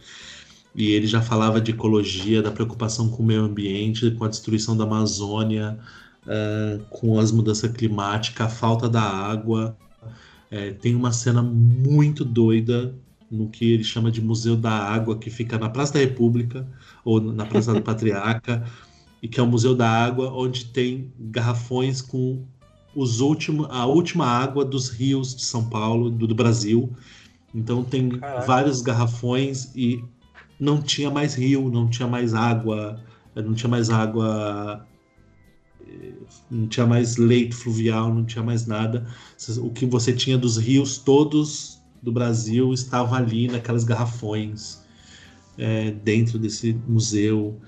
[0.74, 4.76] E ele já falava de ecologia da preocupação com o meio ambiente com a destruição
[4.76, 5.78] da Amazônia
[6.26, 9.76] uh, com as mudanças climáticas a falta da água.
[10.50, 12.94] É, tem uma cena muito doida
[13.30, 16.66] no que ele chama de Museu da Água que fica na Praça da República
[17.04, 18.64] ou na Praça da Patriarca
[19.22, 22.44] e que é o Museu da Água, onde tem garrafões com
[22.94, 26.90] os últimos, a última água dos rios de São Paulo, do, do Brasil.
[27.54, 28.46] Então tem Caraca.
[28.46, 30.02] vários garrafões e
[30.58, 33.00] não tinha mais rio, não tinha mais água,
[33.34, 34.86] não tinha mais água,
[36.50, 39.06] não tinha mais leito fluvial, não tinha mais nada.
[39.58, 44.80] O que você tinha dos rios todos do Brasil estava ali naquelas garrafões
[45.58, 47.60] é, dentro desse museu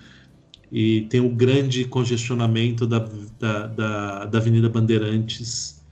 [0.71, 2.99] e tem o grande congestionamento da,
[3.39, 5.83] da, da, da Avenida Bandeirantes,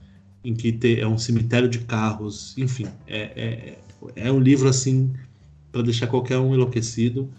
[0.43, 3.77] em que te, é um cemitério de carros, enfim, é, é,
[4.15, 5.13] é um livro assim
[5.71, 7.29] para deixar qualquer um enlouquecido.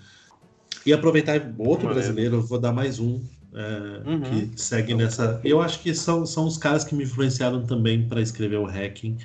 [0.84, 3.20] E aproveitar outro brasileiro, vou dar mais um
[3.54, 4.20] é, uhum.
[4.20, 5.40] que segue nessa.
[5.44, 9.16] Eu acho que são, são os caras que me influenciaram também para escrever o Hacking,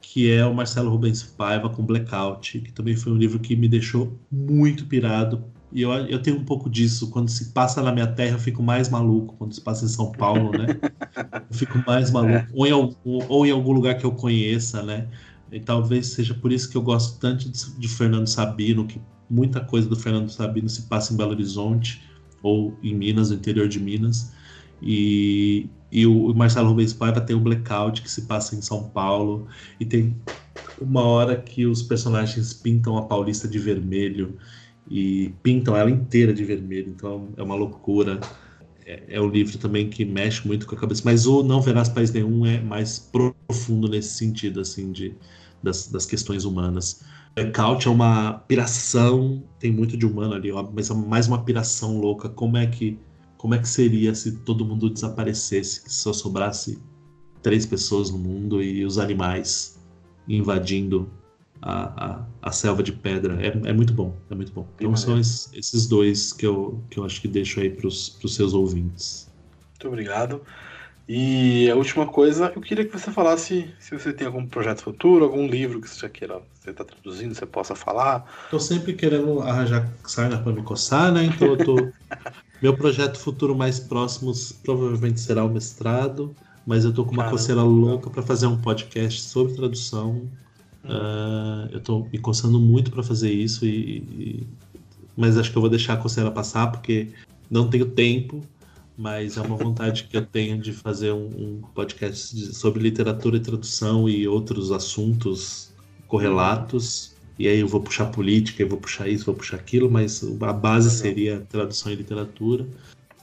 [0.00, 3.68] que é o Marcelo Rubens Paiva com Blackout, que também foi um livro que me
[3.68, 7.10] deixou muito pirado e eu, eu tenho um pouco disso.
[7.10, 9.34] Quando se passa na minha terra, eu fico mais maluco.
[9.38, 10.78] Quando se passa em São Paulo, né?
[11.50, 12.34] eu fico mais maluco.
[12.34, 12.48] É.
[12.52, 15.08] Ou, em algum, ou em algum lugar que eu conheça, né?
[15.50, 19.60] E talvez seja por isso que eu gosto tanto de, de Fernando Sabino, que muita
[19.60, 22.02] coisa do Fernando Sabino se passa em Belo Horizonte
[22.42, 24.32] ou em Minas, no interior de Minas.
[24.82, 29.46] E, e o Marcelo Rubens Paiva tem o Blackout, que se passa em São Paulo.
[29.80, 30.16] E tem
[30.80, 34.36] uma hora que os personagens pintam a Paulista de vermelho
[34.92, 38.20] e pintam ela inteira de vermelho, então é uma loucura.
[38.84, 41.88] É, é um livro também que mexe muito com a cabeça, mas o Não Verás
[41.88, 45.14] País Nenhum é mais profundo nesse sentido, assim, de,
[45.62, 47.02] das, das questões humanas.
[47.34, 52.28] Blackout é uma piração, tem muito de humano ali, mas é mais uma piração louca.
[52.28, 52.98] Como é que
[53.38, 56.78] como é que seria se todo mundo desaparecesse, se só sobrasse
[57.42, 59.80] três pessoas no mundo e os animais
[60.28, 61.10] invadindo
[61.62, 63.38] a, a, a, selva de pedra.
[63.40, 64.66] É, é muito bom, é muito bom.
[64.76, 68.18] Então são esses, esses, dois que eu, que eu acho que deixo aí para os
[68.26, 69.30] seus ouvintes.
[69.70, 70.42] Muito obrigado.
[71.08, 75.24] E a última coisa, eu queria que você falasse se você tem algum projeto futuro,
[75.24, 78.24] algum livro que você já queira, você está traduzindo, você possa falar.
[78.44, 81.24] Estou sempre querendo arranjar sarna para me coçar, né?
[81.24, 81.76] Então eu tô...
[82.62, 84.32] Meu projeto futuro mais próximo
[84.62, 86.32] provavelmente será o mestrado,
[86.64, 87.36] mas eu estou com uma Caramba.
[87.36, 90.30] coceira louca para fazer um podcast sobre tradução
[90.84, 94.46] Uh, eu estou me coçando muito para fazer isso, e, e,
[95.16, 97.08] mas acho que eu vou deixar a coceira passar porque
[97.50, 98.42] não tenho tempo.
[98.96, 103.40] Mas é uma vontade que eu tenho de fazer um, um podcast sobre literatura e
[103.40, 105.72] tradução e outros assuntos
[106.06, 107.12] correlatos.
[107.38, 110.52] E aí eu vou puxar política, eu vou puxar isso, vou puxar aquilo, mas a
[110.52, 112.66] base seria tradução e literatura.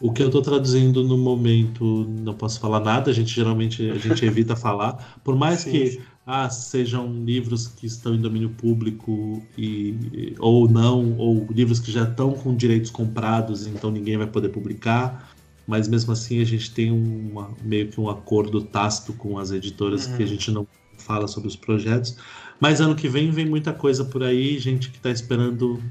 [0.01, 3.97] O que eu estou traduzindo no momento, não posso falar nada, a gente geralmente a
[3.97, 5.71] gente evita falar, por mais Sim.
[5.71, 11.91] que ah, sejam livros que estão em domínio público e, ou não, ou livros que
[11.91, 15.31] já estão com direitos comprados, então ninguém vai poder publicar.
[15.65, 20.05] Mas mesmo assim a gente tem uma, meio que um acordo tácito com as editoras
[20.05, 20.17] uhum.
[20.17, 20.67] que a gente não
[20.99, 22.15] fala sobre os projetos.
[22.59, 25.81] Mas ano que vem vem muita coisa por aí, gente que está esperando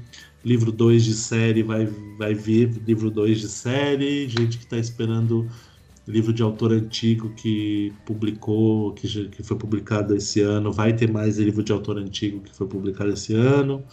[0.45, 1.85] livro 2 de série vai,
[2.17, 5.49] vai vir livro 2 de série, gente que está esperando
[6.09, 11.37] livro de autor antigo que publicou, que, que foi publicado esse ano, vai ter mais
[11.37, 13.83] livro de autor antigo que foi publicado esse ano.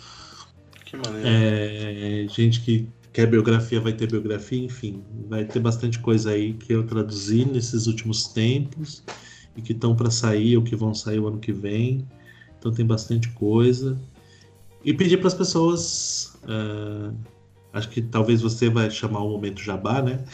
[0.87, 1.21] Que maneiro.
[1.23, 6.73] É, gente que quer biografia vai ter biografia, enfim, vai ter bastante coisa aí que
[6.73, 9.05] eu traduzi nesses últimos tempos
[9.55, 12.07] e que estão para sair ou que vão sair o ano que vem.
[12.59, 13.99] Então tem bastante coisa.
[14.83, 16.39] E pedir para as pessoas.
[16.45, 17.15] Uh,
[17.75, 20.25] acho que talvez você vai chamar o momento jabá, né?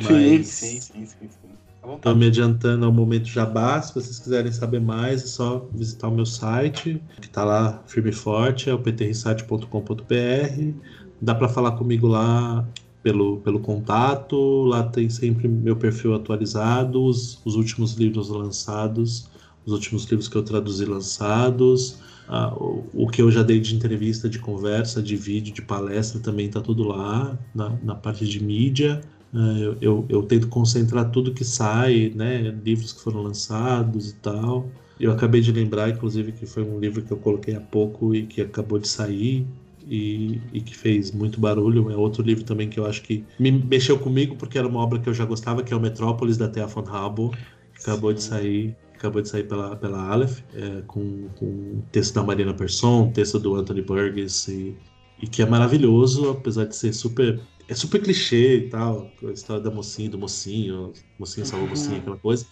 [0.00, 1.48] Mas sim, sim, sim, sim.
[1.94, 3.80] Estou me adiantando ao momento jabá.
[3.80, 8.10] Se vocês quiserem saber mais, é só visitar o meu site, que está lá firme
[8.10, 10.74] e forte, é o ptrrisat.com.br.
[11.20, 12.66] Dá para falar comigo lá
[13.02, 14.64] pelo, pelo contato.
[14.64, 19.30] Lá tem sempre meu perfil atualizado, os, os últimos livros lançados,
[19.64, 21.98] os últimos livros que eu traduzi lançados.
[22.28, 26.20] Ah, o, o, que eu já dei de entrevista, de conversa, de vídeo, de palestra
[26.20, 29.00] também está tudo lá na, na parte de mídia.
[29.34, 32.54] É, eu, eu, eu, tento concentrar tudo que sai, né?
[32.64, 34.68] Livros que foram lançados e tal.
[34.98, 38.26] Eu acabei de lembrar, inclusive, que foi um livro que eu coloquei há pouco e
[38.26, 39.46] que acabou de sair
[39.86, 41.90] e, e que fez muito barulho.
[41.90, 44.98] É outro livro também que eu acho que me mexeu comigo porque era uma obra
[44.98, 47.34] que eu já gostava, que é o Metrópolis da Thea von Habo.
[47.80, 48.16] Acabou Sim.
[48.16, 53.12] de sair acabou de sair pela, pela Aleph, é, com, com texto da Marina Persson,
[53.12, 54.76] texto do Anthony Burgess, e,
[55.22, 59.62] e que é maravilhoso, apesar de ser super é super clichê e tal, a história
[59.62, 61.74] da mocinha, do mocinho, mocinha salvou uhum.
[61.74, 62.46] mocinha, aquela coisa.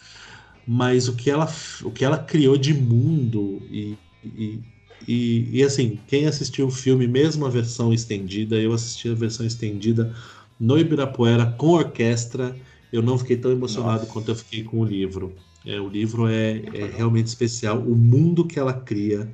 [0.66, 1.50] Mas o que ela,
[1.82, 4.60] o que ela criou de mundo e, e,
[5.08, 9.46] e, e, assim, quem assistiu o filme, mesmo a versão estendida, eu assisti a versão
[9.46, 10.14] estendida
[10.60, 12.54] no Ibirapuera com orquestra,
[12.92, 14.12] eu não fiquei tão emocionado Nossa.
[14.12, 15.32] quanto eu fiquei com o livro.
[15.64, 17.78] É, o livro é, é realmente especial.
[17.78, 19.32] O mundo que ela cria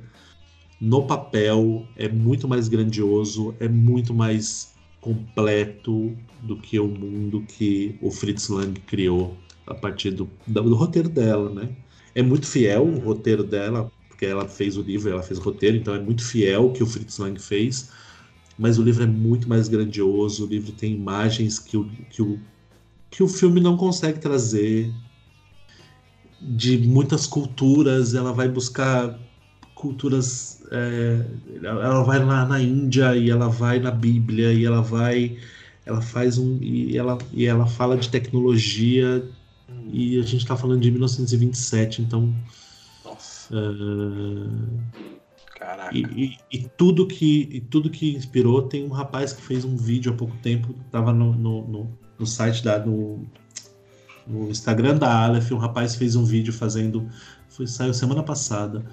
[0.79, 4.72] no papel é muito mais grandioso, é muito mais
[5.03, 11.09] completo do que o mundo que o Fritz Lang criou a partir do, do roteiro
[11.09, 11.69] dela, né?
[12.15, 15.75] É muito fiel o roteiro dela, porque ela fez o livro, ela fez o roteiro,
[15.75, 17.89] então é muito fiel o que o Fritz Lang fez,
[18.57, 22.39] mas o livro é muito mais grandioso, o livro tem imagens que o, que o,
[23.11, 24.89] que o filme não consegue trazer,
[26.41, 29.19] de muitas culturas, ela vai buscar
[29.73, 30.52] culturas.
[30.71, 31.25] É,
[31.63, 35.37] ela vai lá na Índia e ela vai na Bíblia e ela vai.
[35.85, 36.57] Ela faz um.
[36.61, 39.23] E ela, e ela fala de tecnologia
[39.91, 42.33] e a gente está falando de 1927, então.
[43.03, 43.53] Nossa.
[43.55, 44.49] Uh,
[45.57, 45.95] Caraca.
[45.95, 49.75] E, e, e, tudo que, e tudo que inspirou, tem um rapaz que fez um
[49.75, 52.79] vídeo há pouco tempo, estava no, no, no, no, site da.
[52.79, 53.25] No,
[54.25, 57.07] no Instagram da Aleph, um rapaz fez um vídeo fazendo.
[57.49, 58.83] Foi, saiu semana passada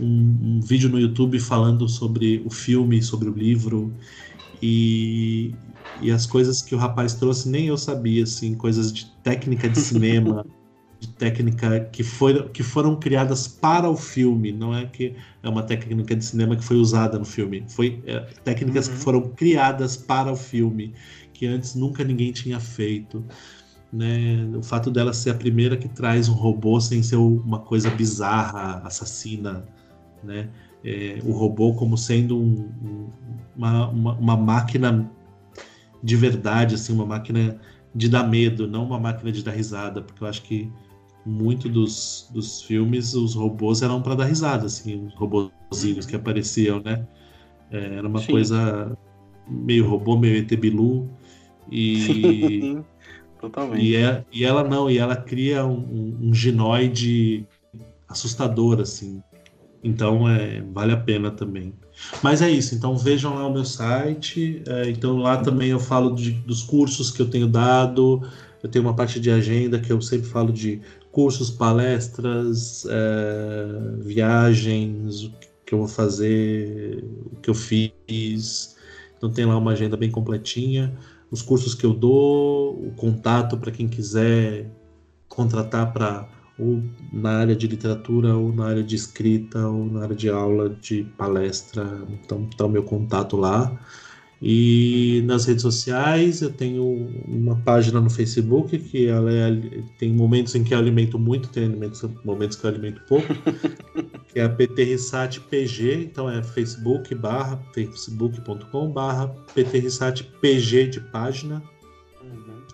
[0.00, 3.92] um, um, vídeo no YouTube falando sobre o filme, sobre o livro
[4.62, 5.54] e,
[6.00, 9.78] e as coisas que o rapaz trouxe nem eu sabia, assim, coisas de técnica de
[9.78, 10.44] cinema,
[11.00, 15.62] de técnica que, foi, que foram criadas para o filme, não é que é uma
[15.62, 18.94] técnica de cinema que foi usada no filme, foi é, técnicas uhum.
[18.94, 20.94] que foram criadas para o filme,
[21.32, 23.24] que antes nunca ninguém tinha feito.
[23.92, 24.46] Né?
[24.54, 28.82] O fato dela ser a primeira que traz um robô sem ser uma coisa bizarra,
[28.84, 29.64] assassina,
[30.22, 30.48] né?
[30.84, 33.08] É, o robô como sendo um,
[33.56, 35.10] uma, uma, uma, máquina
[36.02, 37.60] de verdade, assim, uma máquina
[37.94, 40.70] de dar medo, não uma máquina de dar risada, porque eu acho que
[41.26, 46.80] muito dos, dos filmes os robôs eram para dar risada, assim, os robôzinhos que apareciam,
[46.80, 47.06] né?
[47.70, 48.32] É, era uma Sim.
[48.32, 48.96] coisa
[49.46, 51.08] meio robô, meio ET Bilu
[51.70, 52.82] e
[53.40, 53.84] totalmente.
[53.84, 57.46] E, é, e ela não, e ela cria um, um, um ginoide
[58.08, 59.22] assustador, assim,
[59.82, 61.72] então é, vale a pena também.
[62.22, 64.62] Mas é isso, então vejam lá o meu site.
[64.66, 68.22] É, então lá também eu falo de, dos cursos que eu tenho dado.
[68.62, 70.80] Eu tenho uma parte de agenda que eu sempre falo de
[71.12, 75.32] cursos, palestras, é, viagens, o
[75.64, 78.76] que eu vou fazer, o que eu fiz.
[79.16, 80.96] Então tem lá uma agenda bem completinha.
[81.30, 84.70] Os cursos que eu dou, o contato para quem quiser
[85.28, 86.28] contratar para
[86.58, 90.68] ou na área de literatura, ou na área de escrita, ou na área de aula,
[90.68, 92.06] de palestra.
[92.10, 93.78] Então, está o meu contato lá.
[94.40, 96.84] E nas redes sociais, eu tenho
[97.26, 101.68] uma página no Facebook que ela é, tem momentos em que eu alimento muito, tem
[101.68, 103.26] momentos, momentos que eu alimento pouco,
[104.32, 111.60] que é a PTRSAT PG, então é facebook barra facebook.com barra PTRSAT PG de página.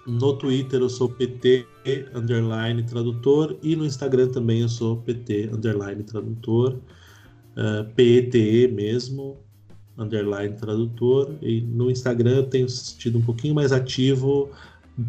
[0.07, 1.67] No Twitter eu sou PT
[2.15, 6.79] underline tradutor e no Instagram também eu sou PT underline tradutor.
[7.57, 9.37] uh, PETE mesmo,
[9.97, 11.31] underline tradutor.
[11.43, 14.51] E no Instagram eu tenho tido um pouquinho mais ativo,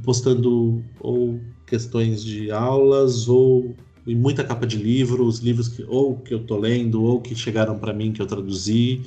[0.03, 6.17] postando ou questões de aulas ou em muita capa de livro, os livros que ou
[6.17, 9.01] que eu tô lendo ou que chegaram para mim que eu traduzi.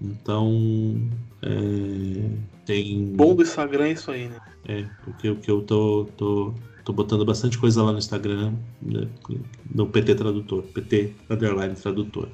[0.00, 0.96] Então,
[1.42, 2.30] é,
[2.64, 3.12] tem.
[3.14, 4.36] Bom do Instagram é isso aí, né?
[4.66, 9.08] É, porque o que eu tô, tô, tô botando bastante coisa lá no Instagram, né,
[9.74, 12.28] no PT Tradutor, PT Underline Tradutor.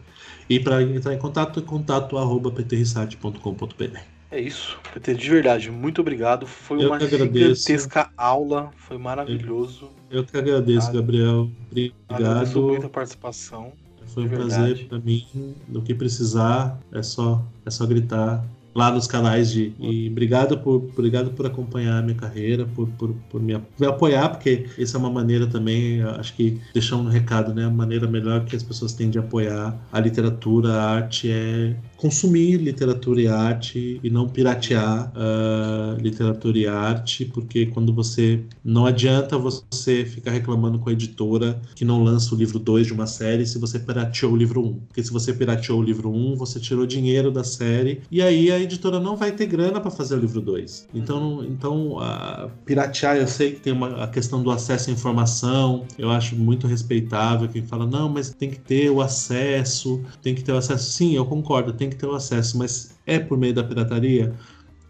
[0.49, 3.99] E para entrar em contato, é contato arroba ptrisat.com.br.
[4.31, 6.47] É isso, PT, de verdade, muito obrigado.
[6.47, 9.89] Foi eu uma gigantesca aula, foi maravilhoso.
[10.11, 11.51] Eu, eu que agradeço, Gabriel.
[11.71, 11.95] Obrigado.
[12.09, 13.73] Agradeço muito a participação.
[14.09, 15.27] Foi um prazer para mim.
[15.67, 18.45] No que precisar, é só, é só gritar
[18.79, 19.73] lá nos canais de.
[19.81, 24.29] E obrigado por, obrigado por acompanhar a minha carreira, por, por, por me, me, apoiar,
[24.29, 27.65] porque essa é uma maneira também, acho que deixar um recado, né?
[27.65, 32.57] A maneira melhor que as pessoas têm de apoiar a literatura, a arte é consumir
[32.57, 38.41] literatura e arte e não piratear uh, literatura e arte, porque quando você.
[38.65, 42.93] Não adianta você ficar reclamando com a editora que não lança o livro 2 de
[42.93, 44.67] uma série se você pirateou o livro 1.
[44.67, 44.75] Um.
[44.87, 48.53] Porque se você pirateou o livro 1, um, você tirou dinheiro da série e aí
[48.53, 50.89] a editora não vai ter grana para fazer o livro 2.
[50.95, 55.85] Então, então uh, piratear, eu sei que tem uma, a questão do acesso à informação,
[55.99, 60.45] eu acho muito respeitável quem fala, não, mas tem que ter o acesso, tem que
[60.45, 60.93] ter o acesso.
[60.93, 64.35] Sim, eu concordo, tem que ter o acesso, mas é por meio da pirataria?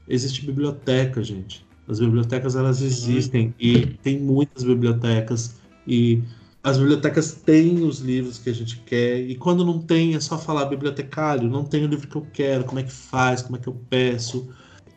[0.08, 1.66] Existe biblioteca, gente.
[1.86, 6.22] As bibliotecas elas existem e tem muitas bibliotecas e
[6.62, 10.36] as bibliotecas têm os livros que a gente quer e quando não tem é só
[10.36, 13.60] falar bibliotecário, não tem o livro que eu quero, como é que faz, como é
[13.60, 14.48] que eu peço.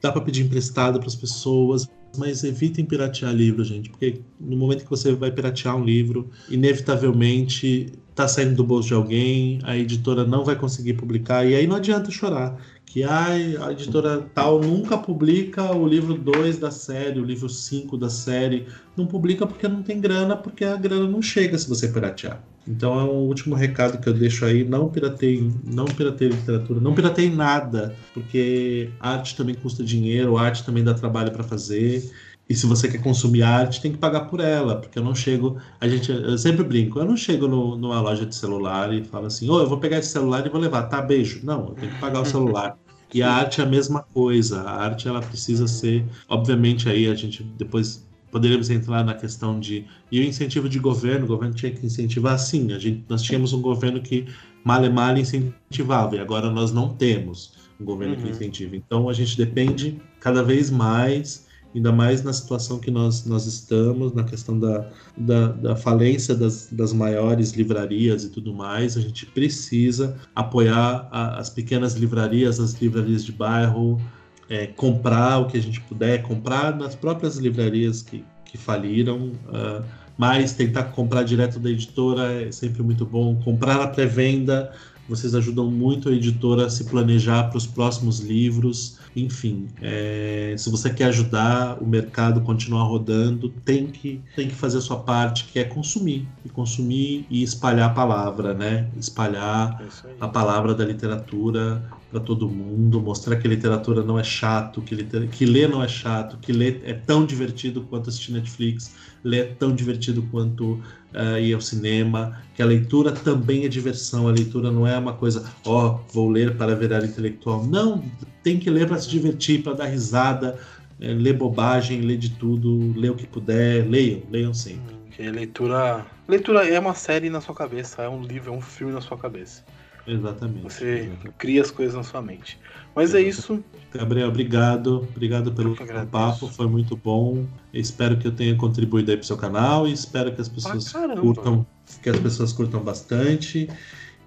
[0.01, 4.83] Dá para pedir emprestado para as pessoas, mas evitem piratear livro, gente, porque no momento
[4.83, 10.23] que você vai piratear um livro, inevitavelmente está saindo do bolso de alguém, a editora
[10.23, 12.57] não vai conseguir publicar, e aí não adianta chorar.
[12.85, 17.97] Que ai, a editora tal nunca publica o livro 2 da série, o livro 5
[17.97, 18.67] da série.
[18.97, 22.43] Não publica porque não tem grana, porque a grana não chega se você piratear.
[22.67, 26.93] Então é um último recado que eu deixo aí, não pirateie, não pirateie literatura, não
[26.93, 32.11] pirateie nada, porque arte também custa dinheiro, arte também dá trabalho para fazer.
[32.51, 35.55] E se você quer consumir arte, tem que pagar por ela, porque eu não chego.
[35.79, 39.27] A gente, eu sempre brinco, eu não chego no, numa loja de celular e falo
[39.27, 41.39] assim, ô, oh, eu vou pegar esse celular e vou levar, tá, beijo.
[41.43, 42.77] Não, eu tenho que pagar o celular.
[43.13, 44.63] E a arte é a mesma coisa.
[44.63, 49.85] A arte ela precisa ser, obviamente aí a gente depois poderíamos entrar na questão de
[50.11, 52.73] e o incentivo de governo, o governo tinha que incentivar sim.
[52.73, 54.25] A gente nós tínhamos um governo que
[54.65, 58.23] male male incentivava e agora nós não temos um governo uhum.
[58.23, 58.75] que incentiva.
[58.75, 64.13] Então a gente depende cada vez mais ainda mais na situação que nós, nós estamos,
[64.13, 69.25] na questão da, da, da falência das, das maiores livrarias e tudo mais, a gente
[69.25, 74.01] precisa apoiar a, as pequenas livrarias, as livrarias de bairro,
[74.49, 79.83] é, comprar o que a gente puder, comprar nas próprias livrarias que, que faliram, uh,
[80.17, 84.71] mas tentar comprar direto da editora é sempre muito bom, comprar a pré-venda,
[85.07, 88.97] vocês ajudam muito a editora a se planejar para os próximos livros.
[89.15, 94.77] Enfim, é, se você quer ajudar o mercado continuar rodando, tem que, tem que fazer
[94.77, 96.27] a sua parte, que é consumir.
[96.45, 98.87] E consumir e espalhar a palavra, né?
[98.97, 104.81] Espalhar é a palavra da literatura para todo mundo, mostrar que literatura não é chato,
[104.81, 105.29] que, liter...
[105.29, 109.45] que ler não é chato, que ler é tão divertido quanto assistir Netflix, ler é
[109.45, 110.81] tão divertido quanto
[111.13, 115.13] uh, ir ao cinema, que a leitura também é diversão, a leitura não é uma
[115.13, 117.65] coisa, ó, oh, vou ler para virar intelectual.
[117.65, 118.03] Não,
[118.43, 120.59] tem que ler para se divertir, para dar risada,
[120.99, 124.95] é, ler bobagem, ler de tudo, ler o que puder, leiam, leiam sempre.
[125.11, 128.93] Que leitura, leitura é uma série na sua cabeça, é um livro, é um filme
[128.93, 129.63] na sua cabeça.
[130.07, 130.63] Exatamente.
[130.63, 131.35] Você exatamente.
[131.37, 132.59] cria as coisas na sua mente.
[132.95, 133.63] Mas é isso.
[133.93, 135.07] Gabriel, obrigado.
[135.15, 135.75] Obrigado pelo
[136.07, 137.45] papo, foi muito bom.
[137.73, 141.15] Espero que eu tenha contribuído aí pro seu canal e espero que as pessoas ah,
[141.19, 141.65] curtam,
[142.01, 143.69] que as pessoas curtam bastante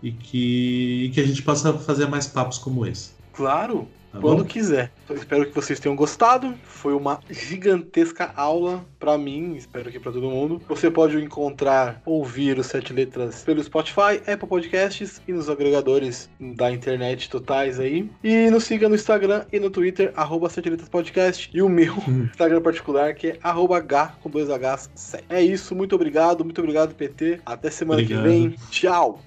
[0.02, 3.12] e que, e que a gente possa fazer mais papos como esse.
[3.33, 4.93] Claro, Tá quando quiser.
[5.05, 6.55] Então, espero que vocês tenham gostado.
[6.65, 10.62] Foi uma gigantesca aula para mim, espero que para todo mundo.
[10.68, 16.70] Você pode encontrar, ouvir os Sete Letras pelo Spotify, Apple Podcasts e nos agregadores da
[16.70, 18.09] internet totais aí.
[18.23, 21.51] E nos siga no Instagram e no Twitter, arroba Sete Letras Podcast.
[21.52, 22.28] E o meu hum.
[22.31, 25.17] Instagram particular, que é arroba H com dois Hs.
[25.28, 27.41] É isso, muito obrigado, muito obrigado, PT.
[27.44, 28.23] Até semana obrigado.
[28.23, 28.55] que vem.
[28.70, 29.20] Tchau!